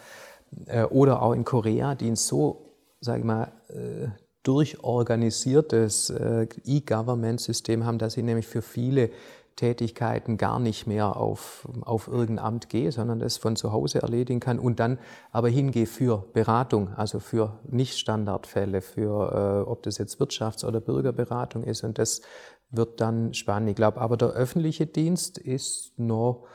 äh, 0.67 0.85
oder 0.85 1.23
auch 1.23 1.33
in 1.33 1.45
Korea, 1.45 1.95
die 1.95 2.09
ein 2.09 2.17
so, 2.17 2.75
sage 3.01 3.21
ich 3.21 3.25
mal, 3.25 3.53
äh, 3.69 4.09
durchorganisiertes 4.45 6.11
äh, 6.11 6.47
E-Government-System 6.65 7.85
haben, 7.85 7.99
dass 7.99 8.15
sie 8.15 8.23
nämlich 8.23 8.47
für 8.47 8.63
viele 8.63 9.11
Tätigkeiten 9.59 10.37
gar 10.37 10.61
nicht 10.61 10.87
mehr 10.87 11.17
auf, 11.17 11.69
auf 11.83 12.07
irgendein 12.07 12.39
Amt 12.39 12.69
gehe, 12.69 12.93
sondern 12.93 13.19
das 13.19 13.37
von 13.37 13.57
zu 13.57 13.73
Hause 13.73 14.01
erledigen 14.01 14.39
kann 14.39 14.61
und 14.61 14.79
dann 14.79 14.99
aber 15.33 15.49
hingehe 15.49 15.87
für 15.87 16.25
Beratung, 16.33 16.95
also 16.95 17.19
für 17.19 17.59
Nicht-Standardfälle, 17.69 18.81
für 18.81 19.65
äh, 19.67 19.69
ob 19.69 19.83
das 19.83 19.99
jetzt 19.99 20.21
Wirtschafts- 20.21 20.65
oder 20.65 20.81
Bürgerberatung 20.81 21.65
ist. 21.65 21.83
Und 21.83 21.99
das 21.99 22.23
wird 22.71 23.01
dann 23.01 23.35
spannend. 23.35 23.71
Ich 23.71 23.77
glaube, 23.77 24.01
aber 24.01 24.17
der 24.17 24.29
öffentliche 24.31 24.87
Dienst 24.87 25.39
ist 25.39 25.99
noch, 25.99 26.47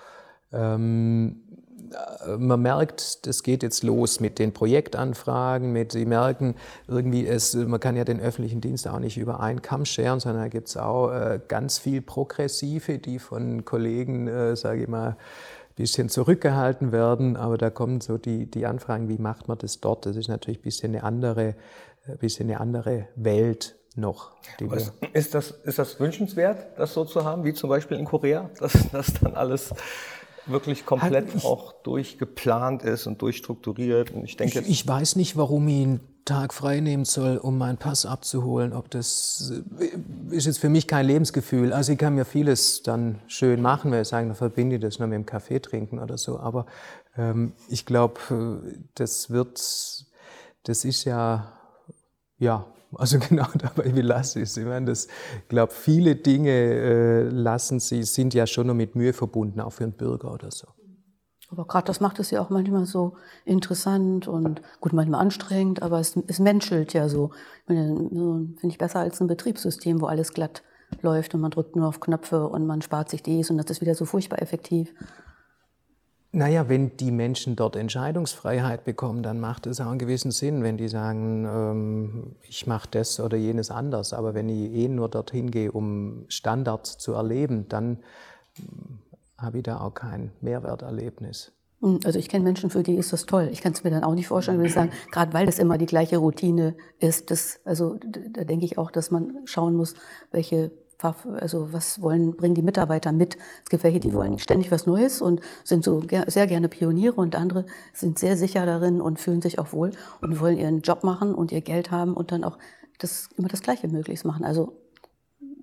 ähm, 0.51 1.41
man 2.37 2.61
merkt, 2.61 3.27
das 3.27 3.43
geht 3.43 3.63
jetzt 3.63 3.83
los 3.83 4.19
mit 4.19 4.39
den 4.39 4.53
Projektanfragen, 4.53 5.71
mit, 5.71 5.91
Sie 5.91 6.05
merken 6.05 6.55
irgendwie, 6.87 7.27
es, 7.27 7.53
man 7.53 7.79
kann 7.79 7.95
ja 7.95 8.03
den 8.03 8.19
öffentlichen 8.19 8.61
Dienst 8.61 8.87
auch 8.87 8.99
nicht 8.99 9.17
über 9.17 9.39
einen 9.39 9.61
Kamm 9.61 9.85
scheren, 9.85 10.19
sondern 10.19 10.43
da 10.43 10.47
gibt 10.49 10.69
es 10.69 10.77
auch 10.77 11.11
äh, 11.11 11.39
ganz 11.47 11.77
viel 11.79 12.01
Progressive, 12.01 12.99
die 12.99 13.19
von 13.19 13.65
Kollegen, 13.65 14.27
äh, 14.27 14.55
sage 14.55 14.83
ich 14.83 14.87
mal, 14.87 15.09
ein 15.09 15.75
bisschen 15.75 16.09
zurückgehalten 16.09 16.91
werden, 16.91 17.35
aber 17.35 17.57
da 17.57 17.69
kommen 17.69 18.01
so 18.01 18.17
die, 18.17 18.49
die 18.49 18.65
Anfragen, 18.65 19.09
wie 19.09 19.17
macht 19.17 19.47
man 19.47 19.57
das 19.57 19.79
dort? 19.79 20.05
Das 20.05 20.15
ist 20.15 20.27
natürlich 20.27 20.59
ein 20.59 20.63
bisschen 20.63 20.95
eine 20.95 21.03
andere, 21.03 21.55
ein 22.07 22.17
bisschen 22.17 22.49
eine 22.49 22.59
andere 22.59 23.07
Welt 23.15 23.75
noch. 23.95 24.31
ist, 25.13 25.35
das, 25.35 25.51
ist 25.51 25.79
das 25.79 25.99
wünschenswert, 25.99 26.77
das 26.77 26.93
so 26.93 27.05
zu 27.05 27.23
haben, 27.23 27.43
wie 27.43 27.53
zum 27.53 27.69
Beispiel 27.69 27.97
in 27.97 28.05
Korea, 28.05 28.49
dass 28.59 28.73
das 28.91 29.13
dann 29.21 29.35
alles 29.35 29.73
wirklich 30.45 30.85
komplett 30.85 31.33
ich, 31.35 31.45
auch 31.45 31.73
durchgeplant 31.83 32.83
ist 32.83 33.07
und 33.07 33.21
durchstrukturiert? 33.21 34.11
Und 34.11 34.25
ich, 34.25 34.35
denke, 34.37 34.59
ich, 34.59 34.69
ich 34.69 34.87
weiß 34.87 35.15
nicht, 35.15 35.37
warum 35.37 35.67
ich 35.67 35.83
einen 35.83 35.99
Tag 36.25 36.53
frei 36.53 36.79
nehmen 36.79 37.05
soll, 37.05 37.37
um 37.37 37.57
meinen 37.57 37.77
Pass 37.77 38.05
abzuholen. 38.05 38.73
Ob 38.73 38.89
das 38.89 39.53
äh, 39.79 40.35
ist 40.35 40.45
jetzt 40.45 40.59
für 40.59 40.69
mich 40.69 40.87
kein 40.87 41.05
Lebensgefühl. 41.05 41.73
Also 41.73 41.91
ich 41.91 41.97
kann 41.97 42.15
mir 42.15 42.25
vieles 42.25 42.81
dann 42.81 43.19
schön 43.27 43.61
machen, 43.61 43.91
weil 43.91 44.03
ich 44.03 44.07
sagen, 44.07 44.27
dann 44.27 44.37
verbinde 44.37 44.77
ich 44.77 44.81
das 44.81 44.99
nur 44.99 45.07
mit 45.07 45.15
dem 45.17 45.25
Kaffee 45.25 45.59
trinken 45.59 45.99
oder 45.99 46.17
so. 46.17 46.39
Aber 46.39 46.65
ähm, 47.17 47.53
ich 47.67 47.85
glaube, 47.85 48.19
äh, 48.31 48.77
das 48.95 49.29
wird, 49.29 49.61
das 50.63 50.85
ist 50.85 51.03
ja, 51.03 51.51
ja, 52.37 52.65
also 52.95 53.19
genau 53.29 53.47
dabei, 53.57 53.95
wie 53.95 54.01
lasse 54.01 54.39
ich 54.39 54.49
es? 54.49 54.57
Ich 54.57 54.65
meine, 54.65 54.87
das, 54.87 55.07
glaube, 55.47 55.73
viele 55.73 56.15
Dinge 56.15 56.51
äh, 56.51 57.23
lassen 57.29 57.79
sie, 57.79 58.03
sind 58.03 58.33
ja 58.33 58.47
schon 58.47 58.67
noch 58.67 58.73
mit 58.73 58.95
Mühe 58.95 59.13
verbunden, 59.13 59.59
auch 59.59 59.71
für 59.71 59.83
einen 59.83 59.93
Bürger 59.93 60.33
oder 60.33 60.51
so. 60.51 60.67
Aber 61.49 61.65
gerade 61.65 61.85
das 61.85 61.99
macht 61.99 62.19
es 62.19 62.31
ja 62.31 62.41
auch 62.41 62.49
manchmal 62.49 62.85
so 62.85 63.15
interessant 63.45 64.27
und 64.27 64.61
gut, 64.81 64.91
manchmal 64.91 65.21
anstrengend, 65.21 65.83
aber 65.83 65.99
es, 65.99 66.17
es 66.27 66.39
menschelt 66.39 66.93
ja 66.93 67.07
so. 67.07 67.31
so 67.67 67.73
Finde 67.73 68.57
ich 68.63 68.79
besser 68.79 68.99
als 68.99 69.21
ein 69.21 69.27
Betriebssystem, 69.27 70.01
wo 70.01 70.07
alles 70.07 70.33
glatt 70.33 70.63
läuft 71.01 71.35
und 71.35 71.41
man 71.41 71.51
drückt 71.51 71.75
nur 71.75 71.87
auf 71.87 71.99
Knöpfe 71.99 72.47
und 72.47 72.65
man 72.65 72.81
spart 72.81 73.09
sich 73.09 73.21
dies 73.21 73.51
und 73.51 73.57
das 73.57 73.69
ist 73.69 73.81
wieder 73.81 73.93
so 73.93 74.05
furchtbar 74.05 74.41
effektiv. 74.41 74.93
Naja, 76.35 76.67
wenn 76.67 76.97
die 76.97 77.11
Menschen 77.11 77.55
dort 77.55 77.75
Entscheidungsfreiheit 77.75 78.85
bekommen, 78.85 79.21
dann 79.21 79.39
macht 79.39 79.67
es 79.67 79.79
auch 79.79 79.85
einen 79.85 79.99
gewissen 79.99 80.31
Sinn, 80.31 80.63
wenn 80.63 80.77
die 80.77 80.87
sagen, 80.87 81.45
ähm, 81.45 82.35
ich 82.41 82.65
mache 82.65 82.87
das 82.89 83.19
oder 83.19 83.37
jenes 83.37 83.69
anders. 83.69 84.13
Aber 84.13 84.33
wenn 84.33 84.49
ich 84.49 84.73
eh 84.73 84.87
nur 84.87 85.09
dorthin 85.09 85.51
gehe, 85.51 85.71
um 85.71 86.25
Standards 86.29 86.97
zu 86.97 87.13
erleben, 87.13 87.67
dann 87.69 87.99
hm, 88.55 88.97
habe 89.37 89.57
ich 89.57 89.63
da 89.63 89.79
auch 89.79 89.93
kein 89.93 90.31
Mehrwerterlebnis. 90.41 91.51
Hm, 91.81 91.99
also 92.03 92.17
ich 92.17 92.29
kenne 92.29 92.43
Menschen, 92.43 92.71
für 92.71 92.81
die 92.81 92.95
ist 92.95 93.13
das 93.13 93.27
toll. 93.27 93.49
Ich 93.51 93.61
kann 93.61 93.73
es 93.73 93.83
mir 93.83 93.91
dann 93.91 94.03
auch 94.03 94.15
nicht 94.15 94.27
vorstellen, 94.27 94.57
wenn 94.57 94.65
ich 94.65 94.73
sagen, 94.73 94.91
gerade 95.11 95.33
weil 95.33 95.45
das 95.45 95.59
immer 95.59 95.77
die 95.77 95.85
gleiche 95.85 96.17
Routine 96.17 96.75
ist, 96.97 97.29
das, 97.29 97.59
also 97.63 97.99
da 98.31 98.43
denke 98.43 98.65
ich 98.65 98.79
auch, 98.79 98.89
dass 98.89 99.11
man 99.11 99.37
schauen 99.45 99.75
muss, 99.75 99.93
welche 100.31 100.71
also 101.01 101.73
was 101.73 102.01
wollen, 102.01 102.35
bringen 102.35 102.55
die 102.55 102.61
Mitarbeiter 102.61 103.11
mit? 103.11 103.37
Es 103.63 103.69
gibt 103.69 103.83
welche, 103.83 103.99
die 103.99 104.13
wollen 104.13 104.39
ständig 104.39 104.71
was 104.71 104.85
Neues 104.85 105.21
und 105.21 105.41
sind 105.63 105.83
so 105.83 106.01
sehr 106.27 106.47
gerne 106.47 106.69
Pioniere 106.69 107.15
und 107.15 107.35
andere 107.35 107.65
sind 107.93 108.19
sehr 108.19 108.37
sicher 108.37 108.65
darin 108.65 109.01
und 109.01 109.19
fühlen 109.19 109.41
sich 109.41 109.59
auch 109.59 109.73
wohl 109.73 109.91
und 110.21 110.39
wollen 110.39 110.57
ihren 110.57 110.81
Job 110.81 111.03
machen 111.03 111.35
und 111.35 111.51
ihr 111.51 111.61
Geld 111.61 111.91
haben 111.91 112.13
und 112.13 112.31
dann 112.31 112.43
auch 112.43 112.57
das, 112.99 113.29
immer 113.37 113.47
das 113.47 113.61
Gleiche 113.61 113.87
möglichst 113.87 114.25
machen. 114.25 114.45
Also 114.45 114.73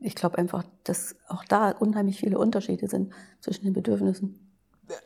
ich 0.00 0.14
glaube 0.14 0.38
einfach, 0.38 0.64
dass 0.84 1.16
auch 1.28 1.44
da 1.44 1.70
unheimlich 1.70 2.18
viele 2.18 2.38
Unterschiede 2.38 2.88
sind 2.88 3.12
zwischen 3.40 3.64
den 3.64 3.72
Bedürfnissen. 3.72 4.46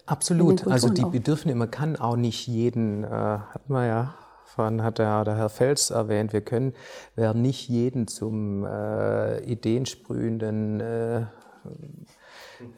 Absolut. 0.07 0.67
Also 0.67 0.89
die 0.89 1.05
Bedürfnisse, 1.05 1.57
man 1.57 1.71
kann 1.71 1.97
auch 1.97 2.17
nicht 2.17 2.47
jeden, 2.47 3.05
äh, 3.05 3.09
hat 3.09 3.69
man 3.69 3.87
ja 3.87 4.15
von 4.55 4.83
hat 4.83 4.99
der, 4.99 5.25
der 5.25 5.37
Herr 5.37 5.49
Fels 5.49 5.91
erwähnt, 5.91 6.33
wir 6.33 6.41
können, 6.41 6.75
werden 7.17 7.43
nicht 7.43 7.69
jeden 7.69 8.07
zum 8.07 8.65
äh, 8.65 9.41
ideensprühenden, 9.41 10.81
äh, 10.81 11.27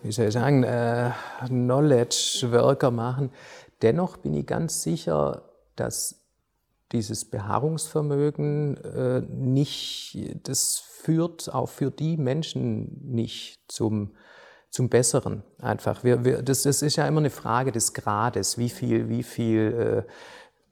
wie 0.03 0.13
soll 0.13 0.27
ich 0.27 0.33
sagen, 0.33 0.63
äh, 0.63 1.11
Knowledge 1.47 2.49
Worker 2.51 2.91
machen. 2.91 3.31
Dennoch 3.83 4.17
bin 4.17 4.33
ich 4.35 4.47
ganz 4.47 4.83
sicher, 4.83 5.43
dass 5.77 6.23
dieses 6.93 7.25
Beharrungsvermögen 7.25 8.77
äh, 8.79 9.21
nicht, 9.29 10.19
das 10.45 10.79
führt 10.79 11.53
auch 11.53 11.69
für 11.69 11.91
die 11.91 12.17
Menschen 12.17 13.01
nicht 13.03 13.61
zum, 13.69 14.15
zum 14.71 14.89
Besseren. 14.89 15.43
Einfach. 15.59 16.05
Wir, 16.05 16.25
wir, 16.25 16.43
das, 16.43 16.63
das, 16.63 16.83
ist 16.83 16.97
ja 16.97 17.07
immer 17.07 17.21
eine 17.21 17.31
Frage 17.31 17.73
des 17.73 17.93
Grades, 17.93 18.57
wie 18.57 18.71
viel, 18.71 19.09
wie 19.09 19.23
viel 19.23 20.05
äh, 20.07 20.11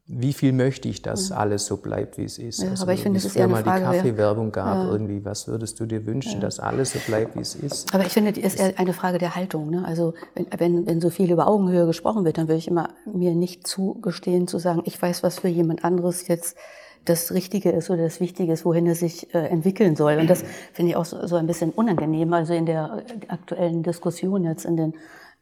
wie 0.06 0.34
viel 0.34 0.52
möchte 0.52 0.86
ich, 0.86 1.00
dass 1.00 1.30
ja. 1.30 1.36
alles 1.36 1.64
so 1.64 1.78
bleibt, 1.78 2.18
wie 2.18 2.24
es 2.24 2.36
ist? 2.36 2.62
Ja, 2.62 2.70
also, 2.70 2.82
aber 2.82 2.92
ich 2.92 3.02
finde, 3.02 3.18
es 3.18 3.24
ist 3.24 3.36
eher 3.36 3.44
eine 3.44 3.56
Frage, 3.56 3.84
mal 3.84 3.92
die 3.92 3.96
Kaffeewerbung 3.96 4.52
gab, 4.52 4.76
ja. 4.76 4.90
irgendwie, 4.90 5.24
was 5.24 5.48
würdest 5.48 5.80
du 5.80 5.86
dir 5.86 6.04
wünschen, 6.04 6.42
dass 6.42 6.60
alles 6.60 6.92
so 6.92 6.98
bleibt, 7.06 7.36
wie 7.36 7.40
es 7.40 7.54
ist? 7.54 7.94
Aber 7.94 8.04
ich 8.04 8.12
finde, 8.12 8.30
es 8.32 8.36
ist 8.36 8.60
eher 8.60 8.78
eine 8.78 8.92
Frage 8.92 9.16
der 9.16 9.34
Haltung. 9.34 9.70
Ne? 9.70 9.82
Also 9.86 10.12
wenn, 10.34 10.46
wenn, 10.58 10.86
wenn 10.86 11.00
so 11.00 11.08
viel 11.08 11.32
über 11.32 11.48
Augenhöhe 11.48 11.86
gesprochen 11.86 12.26
wird, 12.26 12.36
dann 12.36 12.48
würde 12.48 12.58
ich 12.58 12.68
immer 12.68 12.90
mir 13.06 13.34
nicht 13.34 13.66
zugestehen 13.66 14.46
zu 14.46 14.58
sagen, 14.58 14.82
ich 14.84 15.00
weiß, 15.00 15.22
was 15.22 15.38
für 15.38 15.48
jemand 15.48 15.84
anderes 15.84 16.28
jetzt 16.28 16.58
das 17.06 17.32
Richtige 17.32 17.70
ist 17.70 17.88
oder 17.88 18.02
das 18.02 18.20
Wichtige 18.20 18.52
ist, 18.52 18.66
wohin 18.66 18.86
es 18.86 19.00
sich 19.00 19.34
äh, 19.34 19.46
entwickeln 19.46 19.96
soll. 19.96 20.18
Und 20.18 20.28
das 20.28 20.44
finde 20.74 20.90
ich 20.90 20.96
auch 20.96 21.04
so, 21.06 21.26
so, 21.26 21.36
ein 21.36 21.46
bisschen 21.46 21.70
unangenehm. 21.70 22.32
Also 22.34 22.52
in 22.52 22.66
der 22.66 23.04
aktuellen 23.28 23.82
Diskussion 23.82 24.44
jetzt 24.44 24.66
in 24.66 24.76
den 24.76 24.94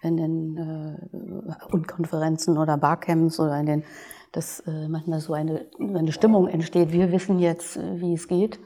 in 0.02 0.16
den 0.16 0.56
äh, 0.56 1.72
Unkonferenzen 1.72 2.58
oder 2.58 2.76
Barcamps 2.76 3.38
oder 3.38 3.58
in 3.60 3.66
den 3.66 3.84
dass 4.32 4.60
äh, 4.60 4.88
manchmal 4.88 5.20
so 5.20 5.34
eine, 5.34 5.66
eine 5.78 6.12
Stimmung 6.12 6.48
entsteht. 6.48 6.92
Wir 6.92 7.12
wissen 7.12 7.38
jetzt, 7.38 7.76
äh, 7.76 8.00
wie 8.00 8.14
es 8.14 8.28
geht 8.28 8.58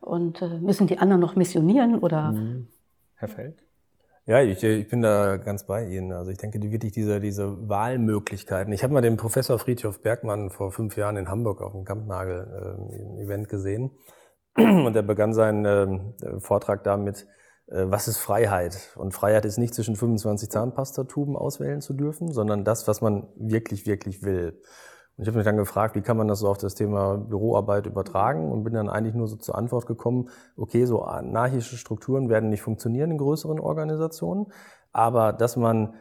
und 0.00 0.42
äh, 0.42 0.58
müssen 0.58 0.86
die 0.86 0.98
anderen 0.98 1.20
noch 1.20 1.36
missionieren 1.36 1.98
oder? 1.98 2.32
Mhm. 2.32 2.68
Herr 3.14 3.28
Feld? 3.28 3.62
Ja, 4.28 4.42
ich, 4.42 4.62
ich 4.62 4.88
bin 4.88 5.00
da 5.00 5.38
ganz 5.38 5.64
bei 5.64 5.86
Ihnen. 5.86 6.12
Also 6.12 6.30
ich 6.30 6.36
denke, 6.36 6.58
die, 6.58 6.70
wirklich 6.70 6.92
diese, 6.92 7.18
diese 7.18 7.66
Wahlmöglichkeiten. 7.66 8.72
Ich 8.74 8.82
habe 8.82 8.92
mal 8.92 9.00
den 9.00 9.16
Professor 9.16 9.58
Friedhof 9.58 10.02
Bergmann 10.02 10.50
vor 10.50 10.70
fünf 10.70 10.98
Jahren 10.98 11.16
in 11.16 11.30
Hamburg 11.30 11.62
auf 11.62 11.72
dem 11.72 11.84
Kampnagel-Event 11.84 13.46
äh, 13.46 13.50
gesehen. 13.50 13.90
Und 14.56 14.94
er 14.94 15.02
begann 15.02 15.32
seinen 15.32 15.64
äh, 15.64 16.40
Vortrag 16.40 16.84
damit, 16.84 17.26
was 17.70 18.08
ist 18.08 18.18
Freiheit? 18.18 18.92
Und 18.96 19.12
Freiheit 19.12 19.44
ist 19.44 19.58
nicht 19.58 19.74
zwischen 19.74 19.96
25 19.96 20.50
Zahnpastatuben 20.50 21.36
auswählen 21.36 21.80
zu 21.80 21.92
dürfen, 21.92 22.32
sondern 22.32 22.64
das, 22.64 22.88
was 22.88 23.00
man 23.00 23.28
wirklich, 23.36 23.86
wirklich 23.86 24.22
will. 24.22 24.60
Und 25.16 25.22
ich 25.22 25.28
habe 25.28 25.38
mich 25.38 25.44
dann 25.44 25.56
gefragt, 25.56 25.96
wie 25.96 26.00
kann 26.00 26.16
man 26.16 26.28
das 26.28 26.38
so 26.38 26.48
auf 26.48 26.58
das 26.58 26.76
Thema 26.76 27.16
Büroarbeit 27.18 27.86
übertragen 27.86 28.52
und 28.52 28.62
bin 28.62 28.74
dann 28.74 28.88
eigentlich 28.88 29.14
nur 29.14 29.26
so 29.26 29.36
zur 29.36 29.56
Antwort 29.56 29.86
gekommen, 29.86 30.30
okay, 30.56 30.84
so 30.86 31.02
anarchische 31.02 31.76
Strukturen 31.76 32.28
werden 32.28 32.50
nicht 32.50 32.62
funktionieren 32.62 33.10
in 33.10 33.18
größeren 33.18 33.58
Organisationen, 33.58 34.46
aber 34.92 35.32
dass 35.32 35.56
man 35.56 35.94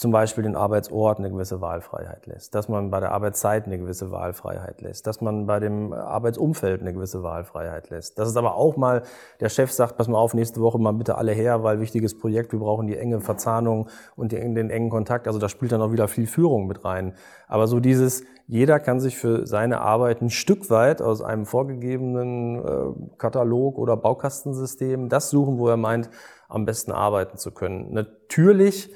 zum 0.00 0.12
Beispiel 0.12 0.44
den 0.44 0.56
Arbeitsort 0.56 1.18
eine 1.18 1.30
gewisse 1.30 1.60
Wahlfreiheit 1.60 2.26
lässt, 2.26 2.54
dass 2.54 2.70
man 2.70 2.90
bei 2.90 3.00
der 3.00 3.12
Arbeitszeit 3.12 3.66
eine 3.66 3.78
gewisse 3.78 4.10
Wahlfreiheit 4.10 4.80
lässt, 4.80 5.06
dass 5.06 5.20
man 5.20 5.44
bei 5.44 5.60
dem 5.60 5.92
Arbeitsumfeld 5.92 6.80
eine 6.80 6.94
gewisse 6.94 7.22
Wahlfreiheit 7.22 7.90
lässt. 7.90 8.18
Dass 8.18 8.26
es 8.26 8.34
aber 8.38 8.54
auch 8.56 8.78
mal 8.78 9.02
der 9.40 9.50
Chef 9.50 9.70
sagt, 9.70 9.98
pass 9.98 10.08
mal 10.08 10.16
auf, 10.16 10.32
nächste 10.32 10.62
Woche 10.62 10.78
mal 10.78 10.92
bitte 10.92 11.18
alle 11.18 11.32
her, 11.32 11.64
weil 11.64 11.80
wichtiges 11.80 12.18
Projekt, 12.18 12.52
wir 12.52 12.60
brauchen 12.60 12.86
die 12.86 12.96
enge 12.96 13.20
Verzahnung 13.20 13.90
und 14.16 14.32
den, 14.32 14.56
engen 14.70 14.88
Kontakt. 14.88 15.26
Also 15.26 15.38
da 15.38 15.50
spielt 15.50 15.72
dann 15.72 15.82
auch 15.82 15.92
wieder 15.92 16.08
viel 16.08 16.26
Führung 16.26 16.66
mit 16.66 16.82
rein. 16.82 17.12
Aber 17.46 17.66
so 17.66 17.78
dieses, 17.78 18.24
jeder 18.46 18.80
kann 18.80 19.00
sich 19.00 19.18
für 19.18 19.46
seine 19.46 19.82
Arbeit 19.82 20.22
ein 20.22 20.30
Stück 20.30 20.70
weit 20.70 21.02
aus 21.02 21.20
einem 21.20 21.44
vorgegebenen 21.44 22.64
äh, 22.64 23.16
Katalog 23.18 23.76
oder 23.76 23.98
Baukastensystem 23.98 25.10
das 25.10 25.28
suchen, 25.28 25.58
wo 25.58 25.68
er 25.68 25.76
meint, 25.76 26.08
am 26.48 26.64
besten 26.64 26.90
arbeiten 26.90 27.36
zu 27.36 27.50
können. 27.50 27.92
Natürlich 27.92 28.90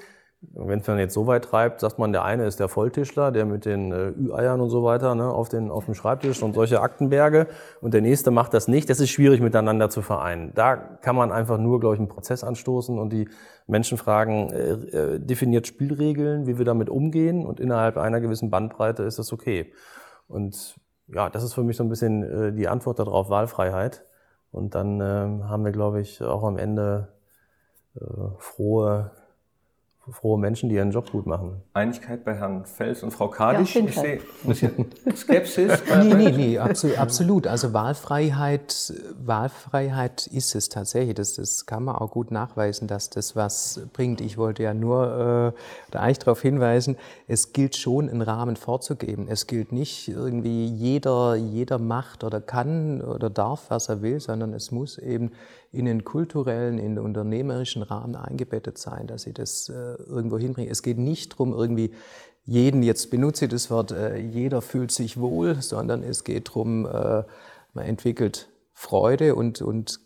wenn 0.52 0.80
es 0.80 0.86
dann 0.86 0.98
jetzt 0.98 1.14
so 1.14 1.26
weit 1.26 1.44
treibt, 1.44 1.80
sagt 1.80 1.98
man, 1.98 2.12
der 2.12 2.24
eine 2.24 2.46
ist 2.46 2.60
der 2.60 2.68
Volltischler, 2.68 3.32
der 3.32 3.44
mit 3.44 3.64
den 3.64 3.92
äh, 3.92 4.08
Ü-Eiern 4.10 4.60
und 4.60 4.70
so 4.70 4.84
weiter 4.84 5.14
ne, 5.14 5.28
auf, 5.28 5.48
den, 5.48 5.70
auf 5.70 5.86
dem 5.86 5.94
Schreibtisch 5.94 6.42
und 6.42 6.54
solche 6.54 6.80
Aktenberge 6.80 7.46
und 7.80 7.94
der 7.94 8.00
nächste 8.00 8.30
macht 8.30 8.54
das 8.54 8.68
nicht. 8.68 8.90
Das 8.90 9.00
ist 9.00 9.10
schwierig 9.10 9.40
miteinander 9.40 9.90
zu 9.90 10.02
vereinen. 10.02 10.52
Da 10.54 10.76
kann 10.76 11.16
man 11.16 11.32
einfach 11.32 11.58
nur, 11.58 11.80
glaube 11.80 11.94
ich, 11.94 12.00
einen 12.00 12.08
Prozess 12.08 12.44
anstoßen 12.44 12.98
und 12.98 13.12
die 13.12 13.28
Menschen 13.66 13.98
fragen, 13.98 14.50
äh, 14.50 14.72
äh, 14.72 15.18
definiert 15.18 15.66
Spielregeln, 15.66 16.46
wie 16.46 16.58
wir 16.58 16.64
damit 16.64 16.90
umgehen 16.90 17.46
und 17.46 17.60
innerhalb 17.60 17.96
einer 17.96 18.20
gewissen 18.20 18.50
Bandbreite 18.50 19.02
ist 19.04 19.18
das 19.18 19.32
okay. 19.32 19.72
Und 20.28 20.76
ja, 21.08 21.30
das 21.30 21.42
ist 21.42 21.54
für 21.54 21.62
mich 21.62 21.76
so 21.76 21.84
ein 21.84 21.88
bisschen 21.88 22.22
äh, 22.22 22.52
die 22.52 22.68
Antwort 22.68 22.98
darauf, 22.98 23.30
Wahlfreiheit. 23.30 24.04
Und 24.50 24.74
dann 24.74 25.00
äh, 25.00 25.44
haben 25.44 25.64
wir, 25.64 25.72
glaube 25.72 26.00
ich, 26.00 26.22
auch 26.22 26.44
am 26.44 26.58
Ende 26.58 27.08
äh, 27.96 28.04
frohe 28.38 29.10
frohe 30.10 30.38
Menschen, 30.38 30.68
die 30.68 30.74
ihren 30.74 30.90
Job 30.90 31.10
gut 31.10 31.26
machen. 31.26 31.62
Einigkeit 31.72 32.24
bei 32.24 32.34
Herrn 32.34 32.66
Fels 32.66 33.02
und 33.02 33.10
Frau 33.10 33.28
Kadisch. 33.28 33.74
Ja, 33.74 33.84
ich 33.84 33.94
sehe 33.94 34.18
ein 34.18 34.48
bisschen 34.48 34.86
Skepsis. 35.16 35.82
nee, 36.02 36.14
nee, 36.14 36.30
nee, 36.30 36.58
absolut, 36.58 36.98
absolut. 36.98 37.46
Also 37.46 37.72
Wahlfreiheit, 37.72 38.92
Wahlfreiheit 39.18 40.26
ist 40.26 40.54
es 40.54 40.68
tatsächlich. 40.68 41.14
Das, 41.14 41.34
das 41.34 41.64
kann 41.64 41.84
man 41.84 41.96
auch 41.96 42.10
gut 42.10 42.30
nachweisen, 42.30 42.86
dass 42.86 43.08
das 43.08 43.34
was 43.34 43.80
bringt. 43.92 44.20
Ich 44.20 44.36
wollte 44.36 44.62
ja 44.62 44.74
nur 44.74 45.54
äh, 45.54 45.60
da 45.90 46.00
eigentlich 46.00 46.18
darauf 46.18 46.42
hinweisen, 46.42 46.96
es 47.26 47.52
gilt 47.52 47.76
schon, 47.76 48.10
einen 48.10 48.22
Rahmen 48.22 48.56
vorzugeben. 48.56 49.26
Es 49.28 49.46
gilt 49.46 49.72
nicht 49.72 50.08
irgendwie 50.08 50.66
jeder, 50.66 51.34
jeder 51.34 51.78
macht 51.78 52.24
oder 52.24 52.40
kann 52.40 53.00
oder 53.00 53.30
darf, 53.30 53.70
was 53.70 53.88
er 53.88 54.02
will, 54.02 54.20
sondern 54.20 54.52
es 54.52 54.70
muss 54.70 54.98
eben 54.98 55.32
in 55.74 55.84
den 55.84 56.04
kulturellen, 56.04 56.78
in 56.78 56.96
den 56.96 57.04
unternehmerischen 57.04 57.82
Rahmen 57.82 58.16
eingebettet 58.16 58.78
sein, 58.78 59.06
dass 59.06 59.22
sie 59.22 59.32
das 59.32 59.68
äh, 59.68 59.72
irgendwo 59.72 60.38
hinbringen. 60.38 60.70
Es 60.70 60.82
geht 60.82 60.98
nicht 60.98 61.32
darum, 61.32 61.52
irgendwie 61.52 61.92
jeden, 62.44 62.82
jetzt 62.82 63.10
benutze 63.10 63.46
ich 63.46 63.50
das 63.50 63.70
Wort, 63.70 63.92
äh, 63.92 64.18
jeder 64.18 64.62
fühlt 64.62 64.92
sich 64.92 65.18
wohl, 65.18 65.60
sondern 65.62 66.02
es 66.02 66.24
geht 66.24 66.48
darum, 66.48 66.86
äh, 66.86 67.24
man 67.72 67.84
entwickelt 67.84 68.48
Freude 68.72 69.34
und, 69.34 69.62
und 69.62 70.00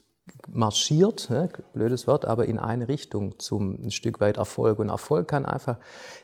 marschiert, 0.49 1.31
ne, 1.31 1.49
blödes 1.73 2.07
Wort, 2.07 2.25
aber 2.25 2.47
in 2.47 2.59
eine 2.59 2.89
Richtung 2.89 3.39
zum 3.39 3.83
ein 3.83 3.91
Stück 3.91 4.21
weit 4.21 4.37
Erfolg. 4.37 4.79
Und 4.79 4.89
Erfolg 4.89 5.29
kann 5.29 5.47
einfach, 5.47 5.79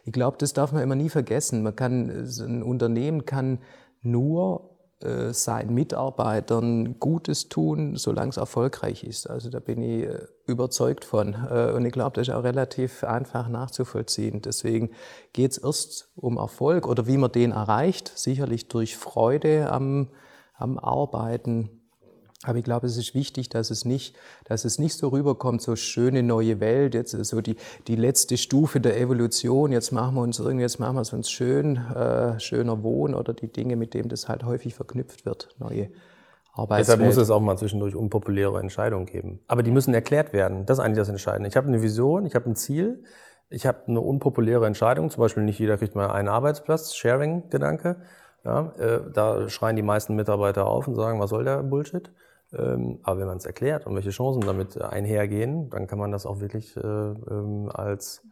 ich 0.04 0.12
glaube, 0.12 0.36
das 0.38 0.52
darf 0.52 0.72
man 0.72 0.82
immer 0.82 0.94
nie 0.94 1.08
vergessen. 1.08 1.62
Man 1.62 1.74
kann, 1.74 2.10
ein 2.10 2.62
Unternehmen 2.62 3.24
kann 3.24 3.58
nur 4.02 4.73
äh, 5.04 5.32
seinen 5.32 5.74
Mitarbeitern 5.74 6.98
Gutes 6.98 7.48
tun, 7.48 7.96
solange 7.96 8.30
es 8.30 8.36
erfolgreich 8.36 9.04
ist. 9.04 9.28
Also 9.28 9.50
da 9.50 9.60
bin 9.60 9.82
ich 9.82 10.04
äh, 10.04 10.26
überzeugt 10.46 11.04
von. 11.04 11.34
Äh, 11.34 11.72
und 11.72 11.84
ich 11.84 11.92
glaube, 11.92 12.14
das 12.14 12.28
ist 12.28 12.34
auch 12.34 12.42
relativ 12.42 13.04
einfach 13.04 13.48
nachzuvollziehen. 13.48 14.42
Deswegen 14.42 14.90
geht 15.32 15.52
es 15.52 15.58
erst 15.58 16.10
um 16.16 16.36
Erfolg 16.36 16.86
oder 16.86 17.06
wie 17.06 17.18
man 17.18 17.32
den 17.32 17.52
erreicht. 17.52 18.12
Sicherlich 18.16 18.68
durch 18.68 18.96
Freude 18.96 19.70
am, 19.70 20.08
am 20.54 20.78
Arbeiten. 20.78 21.83
Aber 22.44 22.58
ich 22.58 22.64
glaube, 22.64 22.86
es 22.86 22.96
ist 22.96 23.14
wichtig, 23.14 23.48
dass 23.48 23.70
es 23.70 23.84
nicht, 23.84 24.16
dass 24.44 24.64
es 24.64 24.78
nicht 24.78 24.94
so 24.94 25.08
rüberkommt, 25.08 25.62
so 25.62 25.76
schöne 25.76 26.22
neue 26.22 26.60
Welt, 26.60 26.94
jetzt 26.94 27.12
so 27.12 27.40
die, 27.40 27.56
die 27.86 27.96
letzte 27.96 28.36
Stufe 28.36 28.80
der 28.80 29.00
Evolution, 29.00 29.72
jetzt 29.72 29.92
machen 29.92 30.14
wir 30.14 30.22
uns 30.22 30.38
irgendwie, 30.38 30.62
jetzt 30.62 30.78
machen 30.78 30.96
wir 30.96 31.00
es 31.00 31.12
uns 31.12 31.30
schön, 31.30 31.76
äh, 31.76 32.38
schöner 32.38 32.82
Wohnen 32.82 33.14
oder 33.14 33.32
die 33.32 33.50
Dinge, 33.50 33.76
mit 33.76 33.94
denen 33.94 34.08
das 34.08 34.28
halt 34.28 34.44
häufig 34.44 34.74
verknüpft 34.74 35.24
wird, 35.24 35.48
neue 35.58 35.88
Arbeitswelt. 36.52 36.80
Deshalb 36.80 37.00
muss 37.00 37.16
es 37.16 37.30
auch 37.30 37.40
mal 37.40 37.56
zwischendurch 37.56 37.96
unpopuläre 37.96 38.60
Entscheidungen 38.60 39.06
geben. 39.06 39.40
Aber 39.48 39.62
die 39.62 39.70
müssen 39.70 39.94
erklärt 39.94 40.32
werden. 40.32 40.66
Das 40.66 40.78
ist 40.78 40.84
eigentlich 40.84 40.98
das 40.98 41.08
Entscheidende. 41.08 41.48
Ich 41.48 41.56
habe 41.56 41.68
eine 41.68 41.82
Vision, 41.82 42.26
ich 42.26 42.34
habe 42.34 42.48
ein 42.48 42.56
Ziel, 42.56 43.02
ich 43.48 43.66
habe 43.66 43.78
eine 43.86 44.00
unpopuläre 44.00 44.66
Entscheidung, 44.66 45.10
zum 45.10 45.20
Beispiel 45.20 45.42
nicht 45.42 45.58
jeder 45.58 45.78
kriegt 45.78 45.94
mal 45.94 46.10
einen 46.10 46.28
Arbeitsplatz, 46.28 46.94
Sharing-Gedanke. 46.94 47.96
Ja, 48.44 48.72
äh, 48.78 49.00
da 49.12 49.48
schreien 49.48 49.76
die 49.76 49.82
meisten 49.82 50.14
Mitarbeiter 50.14 50.66
auf 50.66 50.86
und 50.86 50.94
sagen, 50.94 51.18
was 51.18 51.30
soll 51.30 51.44
der 51.44 51.62
Bullshit? 51.62 52.12
Ähm, 52.56 52.98
aber 53.02 53.20
wenn 53.20 53.26
man 53.26 53.38
es 53.38 53.46
erklärt 53.46 53.86
und 53.86 53.94
welche 53.94 54.10
Chancen 54.10 54.42
damit 54.42 54.80
einhergehen, 54.80 55.70
dann 55.70 55.86
kann 55.86 55.98
man 55.98 56.12
das 56.12 56.26
auch 56.26 56.40
wirklich 56.40 56.76
äh, 56.76 56.80
ähm, 56.80 57.70
als, 57.72 58.22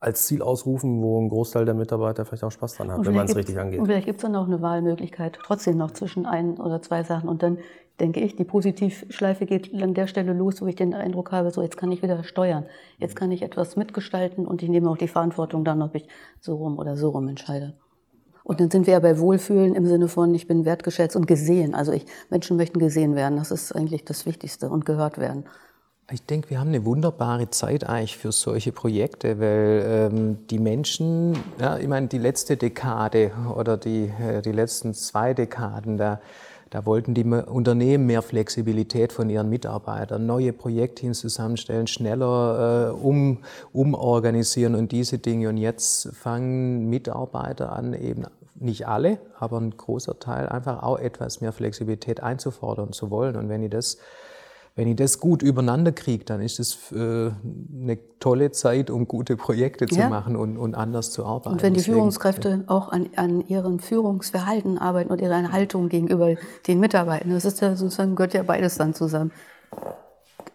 als 0.00 0.26
Ziel 0.26 0.42
ausrufen, 0.42 1.02
wo 1.02 1.20
ein 1.20 1.28
Großteil 1.28 1.64
der 1.64 1.74
Mitarbeiter 1.74 2.24
vielleicht 2.24 2.44
auch 2.44 2.50
Spaß 2.50 2.76
dran 2.76 2.90
hat, 2.90 3.04
wenn 3.04 3.14
man 3.14 3.26
es 3.26 3.36
richtig 3.36 3.58
angeht. 3.58 3.80
Und 3.80 3.86
vielleicht 3.86 4.06
gibt 4.06 4.18
es 4.18 4.22
dann 4.22 4.34
auch 4.36 4.46
eine 4.46 4.60
Wahlmöglichkeit, 4.60 5.38
trotzdem 5.42 5.76
noch 5.76 5.92
zwischen 5.92 6.26
ein 6.26 6.58
oder 6.58 6.82
zwei 6.82 7.02
Sachen. 7.02 7.28
Und 7.28 7.42
dann 7.42 7.58
denke 8.00 8.20
ich, 8.20 8.34
die 8.34 8.44
Positivschleife 8.44 9.46
geht 9.46 9.72
an 9.80 9.94
der 9.94 10.06
Stelle 10.06 10.32
los, 10.32 10.60
wo 10.60 10.66
ich 10.66 10.74
den 10.74 10.94
Eindruck 10.94 11.32
habe, 11.32 11.50
so 11.50 11.62
jetzt 11.62 11.76
kann 11.76 11.92
ich 11.92 12.02
wieder 12.02 12.24
steuern, 12.24 12.66
jetzt 12.98 13.14
kann 13.14 13.30
ich 13.30 13.42
etwas 13.42 13.76
mitgestalten 13.76 14.46
und 14.46 14.62
ich 14.62 14.68
nehme 14.68 14.90
auch 14.90 14.96
die 14.96 15.08
Verantwortung 15.08 15.64
dann, 15.64 15.80
ob 15.80 15.94
ich 15.94 16.08
so 16.40 16.56
rum 16.56 16.78
oder 16.78 16.96
so 16.96 17.10
rum 17.10 17.28
entscheide. 17.28 17.74
Und 18.44 18.60
dann 18.60 18.70
sind 18.70 18.86
wir 18.86 18.92
ja 18.92 19.00
bei 19.00 19.18
Wohlfühlen 19.18 19.74
im 19.74 19.86
Sinne 19.86 20.06
von, 20.06 20.34
ich 20.34 20.46
bin 20.46 20.66
wertgeschätzt 20.66 21.16
und 21.16 21.26
gesehen. 21.26 21.74
Also 21.74 21.92
ich, 21.92 22.04
Menschen 22.28 22.58
möchten 22.58 22.78
gesehen 22.78 23.16
werden. 23.16 23.38
Das 23.38 23.50
ist 23.50 23.72
eigentlich 23.72 24.04
das 24.04 24.26
Wichtigste 24.26 24.68
und 24.68 24.84
gehört 24.84 25.18
werden. 25.18 25.44
Ich 26.12 26.26
denke, 26.26 26.50
wir 26.50 26.60
haben 26.60 26.68
eine 26.68 26.84
wunderbare 26.84 27.48
Zeit 27.48 27.88
eigentlich 27.88 28.18
für 28.18 28.30
solche 28.30 28.72
Projekte, 28.72 29.40
weil 29.40 30.10
ähm, 30.12 30.46
die 30.48 30.58
Menschen, 30.58 31.38
ja, 31.58 31.78
ich 31.78 31.88
meine, 31.88 32.08
die 32.08 32.18
letzte 32.18 32.58
Dekade 32.58 33.32
oder 33.56 33.78
die, 33.78 34.12
äh, 34.20 34.42
die 34.42 34.52
letzten 34.52 34.92
zwei 34.92 35.32
Dekaden, 35.32 35.96
da 35.96 36.20
da 36.74 36.84
wollten 36.86 37.14
die 37.14 37.22
Unternehmen 37.22 38.04
mehr 38.06 38.20
Flexibilität 38.20 39.12
von 39.12 39.30
ihren 39.30 39.48
Mitarbeitern, 39.48 40.26
neue 40.26 40.52
Projektteams 40.52 41.20
zusammenstellen, 41.20 41.86
schneller 41.86 42.88
äh, 42.88 42.90
um, 42.90 43.44
umorganisieren 43.72 44.74
und 44.74 44.90
diese 44.90 45.18
Dinge. 45.18 45.50
Und 45.50 45.56
jetzt 45.56 46.12
fangen 46.16 46.90
Mitarbeiter 46.90 47.70
an, 47.70 47.94
eben 47.94 48.24
nicht 48.56 48.88
alle, 48.88 49.18
aber 49.38 49.60
ein 49.60 49.70
großer 49.76 50.18
Teil 50.18 50.48
einfach 50.48 50.82
auch 50.82 50.98
etwas 50.98 51.40
mehr 51.40 51.52
Flexibilität 51.52 52.24
einzufordern 52.24 52.92
zu 52.92 53.08
wollen. 53.08 53.36
Und 53.36 53.48
wenn 53.48 53.62
die 53.62 53.70
das 53.70 53.98
wenn 54.76 54.88
ich 54.88 54.96
das 54.96 55.20
gut 55.20 55.42
übereinander 55.42 55.92
kriege, 55.92 56.24
dann 56.24 56.40
ist 56.40 56.58
es 56.58 56.90
äh, 56.90 56.96
eine 56.96 57.98
tolle 58.18 58.50
Zeit, 58.50 58.90
um 58.90 59.06
gute 59.06 59.36
Projekte 59.36 59.86
zu 59.86 60.00
ja. 60.00 60.08
machen 60.08 60.34
und, 60.34 60.56
und, 60.56 60.74
anders 60.74 61.12
zu 61.12 61.24
arbeiten. 61.24 61.50
Und 61.50 61.62
wenn 61.62 61.74
die 61.74 61.78
Deswegen, 61.78 61.98
Führungskräfte 61.98 62.64
auch 62.66 62.88
an, 62.88 63.08
an, 63.14 63.46
ihrem 63.46 63.78
Führungsverhalten 63.78 64.78
arbeiten 64.78 65.12
und 65.12 65.20
ihrer 65.20 65.52
Haltung 65.52 65.88
gegenüber 65.88 66.34
den 66.66 66.80
Mitarbeitern, 66.80 67.30
das 67.30 67.44
ist 67.44 67.60
ja 67.60 67.76
sozusagen, 67.76 68.16
gehört 68.16 68.34
ja 68.34 68.42
beides 68.42 68.76
dann 68.76 68.94
zusammen. 68.94 69.30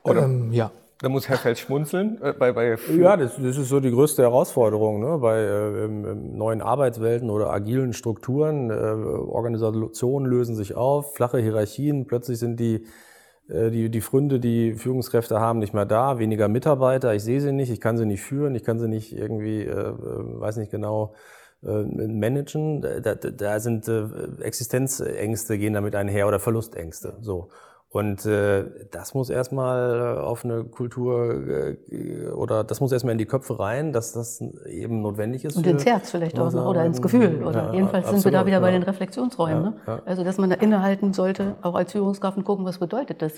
Oder? 0.03 0.23
Ähm, 0.23 0.51
ja. 0.51 0.71
Da 1.01 1.07
muss 1.07 1.29
Herr 1.29 1.37
Feld 1.37 1.57
schmunzeln. 1.57 2.21
Äh, 2.21 2.33
bei, 2.33 2.51
bei 2.51 2.77
ja, 2.97 3.15
das, 3.15 3.37
das, 3.37 3.57
ist 3.57 3.69
so 3.69 3.79
die 3.79 3.89
größte 3.89 4.21
Herausforderung 4.21 4.99
ne? 4.99 5.17
bei 5.19 5.39
äh, 5.39 5.87
neuen 5.87 6.61
Arbeitswelten 6.61 7.29
oder 7.29 7.51
agilen 7.51 7.93
Strukturen. 7.93 8.69
Äh, 8.69 8.73
Organisationen 8.73 10.25
lösen 10.25 10.57
sich 10.57 10.75
auf, 10.75 11.15
flache 11.15 11.37
Hierarchien, 11.37 12.05
plötzlich 12.05 12.37
sind 12.37 12.59
die 12.59 12.75
äh, 12.75 12.87
die, 13.49 13.89
die 13.89 14.01
Fründe, 14.01 14.39
die 14.39 14.73
Führungskräfte 14.73 15.39
haben, 15.39 15.59
nicht 15.59 15.73
mehr 15.73 15.85
da, 15.85 16.19
weniger 16.19 16.47
Mitarbeiter, 16.47 17.13
ich 17.15 17.23
sehe 17.23 17.41
sie 17.41 17.51
nicht, 17.51 17.71
ich 17.71 17.81
kann 17.81 17.97
sie 17.97 18.05
nicht 18.05 18.21
führen, 18.21 18.55
ich 18.55 18.63
kann 18.63 18.79
sie 18.79 18.87
nicht 18.87 19.11
irgendwie, 19.15 19.63
äh, 19.63 19.71
äh 19.71 19.93
weiß 19.95 20.57
nicht 20.57 20.71
genau, 20.71 21.13
äh, 21.63 21.83
managen. 21.83 22.81
Da, 22.81 23.15
da 23.15 23.59
sind 23.59 23.87
äh, 23.87 24.05
Existenzängste 24.41 25.57
gehen 25.57 25.73
damit 25.73 25.95
einher 25.95 26.27
oder 26.27 26.39
Verlustängste. 26.39 27.17
So. 27.21 27.49
Und 27.91 28.23
äh, 28.27 28.65
das 28.91 29.15
muss 29.15 29.31
erstmal 29.31 30.17
äh, 30.17 30.19
auf 30.19 30.45
eine 30.45 30.63
Kultur 30.63 31.75
äh, 31.91 32.27
oder 32.27 32.63
das 32.63 32.81
muss 32.81 32.91
erstmal 32.91 33.13
in 33.13 33.17
die 33.17 33.25
Köpfe 33.25 33.57
rein, 33.57 33.93
dass 33.93 34.13
das 34.13 34.41
eben 34.67 35.01
notwendig 35.01 35.43
ist. 35.43 35.57
Und 35.57 35.65
ins 35.65 35.87
Herz 35.87 36.11
vielleicht 36.11 36.39
auch 36.39 36.51
noch 36.51 36.67
oder 36.67 36.85
ins 36.85 37.01
Gefühl. 37.01 37.43
Oder 37.43 37.69
ja, 37.69 37.73
jedenfalls 37.73 38.05
absolut, 38.05 38.21
sind 38.21 38.31
wir 38.31 38.39
da 38.39 38.45
wieder 38.45 38.57
ja. 38.57 38.61
bei 38.61 38.69
den 38.69 38.83
Reflexionsräumen. 38.83 39.73
Ja, 39.87 39.95
ne? 39.95 40.03
Also 40.05 40.23
dass 40.23 40.37
man 40.37 40.51
da 40.51 40.57
innehalten 40.57 41.13
sollte, 41.13 41.55
auch 41.63 41.73
als 41.73 41.93
Führungskraft 41.93 42.37
und 42.37 42.43
gucken, 42.43 42.63
was 42.63 42.77
bedeutet 42.77 43.23
das 43.23 43.33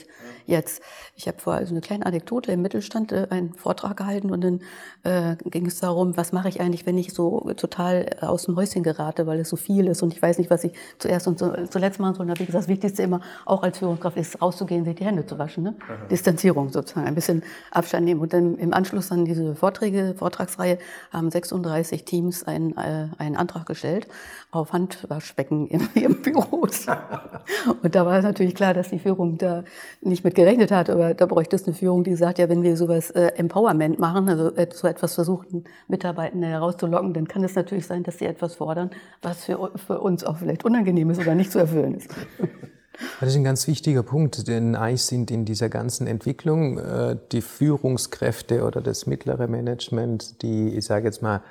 jetzt. 0.46 0.82
Ich 1.16 1.30
habe 1.30 1.40
vor 1.40 1.54
also 1.54 1.74
eine 1.74 1.80
kleine 1.80 2.06
Anekdote 2.06 2.52
im 2.52 2.62
Mittelstand 2.62 3.14
äh, 3.14 3.28
einen 3.30 3.54
Vortrag 3.54 3.96
gehalten 3.96 4.32
und 4.32 4.44
dann 4.44 4.60
äh, 5.04 5.38
ging 5.50 5.66
es 5.66 5.80
darum, 5.80 6.18
was 6.18 6.34
mache 6.34 6.50
ich 6.50 6.60
eigentlich, 6.60 6.86
wenn 6.86 6.98
ich 6.98 7.14
so 7.14 7.50
total 7.56 8.18
äh, 8.22 8.26
aus 8.26 8.48
dem 8.48 8.58
Häuschen 8.58 8.84
gerate, 8.84 9.26
weil 9.28 9.40
es 9.40 9.48
so 9.48 9.56
viel 9.56 9.88
ist 9.88 10.04
und 10.04 10.12
ich 10.14 10.22
weiß 10.22 10.40
nicht, 10.40 10.50
was 10.50 10.66
ich 10.66 10.74
zuerst 11.00 11.26
und 11.30 11.40
zuletzt 11.40 12.02
machen 12.02 12.16
soll. 12.16 12.24
Und 12.24 12.28
da 12.28 12.32
habe 12.34 12.42
ich 12.42 12.48
gesagt, 12.48 12.64
das 12.64 12.68
Wichtigste 12.68 13.02
immer, 13.04 13.22
auch 13.46 13.64
als 13.64 13.78
Führungskraft, 13.78 14.18
ist 14.18 14.41
rauszugehen, 14.42 14.86
sich 14.86 14.96
die 14.96 15.06
Hände 15.06 15.26
zu 15.26 15.38
waschen. 15.38 15.64
Ne? 15.64 15.76
Distanzierung 16.10 16.70
sozusagen, 16.70 17.08
ein 17.08 17.16
bisschen 17.16 17.44
Abstand 17.72 18.06
nehmen. 18.06 18.22
Und 18.22 18.34
dann 18.34 18.56
im 18.56 18.74
Anschluss 18.74 19.12
an 19.12 19.26
diese 19.26 19.56
Vorträge, 19.56 20.16
Vortragsreihe 20.18 20.78
haben 21.12 21.30
36 21.30 22.06
Teams 22.06 22.44
einen, 22.44 22.76
äh, 22.78 23.08
einen 23.18 23.36
Antrag 23.36 23.66
gestellt 23.66 24.08
auf 24.52 24.74
Handwaschbecken 24.74 25.68
in 25.70 25.88
ihren 25.96 26.22
Büros. 26.22 26.88
Und 27.84 27.96
da 27.96 28.06
war 28.06 28.18
es 28.18 28.24
natürlich 28.24 28.56
klar, 28.56 28.74
dass 28.74 28.90
die 28.90 29.00
Führung 29.00 29.38
da 29.38 29.64
nicht 30.02 30.24
mit 30.24 30.36
gerechnet 30.36 30.72
hat, 30.72 30.90
aber 30.90 31.14
da 31.14 31.26
bräuchte 31.26 31.56
es 31.56 31.66
eine 31.66 31.74
Führung, 31.74 32.04
die 32.04 32.16
sagt, 32.16 32.40
ja, 32.40 32.50
wenn 32.50 32.64
wir 32.64 32.76
sowas 32.78 33.12
äh, 33.12 33.28
Empowerment 33.36 34.00
machen, 34.00 34.30
also 34.30 34.52
so 34.74 34.88
etwas 34.88 35.16
versuchen, 35.16 35.66
Mitarbeitende 35.88 36.48
herauszulocken, 36.48 37.14
dann 37.14 37.28
kann 37.28 37.44
es 37.44 37.56
natürlich 37.56 37.86
sein, 37.86 38.04
dass 38.04 38.20
sie 38.20 38.26
etwas 38.26 38.56
fordern, 38.56 38.92
was 39.22 39.46
für, 39.46 39.72
für 39.76 40.00
uns 40.00 40.24
auch 40.24 40.38
vielleicht 40.38 40.66
unangenehm 40.66 41.10
ist 41.10 41.20
oder 41.20 41.36
nicht 41.36 41.52
zu 41.52 41.60
erfüllen 41.60 41.96
ist. 41.96 42.10
Das 43.20 43.30
ist 43.30 43.36
ein 43.36 43.44
ganz 43.44 43.68
wichtiger 43.68 44.04
Punkt, 44.04 44.48
denn 44.48 44.76
eigentlich 44.76 45.04
sind 45.04 45.32
in 45.32 45.46
dieser 45.46 45.70
ganzen 45.70 46.08
Entwicklung 46.08 46.78
äh, 46.78 47.18
die 47.32 47.42
Führungskräfte 47.42 48.64
oder 48.64 48.82
das 48.82 49.06
mittlere 49.06 49.48
Management, 49.48 50.42
die, 50.42 50.76
ich 50.76 50.86
sage 50.86 51.06
jetzt 51.06 51.22
mal, 51.22 51.42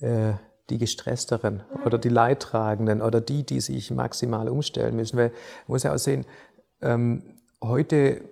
äh, 0.00 0.34
die 0.70 0.78
gestressteren 0.78 1.62
oder 1.84 1.98
die 1.98 2.08
Leidtragenden 2.08 3.02
oder 3.02 3.20
die, 3.20 3.44
die 3.44 3.60
sich 3.60 3.90
maximal 3.90 4.48
umstellen 4.48 4.96
müssen. 4.96 5.16
Weil 5.16 5.28
man 5.28 5.74
muss 5.74 5.82
ja 5.82 5.94
auch 5.94 5.98
sehen, 5.98 6.24
ähm, 6.80 7.22
heute 7.62 8.22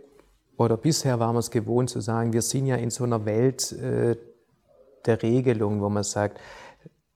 oder 0.56 0.76
bisher 0.76 1.18
waren 1.18 1.34
wir 1.34 1.40
es 1.40 1.50
gewohnt 1.50 1.90
zu 1.90 2.00
sagen, 2.00 2.32
wir 2.32 2.42
sind 2.42 2.66
ja 2.66 2.76
in 2.76 2.90
so 2.90 3.04
einer 3.04 3.24
Welt 3.24 3.72
äh, 3.72 4.16
der 5.06 5.22
Regelung, 5.22 5.80
wo 5.80 5.88
man 5.88 6.04
sagt, 6.04 6.38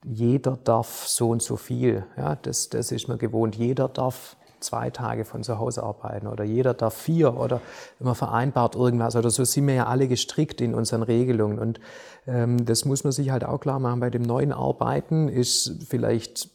jeder 0.04 0.58
darf 0.62 1.06
so 1.06 1.30
und 1.30 1.42
so 1.42 1.56
viel. 1.56 2.06
Ja, 2.16 2.36
das, 2.36 2.68
das 2.68 2.92
ist 2.92 3.08
man 3.08 3.18
gewohnt. 3.18 3.56
Jeder 3.56 3.88
darf 3.88 4.36
zwei 4.66 4.90
Tage 4.90 5.24
von 5.24 5.42
zu 5.42 5.58
Hause 5.58 5.82
arbeiten 5.82 6.26
oder 6.26 6.44
jeder 6.44 6.74
darf 6.74 6.94
vier 6.94 7.36
oder 7.36 7.60
man 7.98 8.14
vereinbart 8.14 8.74
irgendwas 8.74 9.16
oder 9.16 9.30
so 9.30 9.44
sind 9.44 9.66
wir 9.66 9.74
ja 9.74 9.86
alle 9.86 10.08
gestrickt 10.08 10.60
in 10.60 10.74
unseren 10.74 11.02
Regelungen 11.02 11.58
und 11.58 11.80
ähm, 12.26 12.64
das 12.64 12.84
muss 12.84 13.04
man 13.04 13.12
sich 13.12 13.30
halt 13.30 13.44
auch 13.44 13.60
klar 13.60 13.78
machen. 13.78 14.00
Bei 14.00 14.10
dem 14.10 14.22
neuen 14.22 14.52
Arbeiten 14.52 15.28
ist 15.28 15.84
vielleicht 15.88 16.50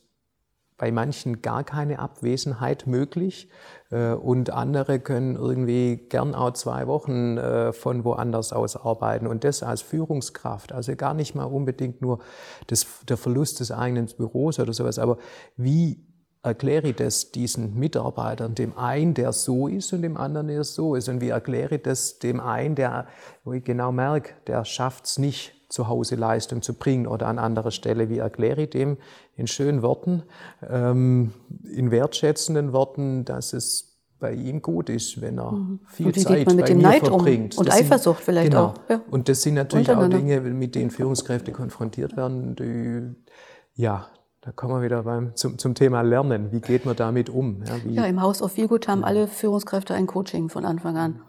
bei 0.82 0.92
manchen 0.92 1.44
gar 1.44 1.64
keine 1.64 2.00
Abwesenheit 2.00 2.88
möglich 2.88 3.50
äh, 3.92 4.14
und 4.14 4.50
andere 4.50 5.00
können 5.00 5.36
irgendwie 5.36 5.96
gern 5.96 6.34
auch 6.34 6.54
zwei 6.54 6.88
Wochen 6.88 7.38
äh, 7.38 7.72
von 7.72 8.04
woanders 8.04 8.52
aus 8.52 8.76
arbeiten 8.76 9.28
und 9.28 9.44
das 9.44 9.62
als 9.62 9.84
Führungskraft. 9.84 10.72
Also 10.72 10.96
gar 10.96 11.14
nicht 11.14 11.36
mal 11.36 11.44
unbedingt 11.44 12.02
nur 12.02 12.18
das, 12.66 12.88
der 13.08 13.18
Verlust 13.18 13.60
des 13.60 13.72
eigenen 13.72 14.08
Büros 14.08 14.60
oder 14.60 14.74
sowas, 14.74 14.98
aber 14.98 15.20
wie 15.56 16.04
erkläre 16.44 16.90
ich 16.90 16.96
das 16.96 17.32
diesen 17.32 17.78
Mitarbeitern, 17.78 18.56
dem 18.56 18.78
einen, 18.78 19.14
der 19.14 19.32
so 19.32 19.68
ist 19.68 19.94
und 19.94 20.02
dem 20.02 20.18
anderen, 20.18 20.48
der 20.48 20.64
so 20.64 20.96
ist? 20.96 21.08
Und 21.08 21.22
wie 21.22 21.30
erkläre 21.30 21.76
ich 21.76 21.84
das 21.84 22.20
dem 22.20 22.40
einen, 22.40 22.76
der, 22.76 23.08
wo 23.44 23.54
ich 23.54 23.64
genau 23.64 23.92
merke, 23.92 24.34
der 24.48 24.66
schafft 24.66 25.06
es 25.06 25.18
nicht, 25.18 25.54
zu 25.70 25.88
Hause 25.88 26.16
Leistung 26.16 26.62
zu 26.62 26.74
bringen 26.74 27.08
oder 27.08 27.28
an 27.28 27.40
anderer 27.40 27.72
Stelle? 27.72 28.10
Wie 28.10 28.18
erkläre 28.18 28.64
ich 28.64 28.72
dem 28.72 28.98
in 29.36 29.48
schönen 29.48 29.82
Worten, 29.82 30.24
ähm, 30.68 31.34
in 31.64 31.92
wertschätzenden 31.92 32.74
Worten, 32.74 33.24
dass 33.24 33.54
es 33.54 33.92
bei 34.20 34.34
ihm 34.34 34.62
gut 34.62 34.90
ist, 34.90 35.20
wenn 35.22 35.40
er 35.40 35.52
mhm. 35.52 35.80
viel 35.88 36.14
Zeit 36.14 36.46
bei 36.46 36.54
dem 36.54 36.78
mir 36.78 36.84
Neid 36.84 37.08
verbringt. 37.08 37.56
Um? 37.56 37.60
Und 37.60 37.70
das 37.70 37.76
Eifersucht 37.76 38.18
sind, 38.18 38.26
vielleicht 38.26 38.52
genau. 38.52 38.66
auch. 38.68 38.76
Ja. 38.90 39.02
Und 39.10 39.30
das 39.30 39.42
sind 39.42 39.56
natürlich 39.56 39.90
auch 39.90 40.08
Dinge, 40.08 40.42
mit 40.42 40.76
denen 40.76 40.92
Führungskräfte 40.92 41.52
konfrontiert 41.52 42.16
werden, 42.16 42.56
die 42.56 43.82
ja 43.82 44.08
da 44.42 44.52
kommen 44.52 44.74
wir 44.74 44.82
wieder 44.82 45.04
beim, 45.04 45.36
zum, 45.36 45.60
zum 45.60 45.76
Thema 45.76 46.02
Lernen. 46.02 46.52
Wie 46.52 46.62
geht 46.62 46.86
man 46.86 46.96
damit 46.96 47.30
um? 47.30 47.64
Ja, 47.64 47.78
ja 47.78 48.06
im 48.06 48.22
Haus 48.22 48.42
of 48.42 48.52
Feelgood 48.54 48.88
haben 48.88 49.02
ja. 49.02 49.08
alle 49.08 49.28
Führungskräfte 49.28 49.94
ein 49.94 50.08
Coaching 50.08 50.50
von 50.50 50.66
Anfang 50.66 50.98
an. 50.98 51.22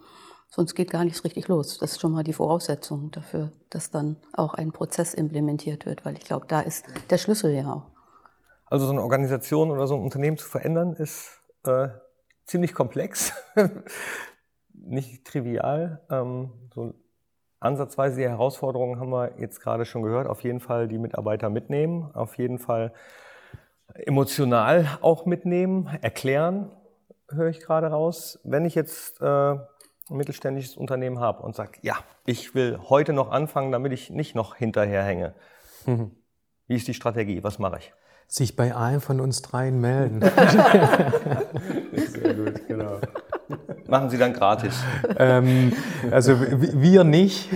Sonst 0.49 0.75
geht 0.75 0.91
gar 0.91 1.05
nichts 1.05 1.25
richtig 1.25 1.49
los. 1.49 1.79
Das 1.79 1.93
ist 1.93 2.01
schon 2.01 2.13
mal 2.13 2.25
die 2.25 2.33
Voraussetzung 2.33 3.11
dafür, 3.11 3.53
dass 3.71 3.91
dann 3.91 4.17
auch 4.33 4.55
ein 4.55 4.73
Prozess 4.73 5.15
implementiert 5.15 5.87
wird, 5.87 6.05
weil 6.05 6.15
ich 6.15 6.25
glaube, 6.25 6.47
da 6.47 6.61
ist 6.61 6.85
der 7.11 7.19
Schlüssel 7.19 7.53
ja 7.53 7.73
auch. 7.73 7.91
Also 8.67 8.87
so 8.87 8.93
eine 8.93 9.03
Organisation 9.03 9.71
oder 9.71 9.87
so 9.87 9.95
ein 9.95 10.03
Unternehmen 10.03 10.39
zu 10.39 10.49
verändern, 10.49 10.95
ist 10.95 11.41
äh, 11.65 11.89
ziemlich 12.47 12.75
komplex, 12.75 13.33
nicht 14.73 15.27
trivial. 15.27 16.03
Ähm, 16.11 16.51
ansatzweise 17.63 18.17
die 18.17 18.29
Herausforderungen 18.29 19.01
haben 19.01 19.11
wir 19.11 19.33
jetzt 19.39 19.61
gerade 19.61 19.85
schon 19.85 20.03
gehört. 20.03 20.27
Auf 20.27 20.43
jeden 20.43 20.61
Fall 20.61 20.89
die 20.89 20.99
Mitarbeiter 20.99 21.51
mitnehmen, 21.51 22.11
auf 22.15 22.39
jeden 22.39 22.59
Fall 22.59 22.93
emotional 23.95 24.99
auch 25.01 25.27
mitnehmen, 25.27 25.89
erklären, 26.01 26.71
höre 27.31 27.49
ich 27.49 27.61
gerade 27.61 27.89
raus. 27.89 28.41
Wenn 28.45 28.65
ich 28.65 28.75
jetzt 28.75 29.21
äh, 29.21 29.25
ein 29.25 29.61
mittelständisches 30.11 30.77
Unternehmen 30.77 31.21
habe 31.21 31.43
und 31.43 31.55
sage, 31.55 31.79
ja, 31.83 31.97
ich 32.25 32.55
will 32.55 32.79
heute 32.89 33.13
noch 33.13 33.31
anfangen, 33.31 33.73
damit 33.73 33.93
ich 33.93 34.11
nicht 34.11 34.35
noch 34.35 34.57
hinterherhänge. 34.57 35.35
Mhm. 35.87 36.13
Wie 36.67 36.77
ist 36.77 36.89
die 36.89 36.95
Strategie? 36.95 37.43
Was 37.43 37.59
mache 37.59 37.79
ich? 37.79 37.93
Sich 38.27 38.57
bei 38.57 38.75
einem 38.75 39.01
von 39.01 39.21
uns 39.21 39.43
dreien 39.43 39.81
melden. 39.81 40.21
Sehr 41.93 42.35
gut, 42.35 42.67
genau. 42.67 42.99
Machen 43.87 44.11
Sie 44.11 44.19
dann 44.19 44.33
gratis? 44.33 44.75
Ähm, 45.19 45.73
also 46.11 46.37
wir 46.41 47.05
nicht. 47.05 47.51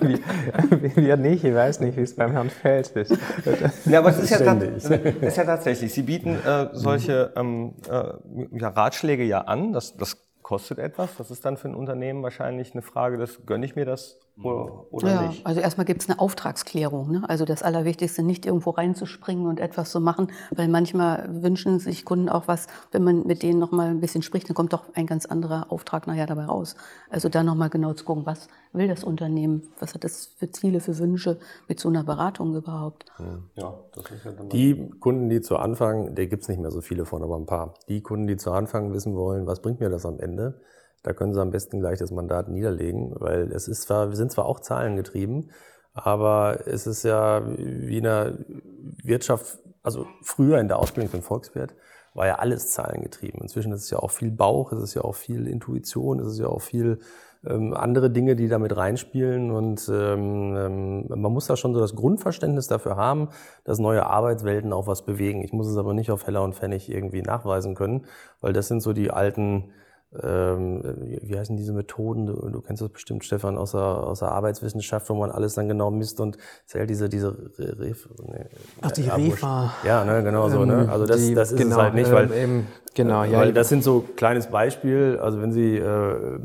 wir 0.94 1.16
nicht. 1.16 1.44
Ich 1.44 1.54
weiß 1.54 1.80
nicht, 1.80 1.96
wie 1.96 2.02
es 2.02 2.16
beim 2.16 2.32
Herrn 2.32 2.50
Fels 2.50 2.90
ist. 2.90 3.16
Ja, 3.86 4.00
aber 4.00 4.10
es 4.10 4.18
ist 4.18 4.30
ja, 4.30 4.52
ist 4.52 5.36
ja 5.36 5.44
tatsächlich. 5.44 5.92
Sie 5.92 6.02
bieten 6.02 6.36
äh, 6.44 6.68
solche 6.72 7.32
ähm, 7.36 7.74
äh, 7.88 8.58
ja, 8.58 8.68
Ratschläge 8.68 9.24
ja 9.24 9.42
an. 9.42 9.72
Das, 9.72 9.96
das 9.96 10.16
kostet 10.42 10.78
etwas. 10.78 11.16
Das 11.16 11.30
ist 11.30 11.44
dann 11.44 11.56
für 11.56 11.68
ein 11.68 11.74
Unternehmen 11.74 12.22
wahrscheinlich 12.22 12.72
eine 12.72 12.82
Frage, 12.82 13.18
das 13.18 13.44
gönne 13.44 13.66
ich 13.66 13.76
mir 13.76 13.84
das 13.84 14.18
oder, 14.42 14.92
oder 14.92 15.08
ja, 15.08 15.22
nicht? 15.28 15.44
Also 15.44 15.60
erstmal 15.60 15.84
gibt 15.84 16.02
es 16.02 16.08
eine 16.08 16.20
Auftragsklärung. 16.20 17.10
Ne? 17.10 17.22
Also 17.28 17.44
das 17.44 17.62
Allerwichtigste, 17.62 18.22
nicht 18.22 18.46
irgendwo 18.46 18.70
reinzuspringen 18.70 19.46
und 19.46 19.58
etwas 19.58 19.90
zu 19.90 20.00
machen, 20.00 20.28
weil 20.54 20.68
manchmal 20.68 21.28
wünschen 21.42 21.80
sich 21.80 22.04
Kunden 22.04 22.28
auch 22.28 22.46
was, 22.46 22.68
wenn 22.92 23.02
man 23.02 23.26
mit 23.26 23.42
denen 23.42 23.58
nochmal 23.58 23.88
ein 23.88 24.00
bisschen 24.00 24.22
spricht, 24.22 24.48
dann 24.48 24.54
kommt 24.54 24.72
doch 24.72 24.84
ein 24.94 25.06
ganz 25.06 25.26
anderer 25.26 25.72
Auftrag 25.72 26.06
nachher 26.06 26.26
dabei 26.26 26.44
raus. 26.44 26.76
Also 27.10 27.28
da 27.28 27.42
nochmal 27.42 27.70
genau 27.70 27.94
zu 27.94 28.04
gucken, 28.04 28.26
was 28.26 28.48
will 28.72 28.86
das 28.86 29.02
Unternehmen, 29.02 29.62
was 29.80 29.94
hat 29.94 30.04
das 30.04 30.26
für 30.36 30.50
Ziele, 30.50 30.80
für 30.80 30.96
Wünsche 30.98 31.38
mit 31.66 31.80
so 31.80 31.88
einer 31.88 32.04
Beratung 32.04 32.54
überhaupt. 32.54 33.06
Ja, 33.56 33.74
das 33.92 34.10
ist 34.10 34.24
ja 34.24 34.32
dann 34.32 34.48
die 34.50 34.90
Kunden, 35.00 35.28
die 35.28 35.40
zu 35.40 35.56
Anfang, 35.56 36.14
da 36.14 36.24
gibt 36.26 36.42
es 36.42 36.48
nicht 36.48 36.60
mehr 36.60 36.70
so 36.70 36.80
viele 36.80 37.04
von, 37.04 37.22
aber 37.22 37.36
ein 37.36 37.46
paar, 37.46 37.74
die 37.88 38.02
Kunden, 38.02 38.26
die 38.26 38.36
zu 38.36 38.52
Anfang 38.52 38.92
wissen 38.92 39.16
wollen, 39.16 39.46
was 39.46 39.62
bringt 39.62 39.80
mir 39.80 39.88
das 39.88 40.06
am 40.06 40.20
Ende, 40.20 40.60
da 41.02 41.12
können 41.12 41.34
Sie 41.34 41.40
am 41.40 41.50
besten 41.50 41.80
gleich 41.80 41.98
das 41.98 42.10
Mandat 42.10 42.48
niederlegen, 42.48 43.14
weil 43.18 43.52
es 43.52 43.68
ist 43.68 43.82
zwar, 43.82 44.10
wir 44.10 44.16
sind 44.16 44.32
zwar 44.32 44.46
auch 44.46 44.60
zahlengetrieben, 44.60 45.50
aber 45.94 46.66
es 46.66 46.86
ist 46.86 47.02
ja 47.02 47.42
wie 47.56 47.98
in 47.98 48.04
der 48.04 48.38
Wirtschaft, 49.02 49.58
also 49.82 50.06
früher 50.22 50.58
in 50.58 50.68
der 50.68 50.78
Ausbildung 50.78 51.10
für 51.10 51.18
den 51.18 51.22
Volkswirt, 51.22 51.74
war 52.14 52.26
ja 52.26 52.36
alles 52.36 52.70
zahlengetrieben. 52.70 53.40
Inzwischen 53.40 53.72
ist 53.72 53.84
es 53.84 53.90
ja 53.90 53.98
auch 53.98 54.10
viel 54.10 54.30
Bauch, 54.30 54.72
es 54.72 54.82
ist 54.82 54.94
ja 54.94 55.02
auch 55.02 55.14
viel 55.14 55.46
Intuition, 55.46 56.20
es 56.20 56.28
ist 56.28 56.38
ja 56.38 56.48
auch 56.48 56.62
viel 56.62 56.98
ähm, 57.46 57.74
andere 57.74 58.10
Dinge, 58.10 58.36
die 58.36 58.48
damit 58.48 58.76
reinspielen. 58.76 59.50
Und 59.50 59.88
ähm, 59.92 60.56
ähm, 60.56 61.04
man 61.08 61.32
muss 61.32 61.46
da 61.46 61.56
schon 61.56 61.74
so 61.74 61.80
das 61.80 61.94
Grundverständnis 61.94 62.66
dafür 62.66 62.96
haben, 62.96 63.28
dass 63.64 63.78
neue 63.78 64.06
Arbeitswelten 64.06 64.72
auch 64.72 64.86
was 64.86 65.04
bewegen. 65.04 65.42
Ich 65.42 65.52
muss 65.52 65.68
es 65.68 65.76
aber 65.76 65.94
nicht 65.94 66.10
auf 66.10 66.26
Heller 66.26 66.42
und 66.42 66.54
Pfennig 66.54 66.90
irgendwie 66.90 67.22
nachweisen 67.22 67.74
können, 67.74 68.06
weil 68.40 68.52
das 68.52 68.68
sind 68.68 68.80
so 68.80 68.92
die 68.92 69.10
alten 69.10 69.70
ähm, 70.22 70.80
wie 71.22 71.38
heißen 71.38 71.56
diese 71.56 71.74
Methoden? 71.74 72.26
Du, 72.26 72.48
du, 72.48 72.60
kennst 72.62 72.80
das 72.80 72.88
bestimmt, 72.88 73.24
Stefan, 73.24 73.58
aus 73.58 73.72
der, 73.72 73.82
aus 73.82 74.20
der 74.20 74.32
Arbeitswissenschaft, 74.32 75.08
wo 75.10 75.14
man 75.14 75.30
alles 75.30 75.54
dann 75.54 75.68
genau 75.68 75.90
misst 75.90 76.18
und 76.20 76.38
zählt 76.64 76.88
diese, 76.88 77.10
diese 77.10 77.36
Ref, 77.58 78.08
nee, 78.26 78.46
Ach, 78.80 78.90
die 78.90 79.02
Refa. 79.02 79.74
Ja, 79.84 80.04
ne, 80.04 80.22
genau 80.22 80.48
so. 80.48 80.64
Ne? 80.64 80.88
Also 80.90 81.04
das, 81.04 81.18
die, 81.18 81.34
das 81.34 81.52
ist 81.52 81.58
genau, 81.58 81.76
es 81.76 81.82
halt 81.82 81.94
nicht, 81.94 82.10
weil, 82.10 82.32
ähm, 82.32 82.66
genau, 82.94 83.22
ja, 83.24 83.38
weil 83.38 83.52
das 83.52 83.68
sind 83.68 83.84
so 83.84 84.02
kleines 84.16 84.46
Beispiel, 84.46 85.18
also 85.20 85.42
wenn 85.42 85.52
Sie 85.52 85.76
äh, 85.76 86.38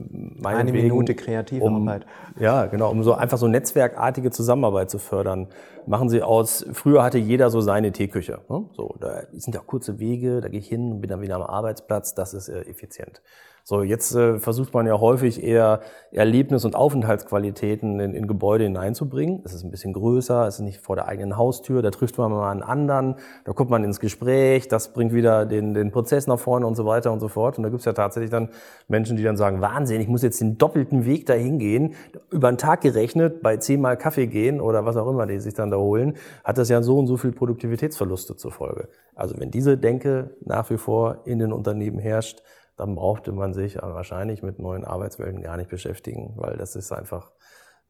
eine 0.44 0.72
Minute 0.72 1.16
Kreativarbeit. 1.16 2.06
Um, 2.36 2.44
ja, 2.44 2.66
genau, 2.66 2.92
um 2.92 3.02
so 3.04 3.14
einfach 3.14 3.38
so 3.38 3.48
netzwerkartige 3.48 4.32
Zusammenarbeit 4.32 4.90
zu 4.90 5.00
fördern, 5.00 5.48
machen 5.88 6.10
Sie 6.10 6.22
aus, 6.22 6.66
früher 6.74 7.04
hatte 7.04 7.18
jeder 7.18 7.50
so 7.50 7.62
seine 7.62 7.92
Teeküche. 7.92 8.42
Ne? 8.50 8.66
So, 8.74 8.96
da 9.00 9.24
sind 9.32 9.54
ja 9.56 9.62
kurze 9.62 10.00
Wege, 10.00 10.42
da 10.42 10.50
gehe 10.50 10.60
ich 10.60 10.68
hin 10.68 10.92
und 10.94 11.02
bin 11.02 11.10
dann 11.10 11.22
wieder 11.22 11.36
am 11.36 11.44
Arbeitsplatz, 11.44 12.16
das 12.16 12.34
ist 12.34 12.50
äh, 12.50 12.62
effizient. 12.62 13.22
So, 13.66 13.82
jetzt 13.82 14.14
äh, 14.14 14.40
versucht 14.40 14.74
man 14.74 14.86
ja 14.86 15.00
häufig 15.00 15.42
eher 15.42 15.80
Erlebnis- 16.12 16.66
und 16.66 16.76
Aufenthaltsqualitäten 16.76 17.98
in, 18.02 18.14
in 18.14 18.28
Gebäude 18.28 18.66
hineinzubringen. 18.66 19.42
Es 19.46 19.54
ist 19.54 19.64
ein 19.64 19.72
bisschen 19.72 19.94
größer, 19.94 20.46
es 20.46 20.56
ist 20.56 20.66
nicht 20.66 20.82
vor 20.82 20.98
der 20.98 21.08
eigenen 21.08 21.38
Haustür, 21.38 21.82
da 21.82 21.90
trifft 21.90 22.18
man 22.18 22.30
mal 22.30 22.52
einen 22.52 22.62
anderen, 22.62 23.16
da 23.46 23.54
kommt 23.54 23.70
man 23.70 23.86
ins 23.86 24.02
Gespräch, 24.02 24.68
das 24.68 24.92
bringt 24.92 25.14
wieder 25.14 25.46
den, 25.46 25.74
den 25.74 25.92
Prozess 25.92 26.28
nach 26.28 26.40
vorne 26.40 26.68
und 26.68 26.76
so 26.76 26.86
weiter 26.86 27.14
und 27.14 27.22
so 27.22 27.30
fort. 27.30 27.58
Und 27.58 27.64
da 27.64 27.70
gibt's 27.70 27.86
ja 27.86 27.94
tatsächlich 27.94 28.32
dann 28.32 28.50
Menschen, 28.90 29.16
die 29.16 29.24
dann 29.24 29.38
sagen, 29.38 29.62
Wahnsinn, 29.62 30.02
ich 30.02 30.10
muss 30.10 30.24
jetzt 30.24 30.42
den 30.42 30.58
doppelten 30.58 31.06
Weg 31.06 31.26
dahin 31.26 31.58
gehen, 31.58 31.94
über 32.32 32.50
einen 32.50 32.58
Tag 32.58 32.82
gerechnet, 32.82 33.42
bei 33.42 33.56
zehnmal 33.56 33.96
Kaffee 33.96 34.28
gehen 34.28 34.60
oder 34.60 34.84
was 34.84 34.98
auch 34.98 35.10
immer 35.10 35.26
die 35.26 35.40
sich 35.40 35.54
dann 35.54 35.72
da 35.72 35.78
holen, 35.78 36.18
hat 36.44 36.58
das 36.58 36.68
ja 36.68 36.82
so 36.82 37.00
und 37.00 37.08
so 37.08 37.16
viel 37.16 37.32
Produktivitätsverluste 37.32 38.36
zur 38.36 38.52
Folge. 38.52 38.90
Also 39.16 39.40
wenn 39.40 39.52
diese 39.52 39.78
Denke 39.78 40.32
nach 40.44 40.70
wie 40.70 40.78
vor 40.78 41.22
in 41.24 41.40
den 41.40 41.54
Unternehmen 41.54 42.00
herrscht, 42.00 42.44
dann 42.76 42.96
brauchte 42.96 43.32
man 43.32 43.54
sich 43.54 43.76
wahrscheinlich 43.82 44.42
mit 44.42 44.60
neuen 44.60 44.84
Arbeitswelten 44.86 45.42
gar 45.42 45.58
nicht 45.58 45.70
beschäftigen, 45.70 46.34
weil 46.36 46.58
das 46.58 46.76
ist 46.76 46.92
einfach, 46.92 47.32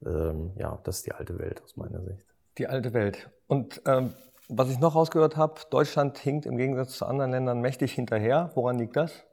ähm, 0.05 0.53
ja, 0.57 0.79
das 0.83 0.97
ist 0.97 1.05
die 1.05 1.13
alte 1.13 1.39
Welt 1.39 1.61
aus 1.63 1.77
meiner 1.77 2.01
Sicht. 2.01 2.25
Die 2.57 2.67
alte 2.67 2.93
Welt. 2.93 3.29
Und 3.47 3.81
ähm, 3.85 4.13
was 4.49 4.69
ich 4.69 4.79
noch 4.79 4.95
rausgehört 4.95 5.37
habe, 5.37 5.61
Deutschland 5.69 6.17
hinkt 6.17 6.45
im 6.45 6.57
Gegensatz 6.57 6.97
zu 6.97 7.05
anderen 7.05 7.31
Ländern 7.31 7.61
mächtig 7.61 7.93
hinterher. 7.93 8.51
Woran 8.55 8.77
liegt 8.77 8.95
das? 8.95 9.25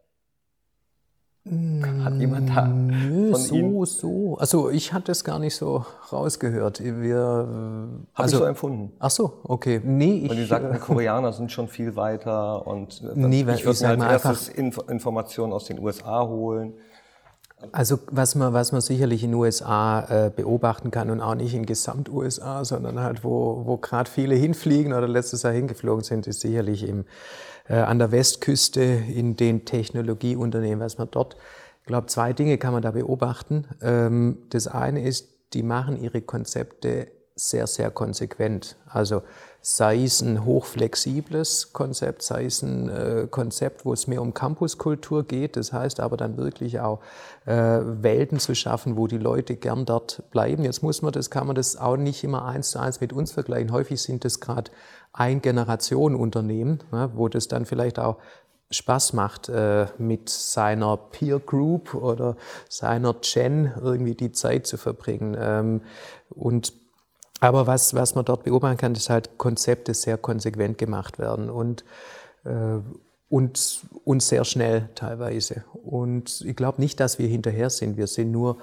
Hat 1.47 2.14
jemand 2.18 2.51
da 2.51 2.66
Nö, 2.66 3.30
von 3.30 3.41
so, 3.41 3.55
Ihnen? 3.55 3.86
so. 3.86 4.36
Also 4.38 4.68
ich 4.68 4.93
hatte 4.93 5.11
es 5.11 5.24
gar 5.24 5.38
nicht 5.38 5.57
so 5.57 5.86
rausgehört. 6.12 6.82
Wir, 6.84 7.18
Habe 7.18 8.07
also, 8.12 8.36
ich 8.36 8.41
so 8.41 8.45
empfunden. 8.45 8.93
Ach 8.99 9.11
so, 9.11 9.41
okay. 9.45 9.80
Nee, 9.82 10.18
ich, 10.24 10.30
Weil 10.30 10.36
die 10.36 10.45
sagten, 10.45 10.72
die 10.74 10.78
Koreaner 10.78 11.32
sind 11.32 11.51
schon 11.51 11.68
viel 11.68 11.97
weiter 11.97 12.66
und 12.66 13.03
nee, 13.16 13.41
ich 13.41 13.64
würde 13.64 13.88
halt 13.88 14.01
erstes 14.01 14.51
Info 14.51 14.82
Informationen 14.82 15.55
aus 15.55 15.64
den 15.64 15.78
USA 15.78 16.26
holen. 16.26 16.74
Also 17.72 17.99
was 18.11 18.34
man, 18.34 18.53
was 18.53 18.72
man 18.72 18.82
sicherlich 18.82 19.24
in 19.24 19.30
den 19.30 19.41
USA 19.41 20.26
äh, 20.26 20.30
beobachten 20.30 20.91
kann 20.91 21.11
und 21.11 21.20
auch 21.20 21.34
nicht 21.34 21.55
in 21.55 21.64
Gesamt-USA, 21.64 22.64
sondern 22.64 23.01
halt 23.01 23.24
wo, 23.24 23.62
wo 23.64 23.76
gerade 23.76 24.11
viele 24.11 24.34
hinfliegen 24.34 24.93
oder 24.93 25.09
letztes 25.09 25.43
Jahr 25.43 25.53
hingeflogen 25.53 26.05
sind, 26.05 26.26
ist 26.26 26.41
sicherlich 26.41 26.86
im 26.86 27.01
äh, 27.01 27.05
an 27.74 27.98
der 27.98 28.12
Westküste 28.12 28.82
in 28.82 29.36
den 29.36 29.64
Technologieunternehmen, 29.64 30.80
was 30.80 30.98
man 30.98 31.08
dort, 31.10 31.36
ich 31.80 31.86
glaube, 31.86 32.06
zwei 32.08 32.32
Dinge 32.32 32.58
kann 32.58 32.72
man 32.72 32.82
da 32.82 32.90
beobachten. 32.90 33.66
Ähm, 33.82 34.38
das 34.50 34.66
eine 34.66 35.02
ist, 35.02 35.28
die 35.52 35.62
machen 35.62 36.00
ihre 36.00 36.22
Konzepte 36.22 37.08
sehr, 37.34 37.66
sehr 37.66 37.90
konsequent. 37.90 38.76
Also 38.86 39.22
sei 39.62 40.04
es 40.04 40.20
ein 40.20 40.44
hochflexibles 40.44 41.72
Konzept, 41.72 42.22
sei 42.22 42.44
es 42.44 42.62
ein 42.62 42.88
äh, 42.88 43.26
Konzept, 43.30 43.84
wo 43.84 43.92
es 43.92 44.06
mehr 44.06 44.22
um 44.22 44.34
Campuskultur 44.34 45.24
geht, 45.24 45.56
das 45.56 45.72
heißt 45.72 46.00
aber 46.00 46.16
dann 46.16 46.36
wirklich 46.36 46.80
auch 46.80 47.00
äh, 47.46 47.52
Welten 47.52 48.38
zu 48.38 48.54
schaffen, 48.54 48.96
wo 48.96 49.06
die 49.06 49.18
Leute 49.18 49.56
gern 49.56 49.84
dort 49.86 50.22
bleiben. 50.30 50.64
Jetzt 50.64 50.82
muss 50.82 51.02
man 51.02 51.12
das, 51.12 51.30
kann 51.30 51.46
man 51.46 51.56
das 51.56 51.76
auch 51.76 51.96
nicht 51.96 52.24
immer 52.24 52.44
eins 52.44 52.70
zu 52.70 52.78
eins 52.78 53.00
mit 53.00 53.12
uns 53.12 53.32
vergleichen. 53.32 53.72
Häufig 53.72 54.00
sind 54.02 54.24
das 54.24 54.40
gerade 54.40 54.70
ein-Generation-Unternehmen, 55.12 56.80
ja, 56.92 57.11
wo 57.16 57.28
das 57.28 57.48
dann 57.48 57.66
vielleicht 57.66 57.98
auch 57.98 58.16
Spaß 58.70 59.14
macht, 59.14 59.48
äh, 59.48 59.86
mit 59.98 60.28
seiner 60.28 60.96
Peer 60.96 61.40
Group 61.40 61.94
oder 61.94 62.36
seiner 62.68 63.14
Gen 63.14 63.72
irgendwie 63.80 64.14
die 64.14 64.30
Zeit 64.30 64.66
zu 64.66 64.76
verbringen. 64.76 65.36
Ähm, 65.38 65.80
und 66.30 66.72
aber 67.40 67.66
was, 67.66 67.94
was 67.94 68.14
man 68.14 68.24
dort 68.24 68.44
beobachten 68.44 68.76
kann, 68.76 68.94
ist 68.94 69.11
halt 69.11 69.38
Konzepte 69.38 69.94
sehr 69.94 70.18
konsequent 70.18 70.78
gemacht 70.78 71.18
werden 71.18 71.50
und, 71.50 71.84
äh, 72.44 72.78
und, 73.28 73.80
und 74.04 74.22
sehr 74.22 74.44
schnell 74.44 74.90
teilweise. 74.94 75.64
Und 75.72 76.42
ich 76.42 76.54
glaube 76.54 76.80
nicht, 76.80 77.00
dass 77.00 77.18
wir 77.18 77.26
hinterher 77.26 77.70
sind. 77.70 77.96
Wir 77.96 78.06
sind 78.06 78.30
nur 78.30 78.58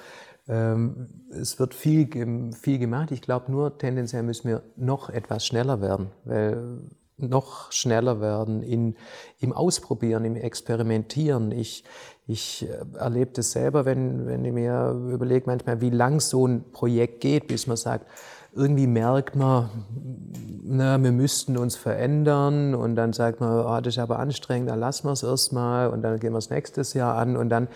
es 0.48 1.60
wird 1.60 1.74
viel, 1.74 2.54
viel 2.54 2.80
gemacht. 2.80 3.12
Ich 3.12 3.22
glaube 3.22 3.52
nur, 3.52 3.78
tendenziell 3.78 4.24
müssen 4.24 4.48
wir 4.48 4.64
noch 4.78 5.10
etwas 5.10 5.46
schneller 5.46 5.82
werden, 5.82 6.08
weil 6.24 6.80
noch 7.18 7.72
schneller 7.72 8.22
werden 8.22 8.62
in, 8.62 8.96
im 9.40 9.52
Ausprobieren, 9.52 10.24
im 10.24 10.36
Experimentieren. 10.36 11.52
Ich, 11.52 11.84
ich 12.28 12.68
äh, 12.68 12.98
erlebe 12.98 13.32
das 13.34 13.52
selber, 13.52 13.86
wenn, 13.86 14.28
wenn 14.28 14.46
ich 14.46 14.54
mir 14.54 14.92
überlege 15.12 15.48
manchmal, 15.48 15.82
wie 15.82 15.90
lang 15.90 16.20
so 16.20 16.48
ein 16.48 16.64
Projekt 16.72 17.22
geht, 17.22 17.48
bis 17.48 17.66
man 17.68 17.78
sagt, 17.78 18.06
irgendwie 18.54 18.88
merkt 18.88 19.36
man, 19.36 19.70
na, 20.64 21.02
wir 21.02 21.12
müssten 21.12 21.58
uns 21.58 21.76
verändern 21.76 22.76
und 22.76 22.96
dann 22.96 23.14
sagt 23.14 23.40
man, 23.40 23.66
oh, 23.66 23.82
das 23.82 23.96
ist 23.96 24.00
aber 24.00 24.20
anstrengend, 24.20 24.70
dann 24.70 24.80
lassen 24.80 25.08
wir 25.08 25.14
es 25.14 25.24
erstmal 25.24 25.90
und 25.90 26.02
dann 26.02 26.20
gehen 26.20 26.34
wir 26.34 26.40
es 26.40 26.50
nächstes 26.50 26.94
Jahr 26.94 27.16
an 27.18 27.38
und 27.38 27.50
dann, 27.50 27.68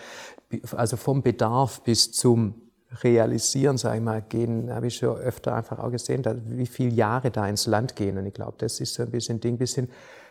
also 0.76 0.96
vom 0.96 1.22
Bedarf 1.22 1.82
bis 1.82 2.12
zum 2.12 2.54
realisieren, 3.02 3.78
sage 3.78 3.98
ich 3.98 4.02
mal, 4.02 4.22
gehen, 4.22 4.72
habe 4.72 4.88
ich 4.88 4.96
schon 4.96 5.16
öfter 5.16 5.54
einfach 5.54 5.78
auch 5.78 5.90
gesehen, 5.90 6.24
wie 6.48 6.66
viele 6.66 6.90
Jahre 6.90 7.30
da 7.30 7.48
ins 7.48 7.66
Land 7.66 7.96
gehen. 7.96 8.18
Und 8.18 8.26
ich 8.26 8.34
glaube, 8.34 8.54
das 8.58 8.80
ist 8.80 8.94
so 8.94 9.02
ein 9.02 9.10
bisschen 9.10 9.40
Ding, 9.40 9.56
bisschen, 9.56 9.88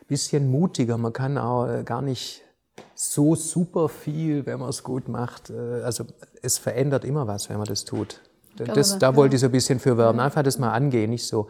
bisschen 0.07 0.49
mutiger. 0.51 0.97
Man 0.97 1.13
kann 1.13 1.37
auch 1.37 1.67
äh, 1.67 1.83
gar 1.83 2.01
nicht 2.01 2.43
so 2.93 3.35
super 3.35 3.89
viel, 3.89 4.45
wenn 4.45 4.59
man 4.59 4.69
es 4.69 4.83
gut 4.83 5.07
macht. 5.07 5.49
Äh, 5.49 5.81
also 5.83 6.05
es 6.41 6.57
verändert 6.57 7.03
immer 7.03 7.27
was, 7.27 7.49
wenn 7.49 7.57
man 7.57 7.67
das 7.67 7.85
tut. 7.85 8.21
Das, 8.57 8.99
da 8.99 9.15
wollte 9.15 9.35
ich 9.35 9.41
so 9.41 9.47
ein 9.47 9.51
bisschen 9.51 9.79
für 9.79 9.97
werben. 9.97 10.19
Einfach 10.19 10.43
das 10.43 10.59
mal 10.59 10.71
angehen, 10.71 11.09
nicht 11.09 11.25
so 11.25 11.47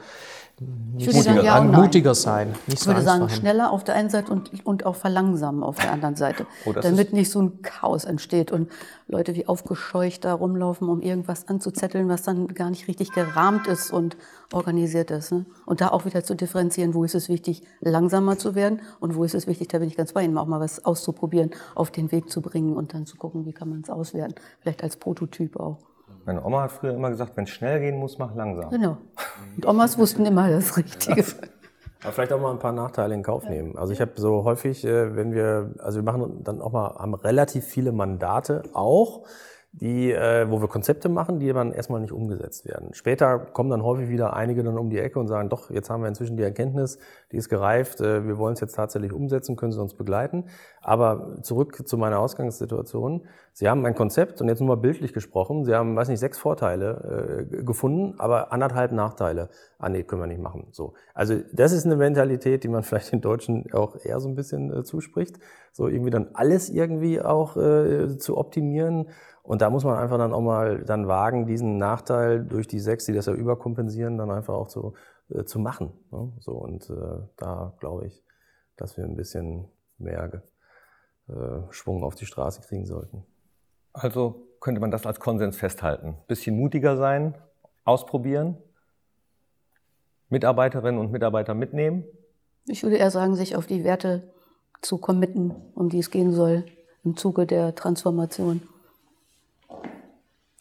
nicht 0.93 1.07
mutiger, 1.07 1.24
sagen, 1.24 1.45
ja 1.45 1.62
mutiger 1.62 2.16
sein. 2.16 2.55
Ich 2.68 2.86
würde 2.86 3.01
sagen, 3.01 3.30
schneller 3.30 3.72
auf 3.72 3.84
der 3.84 3.95
einen 3.95 4.09
Seite 4.09 4.32
und, 4.32 4.66
und 4.66 4.86
auch 4.86 4.95
verlangsamen 4.95 5.64
auf 5.64 5.78
der 5.78 5.91
anderen 5.91 6.16
Seite. 6.16 6.45
Oh, 6.66 6.74
damit 6.74 7.14
nicht 7.14 7.32
so 7.32 7.41
ein 7.41 7.62
Chaos 7.62 8.03
entsteht 8.03 8.51
und 8.51 8.70
Leute 9.07 9.36
wie 9.36 9.47
aufgescheucht 9.47 10.26
da 10.26 10.34
rumlaufen, 10.34 10.89
um 10.89 11.01
irgendwas 11.01 11.47
anzuzetteln, 11.47 12.09
was 12.09 12.24
dann 12.24 12.47
gar 12.49 12.70
nicht 12.70 12.88
richtig 12.88 13.12
gerahmt 13.12 13.68
ist 13.68 13.91
und 13.91 14.18
organisiert 14.53 15.12
ist. 15.12 15.32
Ne? 15.32 15.45
Und 15.66 15.82
da 15.82 15.89
auch 15.89 16.05
wieder 16.05 16.24
zu 16.24 16.36
differenzieren, 16.36 16.93
wo 16.93 17.03
ist 17.03 17.16
es 17.16 17.30
wichtig, 17.30 17.64
langsamer 17.80 18.38
zu 18.38 18.55
werden 18.55 18.82
und 18.99 19.16
wo 19.16 19.24
ist 19.24 19.34
es 19.34 19.47
wichtig, 19.47 19.70
da 19.70 19.80
bin 19.80 19.88
ich 19.88 19.97
ganz 19.97 20.14
bei 20.14 20.24
Ihnen, 20.24 20.38
auch 20.38 20.47
mal 20.47 20.59
was 20.59 20.86
auszuprobieren, 20.86 21.51
auf 21.76 21.91
den 21.91 22.12
Weg 22.12 22.30
zu 22.30 22.41
bringen 22.41 22.76
und 22.76 22.93
dann 22.93 23.05
zu 23.05 23.18
gucken, 23.18 23.45
wie 23.45 23.53
kann 23.53 23.70
man 23.70 23.82
es 23.82 23.89
auswerten. 23.89 24.36
Vielleicht 24.59 24.84
als 24.84 24.97
Prototyp 24.97 25.59
auch. 25.59 25.91
Meine 26.26 26.44
Oma 26.44 26.64
hat 26.64 26.72
früher 26.72 26.94
immer 26.94 27.10
gesagt, 27.10 27.36
wenn 27.36 27.46
es 27.46 27.50
schnell 27.50 27.80
gehen 27.80 27.98
muss, 27.98 28.18
mach 28.18 28.36
langsam. 28.36 28.70
Genau. 28.70 28.98
Und 29.56 29.66
Omas 29.66 29.98
wussten 29.98 30.26
immer 30.26 30.50
das 30.50 30.78
Richtige. 30.78 31.26
Aber 32.04 32.14
vielleicht 32.14 32.34
auch 32.34 32.42
mal 32.42 32.52
ein 32.52 32.60
paar 32.60 32.72
Nachteile 32.72 33.14
in 33.14 33.22
Kauf 33.22 33.48
nehmen. 33.48 33.78
Also 33.78 33.94
ich 33.94 34.02
habe 34.02 34.12
so 34.16 34.44
häufig, 34.44 34.84
äh, 34.86 35.16
wenn 35.16 35.34
wir, 35.34 35.74
also 35.80 36.00
wir 36.00 36.04
machen 36.04 36.44
dann 36.44 36.62
auch 36.62 36.72
mal, 36.72 36.96
haben 36.96 37.14
relativ 37.14 37.66
viele 37.66 37.92
Mandate 37.92 38.64
auch 38.74 39.26
die, 39.74 40.12
äh, 40.12 40.50
wo 40.50 40.62
wir 40.62 40.68
Konzepte 40.68 41.10
machen, 41.10 41.40
die 41.40 41.52
dann 41.54 41.72
erstmal 41.72 42.02
nicht 42.02 42.12
umgesetzt 42.12 42.66
werden. 42.66 42.94
Später 42.94 43.40
kommen 43.40 43.70
dann 43.70 43.84
häufig 43.84 44.10
wieder 44.10 44.36
einige 44.36 44.64
dann 44.64 44.78
um 44.78 44.90
die 44.90 45.00
Ecke 45.00 45.20
und 45.20 45.28
sagen, 45.28 45.50
doch, 45.50 45.70
jetzt 45.70 45.90
haben 45.90 46.02
wir 46.02 46.10
inzwischen 46.10 46.36
die 46.36 46.44
Erkenntnis, 46.44 47.00
die 47.32 47.38
ist 47.38 47.50
gereift, 47.50 48.02
äh, 48.02 48.26
wir 48.26 48.38
wollen 48.38 48.54
es 48.54 48.60
jetzt 48.60 48.76
tatsächlich 48.76 49.14
umsetzen, 49.14 49.56
können 49.56 49.72
Sie 49.72 49.82
uns 49.82 49.94
begleiten. 49.94 50.46
Aber 50.82 51.38
zurück 51.42 51.88
zu 51.88 51.98
meiner 51.98 52.20
Ausgangssituation. 52.20 53.26
Sie 53.54 53.70
haben 53.70 53.86
ein 53.86 53.96
Konzept 53.96 54.42
und 54.42 54.48
jetzt 54.48 54.60
nur 54.60 54.70
mal 54.70 54.82
bildlich 54.82 55.14
gesprochen, 55.14 55.66
Sie 55.66 55.76
haben, 55.76 55.96
weiß 55.96 56.08
nicht, 56.08 56.20
sechs 56.20 56.38
Vorteile 56.38 57.48
äh, 57.52 57.64
gefunden, 57.64 58.16
aber 58.20 58.52
anderthalb 58.54 58.92
Nachteile. 58.92 59.50
Ah 59.78 59.90
nee, 59.90 60.04
können 60.04 60.22
wir 60.22 60.28
nicht 60.28 60.42
machen. 60.42 60.68
So. 60.72 60.94
Also 61.14 61.36
das 61.52 61.72
ist 61.72 61.86
eine 61.86 61.96
Mentalität, 61.96 62.64
die 62.64 62.70
man 62.70 62.84
vielleicht 62.84 63.12
den 63.12 63.22
Deutschen 63.22 63.72
auch 63.74 63.98
eher 64.04 64.20
so 64.20 64.30
ein 64.30 64.36
bisschen 64.36 64.72
äh, 64.72 64.84
zuspricht. 64.84 65.40
So 65.74 65.88
irgendwie 65.88 66.12
dann 66.12 66.30
alles 66.34 66.70
irgendwie 66.70 67.22
auch 67.22 67.56
äh, 67.58 68.18
zu 68.18 68.38
optimieren 68.38 69.08
und 69.44 69.62
da 69.62 69.70
muss 69.70 69.84
man 69.84 69.98
einfach 69.98 70.18
dann 70.18 70.34
auch 70.34 70.42
mal 70.42 70.84
dann 70.86 71.08
wagen, 71.08 71.46
diesen 71.46 71.78
Nachteil 71.78 72.44
durch 72.44 72.68
die 72.68 72.80
sechs, 72.80 73.06
die 73.06 73.14
das 73.14 73.26
ja 73.26 73.34
überkompensieren, 73.34 74.18
dann 74.18 74.30
einfach 74.30 74.54
auch 74.54 74.68
zu, 74.68 74.94
äh, 75.34 75.46
zu 75.46 75.60
machen. 75.60 75.92
Ne? 76.12 76.32
So, 76.40 76.54
und 76.54 76.90
äh, 76.90 77.28
da 77.38 77.74
glaube 77.80 78.08
ich, 78.08 78.24
dass 78.78 78.98
wir 78.98 79.06
ein 79.06 79.16
bisschen 79.16 79.68
mehr 79.98 80.44
äh, 81.28 81.34
Schwung 81.72 82.04
auf 82.04 82.16
die 82.16 82.26
Straße 82.26 82.62
kriegen 82.62 82.86
sollten. 82.86 83.26
Also 83.94 84.48
könnte 84.60 84.82
man 84.82 84.92
das 84.92 85.06
als 85.06 85.20
Konsens 85.20 85.58
festhalten. 85.58 86.18
Bisschen 86.28 86.56
mutiger 86.56 86.98
sein, 86.98 87.36
ausprobieren, 87.84 88.58
Mitarbeiterinnen 90.30 91.00
und 91.00 91.12
Mitarbeiter 91.12 91.54
mitnehmen. 91.54 92.06
Ich 92.68 92.84
würde 92.84 92.98
eher 92.98 93.12
sagen, 93.12 93.36
sich 93.36 93.56
auf 93.56 93.66
die 93.66 93.84
Werte 93.84 94.32
zu 94.82 94.98
committen, 94.98 95.56
um 95.76 95.90
die 95.90 96.00
es 96.00 96.10
gehen 96.10 96.32
soll 96.32 96.66
im 97.04 97.18
Zuge 97.18 97.46
der 97.46 97.76
Transformation. 97.76 98.62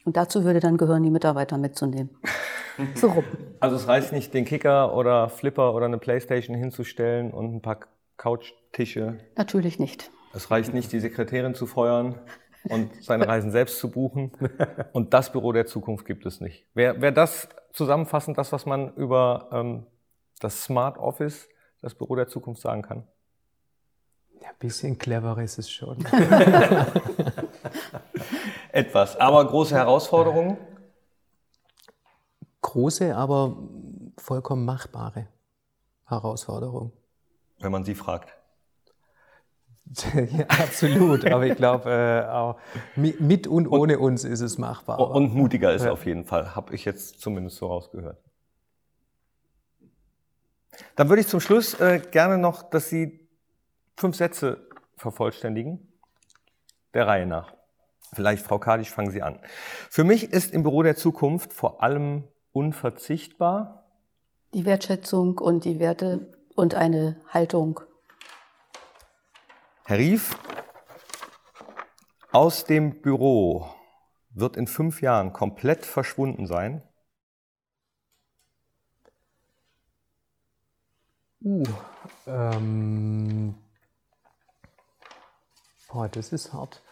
Und 0.05 0.17
dazu 0.17 0.45
würde 0.45 0.61
dann 0.61 0.77
gehören, 0.77 1.03
die 1.03 1.11
Mitarbeiter 1.11 1.59
mitzunehmen. 1.59 2.11
so 2.95 3.09
rum. 3.09 3.25
Also 3.61 3.77
es 3.77 3.87
reicht 3.87 4.13
nicht, 4.13 4.33
den 4.33 4.45
Kicker 4.45 4.95
oder 4.95 5.29
Flipper 5.29 5.75
oder 5.75 5.87
eine 5.87 5.99
Playstation 5.99 6.57
hinzustellen 6.57 7.31
und 7.33 7.55
ein 7.55 7.63
paar 7.63 7.81
Couchtische. 8.17 9.19
Natürlich 9.37 9.79
nicht. 9.79 10.11
Es 10.35 10.51
reicht 10.51 10.73
nicht, 10.73 10.93
die 10.93 11.01
Sekretärin 11.01 11.55
zu 11.55 11.67
feuern 11.67 12.19
und 12.65 12.91
seine 13.03 13.27
Reisen 13.27 13.51
selbst 13.51 13.79
zu 13.79 13.91
buchen. 13.91 14.33
Und 14.93 15.15
das 15.15 15.33
Büro 15.33 15.53
der 15.53 15.67
Zukunft 15.67 16.05
gibt 16.07 16.27
es 16.27 16.41
nicht. 16.41 16.67
Wäre 16.75 17.01
wär 17.01 17.13
das 17.13 17.49
zusammenfassend 17.73 18.37
das, 18.37 18.53
was 18.53 18.67
man 18.67 18.93
über 18.95 19.49
ähm, 19.53 19.87
das 20.41 20.63
Smart 20.65 20.99
Office, 20.99 21.49
das 21.81 21.95
Büro 21.95 22.17
der 22.17 22.29
Zukunft 22.29 22.61
sagen 22.61 22.83
kann? 22.83 23.05
Ja, 24.41 24.49
ein 24.49 24.55
bisschen 24.59 24.99
clever 24.99 25.41
ist 25.43 25.59
es 25.59 25.71
schon. 25.71 25.99
Etwas, 28.73 29.17
aber 29.17 29.47
große 29.47 29.75
Herausforderungen? 29.75 30.59
Große, 32.63 33.17
aber 33.17 33.57
vollkommen 34.19 34.65
machbare 34.65 35.27
Herausforderungen. 36.07 36.93
Wenn 37.59 37.73
man 37.73 37.85
sie 37.85 37.95
fragt. 37.95 38.37
ja, 40.15 40.47
absolut, 40.47 41.25
aber 41.27 41.47
ich 41.47 41.57
glaube, 41.57 42.57
äh, 42.97 43.01
mit 43.01 43.49
und 43.49 43.67
ohne 43.67 43.99
und, 43.99 44.05
uns 44.05 44.25
ist 44.25 44.41
es 44.41 44.57
machbar. 44.57 45.01
Und 45.01 45.35
mutiger 45.35 45.73
ist 45.73 45.85
ja. 45.85 45.91
auf 45.91 46.07
jeden 46.07 46.25
Fall, 46.25 46.55
habe 46.55 46.75
ich 46.75 46.85
jetzt 46.85 47.21
zumindest 47.21 47.57
so 47.57 47.67
rausgehört. 47.67 48.19
Dann 50.95 51.09
würde 51.09 51.23
ich 51.23 51.29
zum 51.29 51.41
Schluss 51.41 51.75
äh, 51.81 52.01
gerne 52.11 52.39
noch, 52.39 52.63
dass 52.63 52.89
Sie 52.89 53.29
fünf 53.97 54.17
Sätze 54.17 54.69
vervollständigen, 54.97 55.93
der 56.95 57.09
Reihe 57.09 57.27
nach. 57.27 57.53
Vielleicht, 58.13 58.45
Frau 58.45 58.59
Kadisch, 58.59 58.91
fangen 58.91 59.11
Sie 59.11 59.23
an. 59.23 59.39
Für 59.89 60.05
mich 60.05 60.25
ist 60.33 60.53
im 60.53 60.63
Büro 60.63 60.83
der 60.83 60.97
Zukunft 60.97 61.53
vor 61.53 61.83
allem 61.83 62.25
unverzichtbar 62.53 63.81
die 64.53 64.65
Wertschätzung 64.65 65.39
und 65.39 65.65
die 65.65 65.79
Werte 65.79 66.33
und 66.57 66.75
eine 66.75 67.21
Haltung. 67.29 67.81
Herr 69.85 69.99
Rief, 69.99 70.37
aus 72.33 72.65
dem 72.65 73.01
Büro 73.01 73.67
wird 74.31 74.57
in 74.57 74.67
fünf 74.67 75.03
Jahren 75.03 75.33
komplett 75.33 75.87
verschwunden 75.87 76.47
sein. 76.47 76.83
Uh, 81.43 81.65
ähm, 82.27 83.55
boah, 85.89 86.09
das 86.09 86.33
ist 86.33 86.53
hart. 86.53 86.83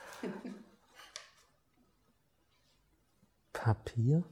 Papier? 3.62 4.22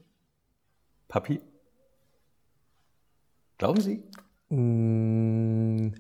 Papier? 1.08 1.40
Glauben 3.58 3.80
Sie? 3.80 4.02
Mm, 4.50 5.94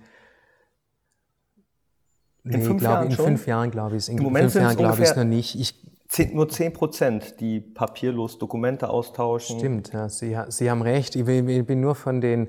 in, 2.44 2.62
fünf, 2.62 2.78
glaub, 2.78 2.80
Jahren 2.82 3.10
in 3.10 3.16
fünf 3.16 3.46
Jahren 3.46 3.70
glaube 3.72 3.96
ich 3.96 4.04
es. 4.04 4.08
In, 4.08 4.18
Im 4.18 4.24
Moment 4.24 4.52
fünf 4.52 4.62
Jahren 4.62 4.76
glaube 4.76 5.02
ich 5.02 5.08
es 5.08 5.16
noch 5.16 5.24
nicht. 5.24 5.58
Ich, 5.58 5.74
zehn, 6.08 6.36
nur 6.36 6.48
10 6.48 6.72
Prozent, 6.72 7.40
die 7.40 7.60
papierlos 7.60 8.38
Dokumente 8.38 8.88
austauschen. 8.88 9.58
Stimmt, 9.58 9.92
ja, 9.92 10.08
Sie, 10.08 10.38
Sie 10.48 10.70
haben 10.70 10.82
recht. 10.82 11.16
Ich 11.16 11.24
bin, 11.24 11.48
ich 11.48 11.66
bin 11.66 11.80
nur 11.80 11.96
von 11.96 12.20
den 12.20 12.48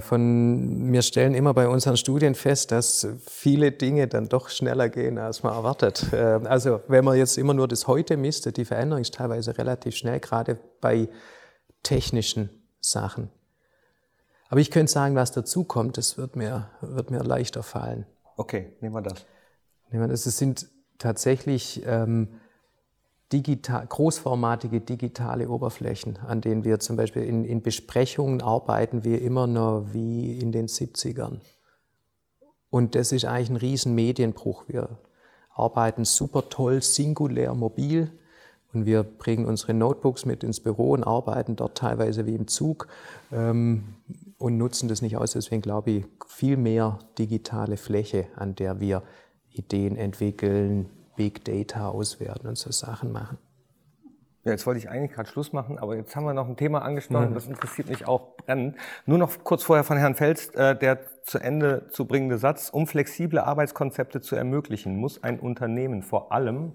von, 0.00 0.92
wir 0.92 1.02
stellen 1.02 1.34
immer 1.34 1.52
bei 1.52 1.66
unseren 1.66 1.96
Studien 1.96 2.36
fest, 2.36 2.70
dass 2.70 3.08
viele 3.26 3.72
Dinge 3.72 4.06
dann 4.06 4.28
doch 4.28 4.48
schneller 4.48 4.88
gehen, 4.88 5.18
als 5.18 5.42
man 5.42 5.52
erwartet. 5.52 6.12
Äh, 6.12 6.40
also 6.44 6.80
wenn 6.86 7.04
man 7.04 7.16
jetzt 7.16 7.36
immer 7.38 7.54
nur 7.54 7.66
das 7.66 7.88
Heute 7.88 8.16
misst, 8.16 8.56
die 8.56 8.64
Veränderung 8.64 9.02
ist 9.02 9.14
teilweise 9.14 9.58
relativ 9.58 9.96
schnell, 9.96 10.20
gerade 10.20 10.58
bei 10.80 11.08
technischen 11.82 12.50
Sachen. 12.80 13.30
Aber 14.48 14.60
ich 14.60 14.70
könnte 14.70 14.92
sagen, 14.92 15.16
was 15.16 15.32
dazu 15.32 15.64
kommt, 15.64 15.98
das 15.98 16.18
wird 16.18 16.36
mir, 16.36 16.70
wird 16.80 17.10
mir 17.10 17.24
leichter 17.24 17.64
fallen. 17.64 18.06
Okay, 18.36 18.76
nehmen 18.80 18.94
wir 18.94 19.02
das. 19.02 19.26
Nehmen 19.90 20.04
wir 20.04 20.08
das. 20.08 20.26
Es 20.26 20.38
sind 20.38 20.68
tatsächlich 20.98 21.82
ähm, 21.84 22.40
digital, 23.34 23.84
großformatige 23.86 24.80
digitale 24.80 25.48
Oberflächen, 25.48 26.18
an 26.24 26.40
denen 26.40 26.62
wir 26.62 26.78
zum 26.78 26.96
Beispiel 26.96 27.24
in, 27.24 27.44
in 27.44 27.62
Besprechungen 27.62 28.40
arbeiten 28.40 29.02
wir 29.02 29.20
immer 29.20 29.48
noch 29.48 29.86
wie 29.92 30.38
in 30.38 30.52
den 30.52 30.68
70ern. 30.68 31.40
Und 32.70 32.94
das 32.94 33.10
ist 33.10 33.24
eigentlich 33.24 33.50
ein 33.50 33.56
riesen 33.56 33.94
Medienbruch. 33.94 34.64
Wir 34.68 34.98
arbeiten 35.52 36.04
super 36.04 36.48
toll, 36.48 36.80
singulär, 36.80 37.54
mobil 37.54 38.12
und 38.72 38.86
wir 38.86 39.02
bringen 39.02 39.46
unsere 39.46 39.74
Notebooks 39.74 40.26
mit 40.26 40.44
ins 40.44 40.60
Büro 40.60 40.92
und 40.92 41.02
arbeiten 41.02 41.56
dort 41.56 41.76
teilweise 41.76 42.26
wie 42.26 42.34
im 42.36 42.46
Zug 42.46 42.86
ähm, 43.32 43.96
und 44.38 44.56
nutzen 44.58 44.88
das 44.88 45.02
nicht 45.02 45.16
aus. 45.16 45.32
Deswegen 45.32 45.62
glaube 45.62 45.90
ich, 45.90 46.04
viel 46.28 46.56
mehr 46.56 47.00
digitale 47.18 47.76
Fläche, 47.76 48.26
an 48.36 48.54
der 48.54 48.78
wir 48.78 49.02
Ideen 49.50 49.96
entwickeln, 49.96 50.88
Big 51.16 51.44
Data 51.44 51.88
auswerten 51.88 52.48
und 52.48 52.58
so 52.58 52.70
Sachen 52.70 53.12
machen. 53.12 53.38
Ja, 54.44 54.52
jetzt 54.52 54.66
wollte 54.66 54.78
ich 54.78 54.90
eigentlich 54.90 55.12
gerade 55.12 55.28
Schluss 55.28 55.54
machen, 55.54 55.78
aber 55.78 55.96
jetzt 55.96 56.14
haben 56.14 56.24
wir 56.24 56.34
noch 56.34 56.46
ein 56.46 56.56
Thema 56.58 56.82
angesprochen, 56.82 57.30
mhm. 57.30 57.34
das 57.34 57.46
interessiert 57.46 57.88
mich 57.88 58.06
auch 58.06 58.36
brennend. 58.36 58.76
Nur 59.06 59.16
noch 59.16 59.42
kurz 59.42 59.62
vorher 59.62 59.84
von 59.84 59.96
Herrn 59.96 60.14
Fels, 60.14 60.48
äh, 60.48 60.76
der 60.76 61.00
zu 61.22 61.38
Ende 61.38 61.86
zu 61.88 62.04
bringende 62.04 62.36
Satz, 62.36 62.68
um 62.68 62.86
flexible 62.86 63.38
Arbeitskonzepte 63.38 64.20
zu 64.20 64.36
ermöglichen, 64.36 64.98
muss 64.98 65.22
ein 65.22 65.40
Unternehmen 65.40 66.02
vor 66.02 66.30
allem 66.30 66.72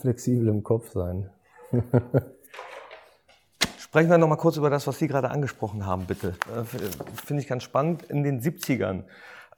flexibel 0.00 0.46
im 0.48 0.62
Kopf 0.62 0.92
sein. 0.92 1.30
Sprechen 3.78 4.10
wir 4.10 4.18
noch 4.18 4.28
mal 4.28 4.36
kurz 4.36 4.56
über 4.56 4.70
das, 4.70 4.86
was 4.86 4.98
Sie 4.98 5.08
gerade 5.08 5.30
angesprochen 5.30 5.86
haben, 5.86 6.04
bitte. 6.04 6.34
Äh, 6.54 6.62
Finde 7.24 7.42
ich 7.42 7.48
ganz 7.48 7.64
spannend. 7.64 8.04
In 8.04 8.22
den 8.22 8.40
70ern, 8.40 9.04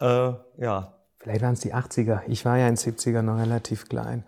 äh, 0.00 0.32
ja, 0.56 0.94
Vielleicht 1.20 1.42
waren 1.42 1.52
es 1.52 1.60
die 1.60 1.74
80er. 1.74 2.22
Ich 2.26 2.44
war 2.44 2.56
ja 2.56 2.66
in 2.66 2.76
den 2.76 2.94
70er 2.94 3.22
noch 3.22 3.38
relativ 3.38 3.88
klein. 3.88 4.24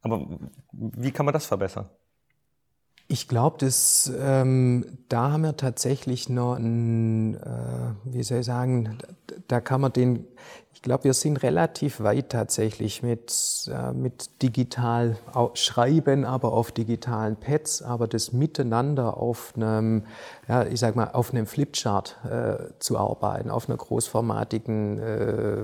Aber 0.00 0.24
wie 0.70 1.10
kann 1.10 1.26
man 1.26 1.32
das 1.32 1.46
verbessern? 1.46 1.90
Ich 3.08 3.28
glaube, 3.28 3.68
ähm, 4.18 4.98
da 5.08 5.32
haben 5.32 5.42
wir 5.42 5.56
tatsächlich 5.56 6.28
noch 6.28 6.56
ein, 6.56 7.34
äh, 7.34 7.94
wie 8.04 8.22
soll 8.22 8.38
ich 8.38 8.46
sagen, 8.46 8.98
da 9.48 9.60
kann 9.60 9.80
man 9.80 9.92
den, 9.92 10.26
ich 10.76 10.82
glaube, 10.82 11.04
wir 11.04 11.14
sind 11.14 11.38
relativ 11.38 12.00
weit 12.00 12.28
tatsächlich 12.28 13.02
mit, 13.02 13.32
äh, 13.72 13.92
mit 13.92 14.42
digital 14.42 15.16
schreiben, 15.54 16.26
aber 16.26 16.52
auf 16.52 16.70
digitalen 16.70 17.36
Pads, 17.36 17.80
aber 17.80 18.06
das 18.06 18.34
Miteinander 18.34 19.16
auf 19.16 19.54
einem, 19.56 20.04
ja, 20.46 20.66
ich 20.66 20.78
sag 20.78 20.94
mal, 20.94 21.12
auf 21.14 21.32
einem 21.32 21.46
Flipchart 21.46 22.18
äh, 22.30 22.56
zu 22.78 22.98
arbeiten, 22.98 23.50
auf 23.50 23.70
einer 23.70 23.78
großformatigen, 23.78 24.98
äh, 24.98 25.56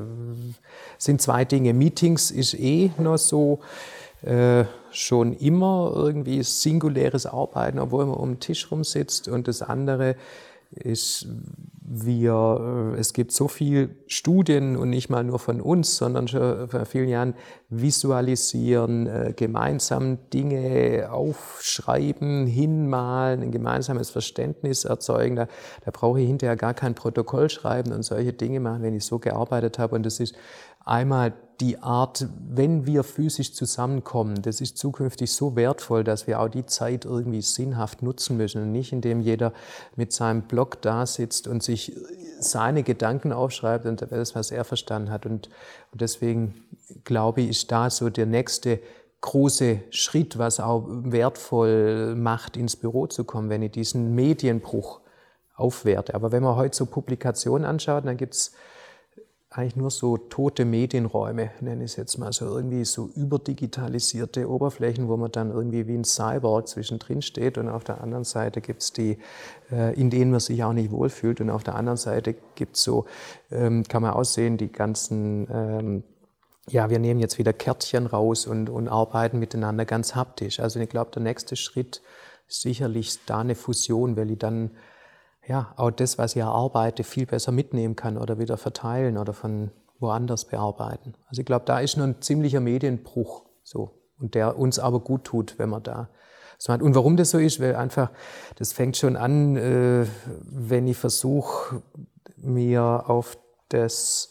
sind 0.96 1.20
zwei 1.20 1.44
Dinge. 1.44 1.74
Meetings 1.74 2.30
ist 2.30 2.54
eh 2.54 2.90
noch 2.96 3.18
so, 3.18 3.60
äh, 4.22 4.64
schon 4.92 5.34
immer 5.34 5.92
irgendwie 5.94 6.42
singuläres 6.42 7.26
Arbeiten, 7.26 7.78
obwohl 7.78 8.06
man 8.06 8.16
um 8.16 8.30
den 8.30 8.40
Tisch 8.40 8.70
rumsitzt. 8.70 9.28
Und 9.28 9.46
das 9.46 9.60
andere 9.60 10.16
ist, 10.74 11.26
wir, 11.84 12.94
äh, 12.94 12.98
es 12.98 13.12
gibt 13.12 13.32
so 13.32 13.48
viel 13.48 13.96
Studien 14.06 14.76
und 14.76 14.90
nicht 14.90 15.10
mal 15.10 15.24
nur 15.24 15.38
von 15.38 15.60
uns, 15.60 15.96
sondern 15.96 16.28
schon 16.28 16.68
vor 16.68 16.86
vielen 16.86 17.08
Jahren 17.08 17.34
visualisieren, 17.68 19.06
äh, 19.06 19.34
gemeinsam 19.36 20.18
Dinge 20.32 21.08
aufschreiben, 21.10 22.46
hinmalen, 22.46 23.42
ein 23.42 23.50
gemeinsames 23.50 24.10
Verständnis 24.10 24.84
erzeugen. 24.84 25.36
Da, 25.36 25.48
da 25.84 25.90
brauche 25.90 26.20
ich 26.20 26.26
hinterher 26.26 26.56
gar 26.56 26.74
kein 26.74 26.94
Protokoll 26.94 27.50
schreiben 27.50 27.92
und 27.92 28.02
solche 28.02 28.32
Dinge 28.32 28.60
machen, 28.60 28.82
wenn 28.82 28.94
ich 28.94 29.04
so 29.04 29.18
gearbeitet 29.18 29.78
habe. 29.78 29.94
Und 29.94 30.06
das 30.06 30.20
ist 30.20 30.34
Einmal 30.84 31.32
die 31.60 31.78
Art, 31.78 32.26
wenn 32.48 32.86
wir 32.86 33.04
physisch 33.04 33.54
zusammenkommen, 33.54 34.42
das 34.42 34.60
ist 34.60 34.78
zukünftig 34.78 35.32
so 35.32 35.54
wertvoll, 35.54 36.02
dass 36.02 36.26
wir 36.26 36.40
auch 36.40 36.48
die 36.48 36.66
Zeit 36.66 37.04
irgendwie 37.04 37.42
sinnhaft 37.42 38.02
nutzen 38.02 38.36
müssen 38.36 38.62
und 38.62 38.72
nicht 38.72 38.92
indem 38.92 39.20
jeder 39.20 39.52
mit 39.94 40.12
seinem 40.12 40.42
Blog 40.42 40.82
da 40.82 41.06
sitzt 41.06 41.46
und 41.46 41.62
sich 41.62 41.96
seine 42.40 42.82
Gedanken 42.82 43.32
aufschreibt 43.32 43.86
und 43.86 44.02
das, 44.10 44.34
was 44.34 44.50
er 44.50 44.64
verstanden 44.64 45.10
hat. 45.10 45.24
Und, 45.24 45.48
deswegen 45.92 46.64
glaube 47.04 47.42
ich, 47.42 47.50
ist 47.50 47.70
da 47.70 47.90
so 47.90 48.10
der 48.10 48.26
nächste 48.26 48.80
große 49.20 49.82
Schritt, 49.90 50.38
was 50.38 50.58
auch 50.58 50.84
wertvoll 50.88 52.16
macht, 52.16 52.56
ins 52.56 52.74
Büro 52.74 53.06
zu 53.06 53.22
kommen, 53.22 53.50
wenn 53.50 53.62
ich 53.62 53.70
diesen 53.70 54.16
Medienbruch 54.16 55.00
aufwerte. 55.54 56.14
Aber 56.14 56.32
wenn 56.32 56.42
man 56.42 56.56
heute 56.56 56.76
so 56.76 56.86
Publikationen 56.86 57.64
anschaut, 57.64 58.04
dann 58.04 58.16
gibt 58.16 58.34
es 58.34 58.52
eigentlich 59.54 59.76
nur 59.76 59.90
so 59.90 60.16
tote 60.16 60.64
Medienräume, 60.64 61.50
nenne 61.60 61.84
ich 61.84 61.92
es 61.92 61.96
jetzt 61.96 62.16
mal 62.16 62.32
so, 62.32 62.46
irgendwie 62.46 62.86
so 62.86 63.10
überdigitalisierte 63.14 64.48
Oberflächen, 64.48 65.08
wo 65.08 65.16
man 65.18 65.30
dann 65.30 65.50
irgendwie 65.50 65.86
wie 65.86 65.94
ein 65.94 66.04
Cyborg 66.04 66.68
zwischendrin 66.68 67.20
steht 67.20 67.58
und 67.58 67.68
auf 67.68 67.84
der 67.84 68.00
anderen 68.00 68.24
Seite 68.24 68.62
gibt 68.62 68.82
es 68.82 68.92
die, 68.94 69.18
äh, 69.70 69.94
in 69.94 70.08
denen 70.08 70.30
man 70.30 70.40
sich 70.40 70.64
auch 70.64 70.72
nicht 70.72 70.90
wohlfühlt 70.90 71.42
und 71.42 71.50
auf 71.50 71.64
der 71.64 71.74
anderen 71.74 71.98
Seite 71.98 72.34
gibt 72.54 72.76
es 72.76 72.82
so, 72.82 73.04
ähm, 73.50 73.84
kann 73.84 74.00
man 74.00 74.12
aussehen, 74.12 74.56
die 74.56 74.72
ganzen, 74.72 75.46
ähm, 75.52 76.04
ja, 76.70 76.88
wir 76.88 76.98
nehmen 76.98 77.20
jetzt 77.20 77.38
wieder 77.38 77.52
Kärtchen 77.52 78.06
raus 78.06 78.46
und, 78.46 78.70
und 78.70 78.88
arbeiten 78.88 79.38
miteinander 79.38 79.84
ganz 79.84 80.14
haptisch. 80.14 80.60
Also 80.60 80.80
ich 80.80 80.88
glaube, 80.88 81.10
der 81.10 81.22
nächste 81.22 81.56
Schritt 81.56 82.00
ist 82.48 82.62
sicherlich 82.62 83.18
da 83.26 83.40
eine 83.40 83.54
Fusion, 83.54 84.16
weil 84.16 84.30
ich 84.30 84.38
dann 84.38 84.70
ja, 85.46 85.72
auch 85.76 85.90
das, 85.90 86.18
was 86.18 86.36
ich 86.36 86.42
erarbeite, 86.42 87.04
viel 87.04 87.26
besser 87.26 87.52
mitnehmen 87.52 87.96
kann 87.96 88.16
oder 88.16 88.38
wieder 88.38 88.56
verteilen 88.56 89.18
oder 89.18 89.32
von 89.32 89.70
woanders 89.98 90.44
bearbeiten. 90.44 91.14
Also 91.28 91.40
ich 91.40 91.46
glaube, 91.46 91.64
da 91.64 91.80
ist 91.80 91.96
noch 91.96 92.04
ein 92.04 92.20
ziemlicher 92.20 92.60
Medienbruch 92.60 93.44
so 93.62 93.90
und 94.18 94.34
der 94.34 94.58
uns 94.58 94.78
aber 94.78 95.00
gut 95.00 95.24
tut, 95.24 95.58
wenn 95.58 95.68
man 95.68 95.82
da 95.82 96.08
so 96.58 96.72
hat. 96.72 96.82
Und 96.82 96.94
warum 96.94 97.16
das 97.16 97.30
so 97.30 97.38
ist, 97.38 97.60
weil 97.60 97.74
einfach, 97.74 98.10
das 98.56 98.72
fängt 98.72 98.96
schon 98.96 99.16
an, 99.16 99.56
äh, 99.56 100.06
wenn 100.44 100.86
ich 100.86 100.96
versuche, 100.96 101.82
mir 102.36 103.04
auf 103.08 103.36
das 103.68 104.30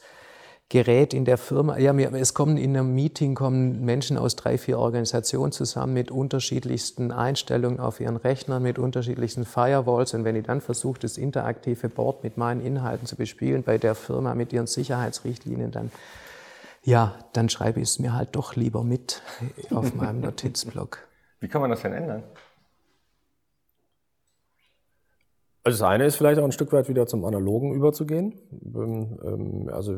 Gerät 0.72 1.14
in 1.14 1.26
der 1.26 1.38
Firma. 1.38 1.78
Ja, 1.80 1.94
es 1.94 2.34
kommen 2.34 2.56
in 2.56 2.78
einem 2.78 2.96
Meeting 2.96 3.36
kommen 3.36 3.84
Menschen 3.84 4.18
aus 4.18 4.38
drei, 4.38 4.58
vier 4.58 4.80
Organisationen 4.80 5.52
zusammen 5.52 5.92
mit 5.92 6.12
unterschiedlichsten 6.12 7.12
Einstellungen 7.12 7.82
auf 7.82 8.00
ihren 8.00 8.16
Rechnern, 8.16 8.64
mit 8.64 8.80
unterschiedlichsten 8.80 9.44
Firewalls. 9.44 10.14
Und 10.14 10.24
wenn 10.24 10.38
ich 10.38 10.46
dann 10.46 10.62
versuche, 10.62 11.02
das 11.02 11.18
interaktive 11.18 11.90
Board 11.90 12.24
mit 12.24 12.38
meinen 12.38 12.66
Inhalten 12.66 13.06
zu 13.06 13.18
bespielen 13.18 13.64
bei 13.64 13.78
der 13.78 13.96
Firma 13.96 14.34
mit 14.34 14.54
ihren 14.54 14.66
Sicherheitsrichtlinien, 14.66 15.72
dann 15.72 15.92
ja, 16.84 17.16
dann 17.34 17.50
schreibe 17.50 17.82
ich 17.82 17.90
es 17.90 18.00
mir 18.00 18.14
halt 18.14 18.30
doch 18.38 18.56
lieber 18.56 18.86
mit 18.86 19.22
auf 19.72 19.94
meinem 19.94 20.22
Notizblock. 20.22 21.00
Wie 21.42 21.50
kann 21.50 21.60
man 21.60 21.70
das 21.70 21.82
denn 21.82 21.92
ändern? 21.92 22.24
Also 25.64 25.80
das 25.80 25.88
eine 25.88 26.06
ist 26.06 26.16
vielleicht 26.16 26.40
auch 26.40 26.46
ein 26.46 26.52
Stück 26.52 26.74
weit 26.74 26.90
wieder 26.90 27.06
zum 27.06 27.24
Analogen 27.24 27.74
überzugehen. 27.74 28.34
Ähm, 28.52 29.20
ähm, 29.24 29.70
also 29.72 29.96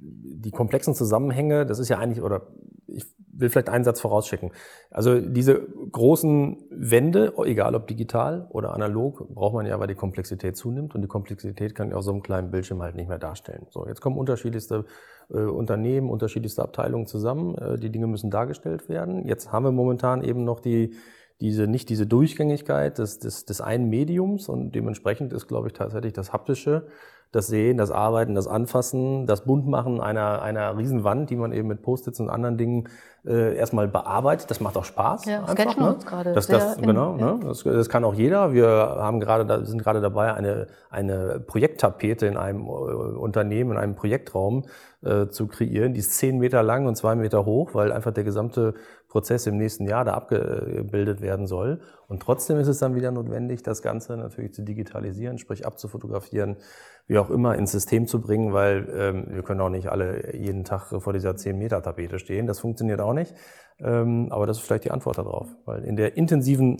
die 0.00 0.50
komplexen 0.50 0.94
Zusammenhänge, 0.94 1.64
das 1.64 1.78
ist 1.78 1.88
ja 1.88 1.98
eigentlich, 1.98 2.22
oder 2.22 2.48
ich 2.88 3.04
will 3.32 3.48
vielleicht 3.48 3.68
einen 3.68 3.84
Satz 3.84 4.00
vorausschicken. 4.00 4.50
Also 4.90 5.20
diese 5.20 5.60
großen 5.92 6.56
Wände, 6.70 7.32
egal 7.44 7.74
ob 7.74 7.86
digital 7.86 8.46
oder 8.50 8.74
analog, 8.74 9.28
braucht 9.32 9.54
man 9.54 9.66
ja, 9.66 9.78
weil 9.80 9.86
die 9.86 9.94
Komplexität 9.94 10.56
zunimmt 10.56 10.94
und 10.94 11.02
die 11.02 11.08
Komplexität 11.08 11.74
kann 11.74 11.90
ja 11.90 11.96
auf 11.96 12.04
so 12.04 12.12
einem 12.12 12.22
kleinen 12.22 12.50
Bildschirm 12.50 12.82
halt 12.82 12.96
nicht 12.96 13.08
mehr 13.08 13.18
darstellen. 13.18 13.66
So, 13.70 13.86
jetzt 13.86 14.00
kommen 14.00 14.18
unterschiedlichste 14.18 14.84
äh, 15.30 15.38
Unternehmen, 15.38 16.10
unterschiedlichste 16.10 16.62
Abteilungen 16.62 17.06
zusammen. 17.06 17.56
Äh, 17.56 17.78
die 17.78 17.90
Dinge 17.90 18.06
müssen 18.06 18.30
dargestellt 18.30 18.88
werden. 18.88 19.26
Jetzt 19.26 19.52
haben 19.52 19.64
wir 19.64 19.72
momentan 19.72 20.22
eben 20.22 20.44
noch 20.44 20.60
die 20.60 20.94
diese, 21.42 21.66
nicht 21.66 21.88
diese 21.88 22.06
Durchgängigkeit 22.06 22.98
des, 22.98 23.18
des, 23.18 23.44
des 23.44 23.60
einen 23.60 23.90
Mediums 23.90 24.48
und 24.48 24.72
dementsprechend 24.72 25.32
ist, 25.32 25.48
glaube 25.48 25.66
ich, 25.66 25.72
tatsächlich 25.72 26.12
das 26.12 26.32
Haptische, 26.32 26.86
das 27.32 27.46
Sehen, 27.46 27.78
das 27.78 27.90
Arbeiten, 27.90 28.34
das 28.34 28.46
Anfassen, 28.46 29.26
das 29.26 29.44
Buntmachen 29.44 30.00
einer, 30.00 30.42
einer 30.42 30.76
Riesenwand, 30.76 31.30
die 31.30 31.36
man 31.36 31.52
eben 31.52 31.66
mit 31.66 31.82
Post-its 31.82 32.20
und 32.20 32.28
anderen 32.28 32.58
Dingen 32.58 32.88
äh, 33.24 33.56
erstmal 33.56 33.88
bearbeitet. 33.88 34.50
Das 34.50 34.60
macht 34.60 34.76
auch 34.76 34.84
Spaß. 34.84 35.24
Ja, 35.24 35.40
das 35.40 35.56
einfach, 35.56 35.76
ne? 35.78 35.96
gerade. 36.04 36.32
Das, 36.34 36.46
das, 36.46 36.76
genau, 36.76 37.16
ja. 37.16 37.34
ne? 37.34 37.40
das, 37.42 37.64
das 37.64 37.88
kann 37.88 38.04
auch 38.04 38.14
jeder. 38.14 38.52
Wir 38.52 38.68
haben 38.68 39.18
gerade, 39.18 39.64
sind 39.64 39.82
gerade 39.82 40.02
dabei, 40.02 40.34
eine, 40.34 40.66
eine 40.90 41.40
Projekttapete 41.40 42.26
in 42.26 42.36
einem 42.36 42.66
äh, 42.66 42.70
Unternehmen, 42.70 43.72
in 43.72 43.78
einem 43.78 43.94
Projektraum 43.94 44.66
äh, 45.02 45.28
zu 45.28 45.46
kreieren. 45.46 45.94
Die 45.94 46.00
ist 46.00 46.12
zehn 46.18 46.38
Meter 46.38 46.62
lang 46.62 46.86
und 46.86 46.96
zwei 46.96 47.14
Meter 47.14 47.46
hoch, 47.46 47.70
weil 47.72 47.92
einfach 47.92 48.12
der 48.12 48.24
gesamte 48.24 48.74
Prozess 49.12 49.46
im 49.46 49.58
nächsten 49.58 49.86
Jahr 49.86 50.06
da 50.06 50.14
abgebildet 50.14 51.20
werden 51.20 51.46
soll. 51.46 51.80
Und 52.12 52.20
trotzdem 52.20 52.58
ist 52.58 52.68
es 52.68 52.78
dann 52.78 52.94
wieder 52.94 53.10
notwendig, 53.10 53.62
das 53.62 53.80
Ganze 53.80 54.18
natürlich 54.18 54.52
zu 54.52 54.60
digitalisieren, 54.60 55.38
sprich 55.38 55.64
abzufotografieren, 55.64 56.58
wie 57.06 57.16
auch 57.16 57.30
immer 57.30 57.56
ins 57.56 57.72
System 57.72 58.06
zu 58.06 58.20
bringen, 58.20 58.52
weil 58.52 58.86
ähm, 58.94 59.24
wir 59.30 59.42
können 59.42 59.62
auch 59.62 59.70
nicht 59.70 59.88
alle 59.88 60.36
jeden 60.36 60.64
Tag 60.64 60.88
vor 60.88 61.14
dieser 61.14 61.30
10-Meter-Tapete 61.30 62.18
stehen. 62.18 62.46
Das 62.46 62.60
funktioniert 62.60 63.00
auch 63.00 63.14
nicht. 63.14 63.34
Ähm, 63.80 64.28
aber 64.30 64.46
das 64.46 64.58
ist 64.58 64.64
vielleicht 64.64 64.84
die 64.84 64.90
Antwort 64.90 65.18
darauf. 65.18 65.48
Weil 65.64 65.84
in 65.84 65.96
der 65.96 66.16
intensiven 66.16 66.76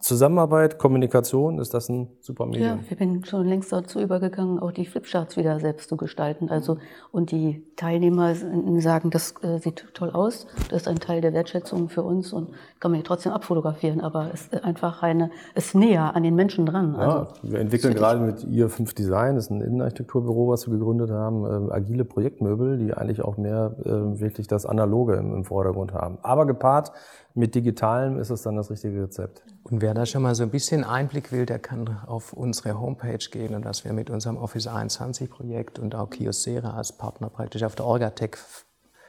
Zusammenarbeit, 0.00 0.78
Kommunikation 0.78 1.58
ist 1.58 1.74
das 1.74 1.88
ein 1.88 2.08
super 2.20 2.46
Medium. 2.46 2.80
Ja, 2.80 2.90
wir 2.90 2.96
sind 2.96 3.26
schon 3.26 3.48
längst 3.48 3.72
dazu 3.72 4.00
übergegangen, 4.00 4.60
auch 4.60 4.70
die 4.70 4.86
Flipcharts 4.86 5.36
wieder 5.36 5.58
selbst 5.58 5.88
zu 5.88 5.96
gestalten. 5.96 6.50
Also, 6.50 6.78
und 7.10 7.32
die 7.32 7.64
Teilnehmer 7.76 8.34
sagen, 8.78 9.10
das 9.10 9.34
äh, 9.42 9.58
sieht 9.58 9.86
toll 9.94 10.10
aus, 10.10 10.46
das 10.68 10.82
ist 10.82 10.88
ein 10.88 11.00
Teil 11.00 11.20
der 11.20 11.32
Wertschätzung 11.32 11.88
für 11.88 12.02
uns 12.02 12.32
und 12.32 12.50
kann 12.78 12.92
man 12.92 13.02
trotzdem 13.02 13.32
abfotografieren, 13.32 14.00
aber 14.00 14.30
es 14.32 14.42
ist 14.42 14.64
einfach 14.74 15.02
eine, 15.02 15.30
ist 15.54 15.74
näher 15.74 16.16
an 16.16 16.24
den 16.24 16.34
Menschen 16.34 16.66
dran. 16.66 16.94
Ja, 16.98 16.98
also, 16.98 17.28
wir 17.42 17.60
entwickeln 17.60 17.94
gerade 17.94 18.20
mit 18.20 18.42
ihr 18.44 18.68
5 18.68 18.92
Design, 18.94 19.36
das 19.36 19.44
ist 19.44 19.50
ein 19.50 19.60
Innenarchitekturbüro, 19.60 20.48
was 20.48 20.66
wir 20.66 20.76
gegründet 20.76 21.10
haben, 21.10 21.44
äh, 21.44 21.72
agile 21.72 22.04
Projektmöbel, 22.04 22.78
die 22.78 22.92
eigentlich 22.92 23.22
auch 23.22 23.36
mehr 23.36 23.76
äh, 23.84 24.20
wirklich 24.20 24.48
das 24.48 24.66
Analoge 24.66 25.14
im, 25.14 25.32
im 25.32 25.44
Vordergrund 25.44 25.92
haben. 25.92 26.18
Aber 26.22 26.46
gepaart 26.46 26.92
mit 27.34 27.54
Digitalem 27.54 28.18
ist 28.18 28.30
es 28.30 28.42
dann 28.42 28.56
das 28.56 28.70
richtige 28.70 29.04
Rezept. 29.04 29.42
Und 29.62 29.80
wer 29.80 29.94
da 29.94 30.06
schon 30.06 30.22
mal 30.22 30.34
so 30.34 30.42
ein 30.42 30.50
bisschen 30.50 30.82
Einblick 30.84 31.30
will, 31.30 31.46
der 31.46 31.60
kann 31.60 31.98
auf 32.06 32.32
unsere 32.32 32.80
Homepage 32.80 33.24
gehen 33.30 33.54
und 33.54 33.64
was 33.64 33.84
wir 33.84 33.92
mit 33.92 34.10
unserem 34.10 34.36
Office 34.36 34.66
21 34.66 35.30
Projekt 35.30 35.78
und 35.78 35.94
auch 35.94 36.10
Kiosera 36.10 36.76
als 36.76 36.92
Partner 36.92 37.30
praktisch 37.30 37.62
auf 37.62 37.76
der 37.76 37.86
Orgatec 37.86 38.38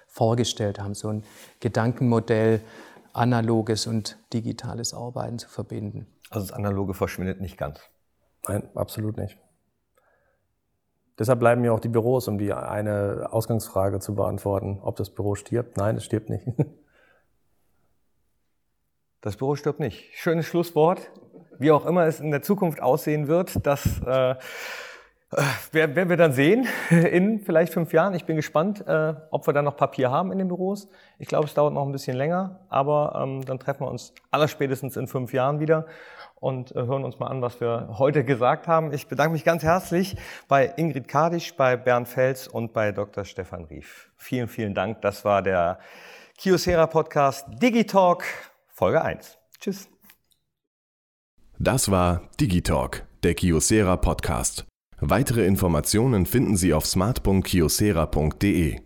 vorgestellt 0.07 0.79
haben, 0.79 0.93
so 0.93 1.09
ein 1.09 1.23
Gedankenmodell, 1.59 2.61
analoges 3.15 3.87
und 3.87 4.17
digitales 4.33 4.93
Arbeiten 4.93 5.39
zu 5.39 5.49
verbinden. 5.49 6.07
Also 6.29 6.47
das 6.47 6.55
Analoge 6.55 6.93
verschwindet 6.93 7.39
nicht 7.41 7.57
ganz. 7.57 7.79
Nein, 8.47 8.67
absolut 8.75 9.17
nicht. 9.17 9.37
Deshalb 11.17 11.39
bleiben 11.39 11.63
ja 11.63 11.71
auch 11.71 11.79
die 11.79 11.89
Büros, 11.89 12.27
um 12.27 12.37
die 12.37 12.51
eine 12.51 13.29
Ausgangsfrage 13.31 13.99
zu 13.99 14.15
beantworten, 14.15 14.79
ob 14.81 14.97
das 14.97 15.09
Büro 15.09 15.35
stirbt. 15.35 15.77
Nein, 15.77 15.95
es 15.95 16.03
stirbt 16.03 16.29
nicht. 16.29 16.45
Das 19.21 19.37
Büro 19.37 19.55
stirbt 19.55 19.79
nicht. 19.79 20.11
Schönes 20.13 20.45
Schlusswort. 20.45 21.09
Wie 21.57 21.71
auch 21.71 21.87
immer 21.87 22.05
es 22.05 22.19
in 22.19 22.29
der 22.29 22.43
Zukunft 22.43 22.79
aussehen 22.79 23.27
wird, 23.27 23.65
das 23.65 23.99
äh, 24.05 24.35
Wer, 25.71 25.95
werden 25.95 26.09
wir 26.09 26.17
dann 26.17 26.31
sehen 26.31 26.67
in 26.89 27.39
vielleicht 27.39 27.73
fünf 27.73 27.91
Jahren. 27.91 28.13
Ich 28.13 28.25
bin 28.25 28.35
gespannt, 28.35 28.85
äh, 28.87 29.13
ob 29.31 29.47
wir 29.47 29.53
dann 29.53 29.65
noch 29.65 29.75
Papier 29.75 30.09
haben 30.09 30.31
in 30.31 30.37
den 30.37 30.47
Büros. 30.47 30.87
Ich 31.19 31.27
glaube, 31.27 31.45
es 31.45 31.53
dauert 31.53 31.73
noch 31.73 31.85
ein 31.85 31.91
bisschen 31.91 32.15
länger, 32.15 32.61
aber 32.69 33.19
ähm, 33.21 33.43
dann 33.43 33.59
treffen 33.59 33.81
wir 33.81 33.89
uns 33.89 34.13
allerspätestens 34.31 34.95
in 34.95 35.07
fünf 35.07 35.33
Jahren 35.33 35.59
wieder 35.59 35.87
und 36.35 36.71
äh, 36.71 36.75
hören 36.75 37.03
uns 37.03 37.19
mal 37.19 37.27
an, 37.27 37.41
was 37.41 37.59
wir 37.59 37.95
heute 37.97 38.23
gesagt 38.23 38.67
haben. 38.67 38.93
Ich 38.93 39.07
bedanke 39.07 39.33
mich 39.33 39.43
ganz 39.43 39.63
herzlich 39.63 40.15
bei 40.47 40.73
Ingrid 40.77 41.07
Kadisch, 41.07 41.55
bei 41.55 41.75
Bernd 41.75 42.07
Fels 42.07 42.47
und 42.47 42.71
bei 42.71 42.91
Dr. 42.91 43.25
Stefan 43.25 43.65
Rief. 43.65 44.11
Vielen, 44.15 44.47
vielen 44.47 44.73
Dank. 44.73 45.01
Das 45.01 45.25
war 45.25 45.41
der 45.41 45.79
Kiosera 46.37 46.87
Podcast 46.87 47.45
Digitalk 47.61 48.23
Folge 48.67 49.01
1. 49.01 49.37
Tschüss. 49.59 49.89
Das 51.57 51.89
war 51.89 52.21
Digitalk, 52.39 53.05
der 53.23 53.33
Kiosera 53.33 53.95
Podcast. 53.97 54.65
Weitere 55.07 55.45
Informationen 55.45 56.25
finden 56.25 56.57
Sie 56.57 56.73
auf 56.73 56.87
smart.kiosera.de. 56.87 58.84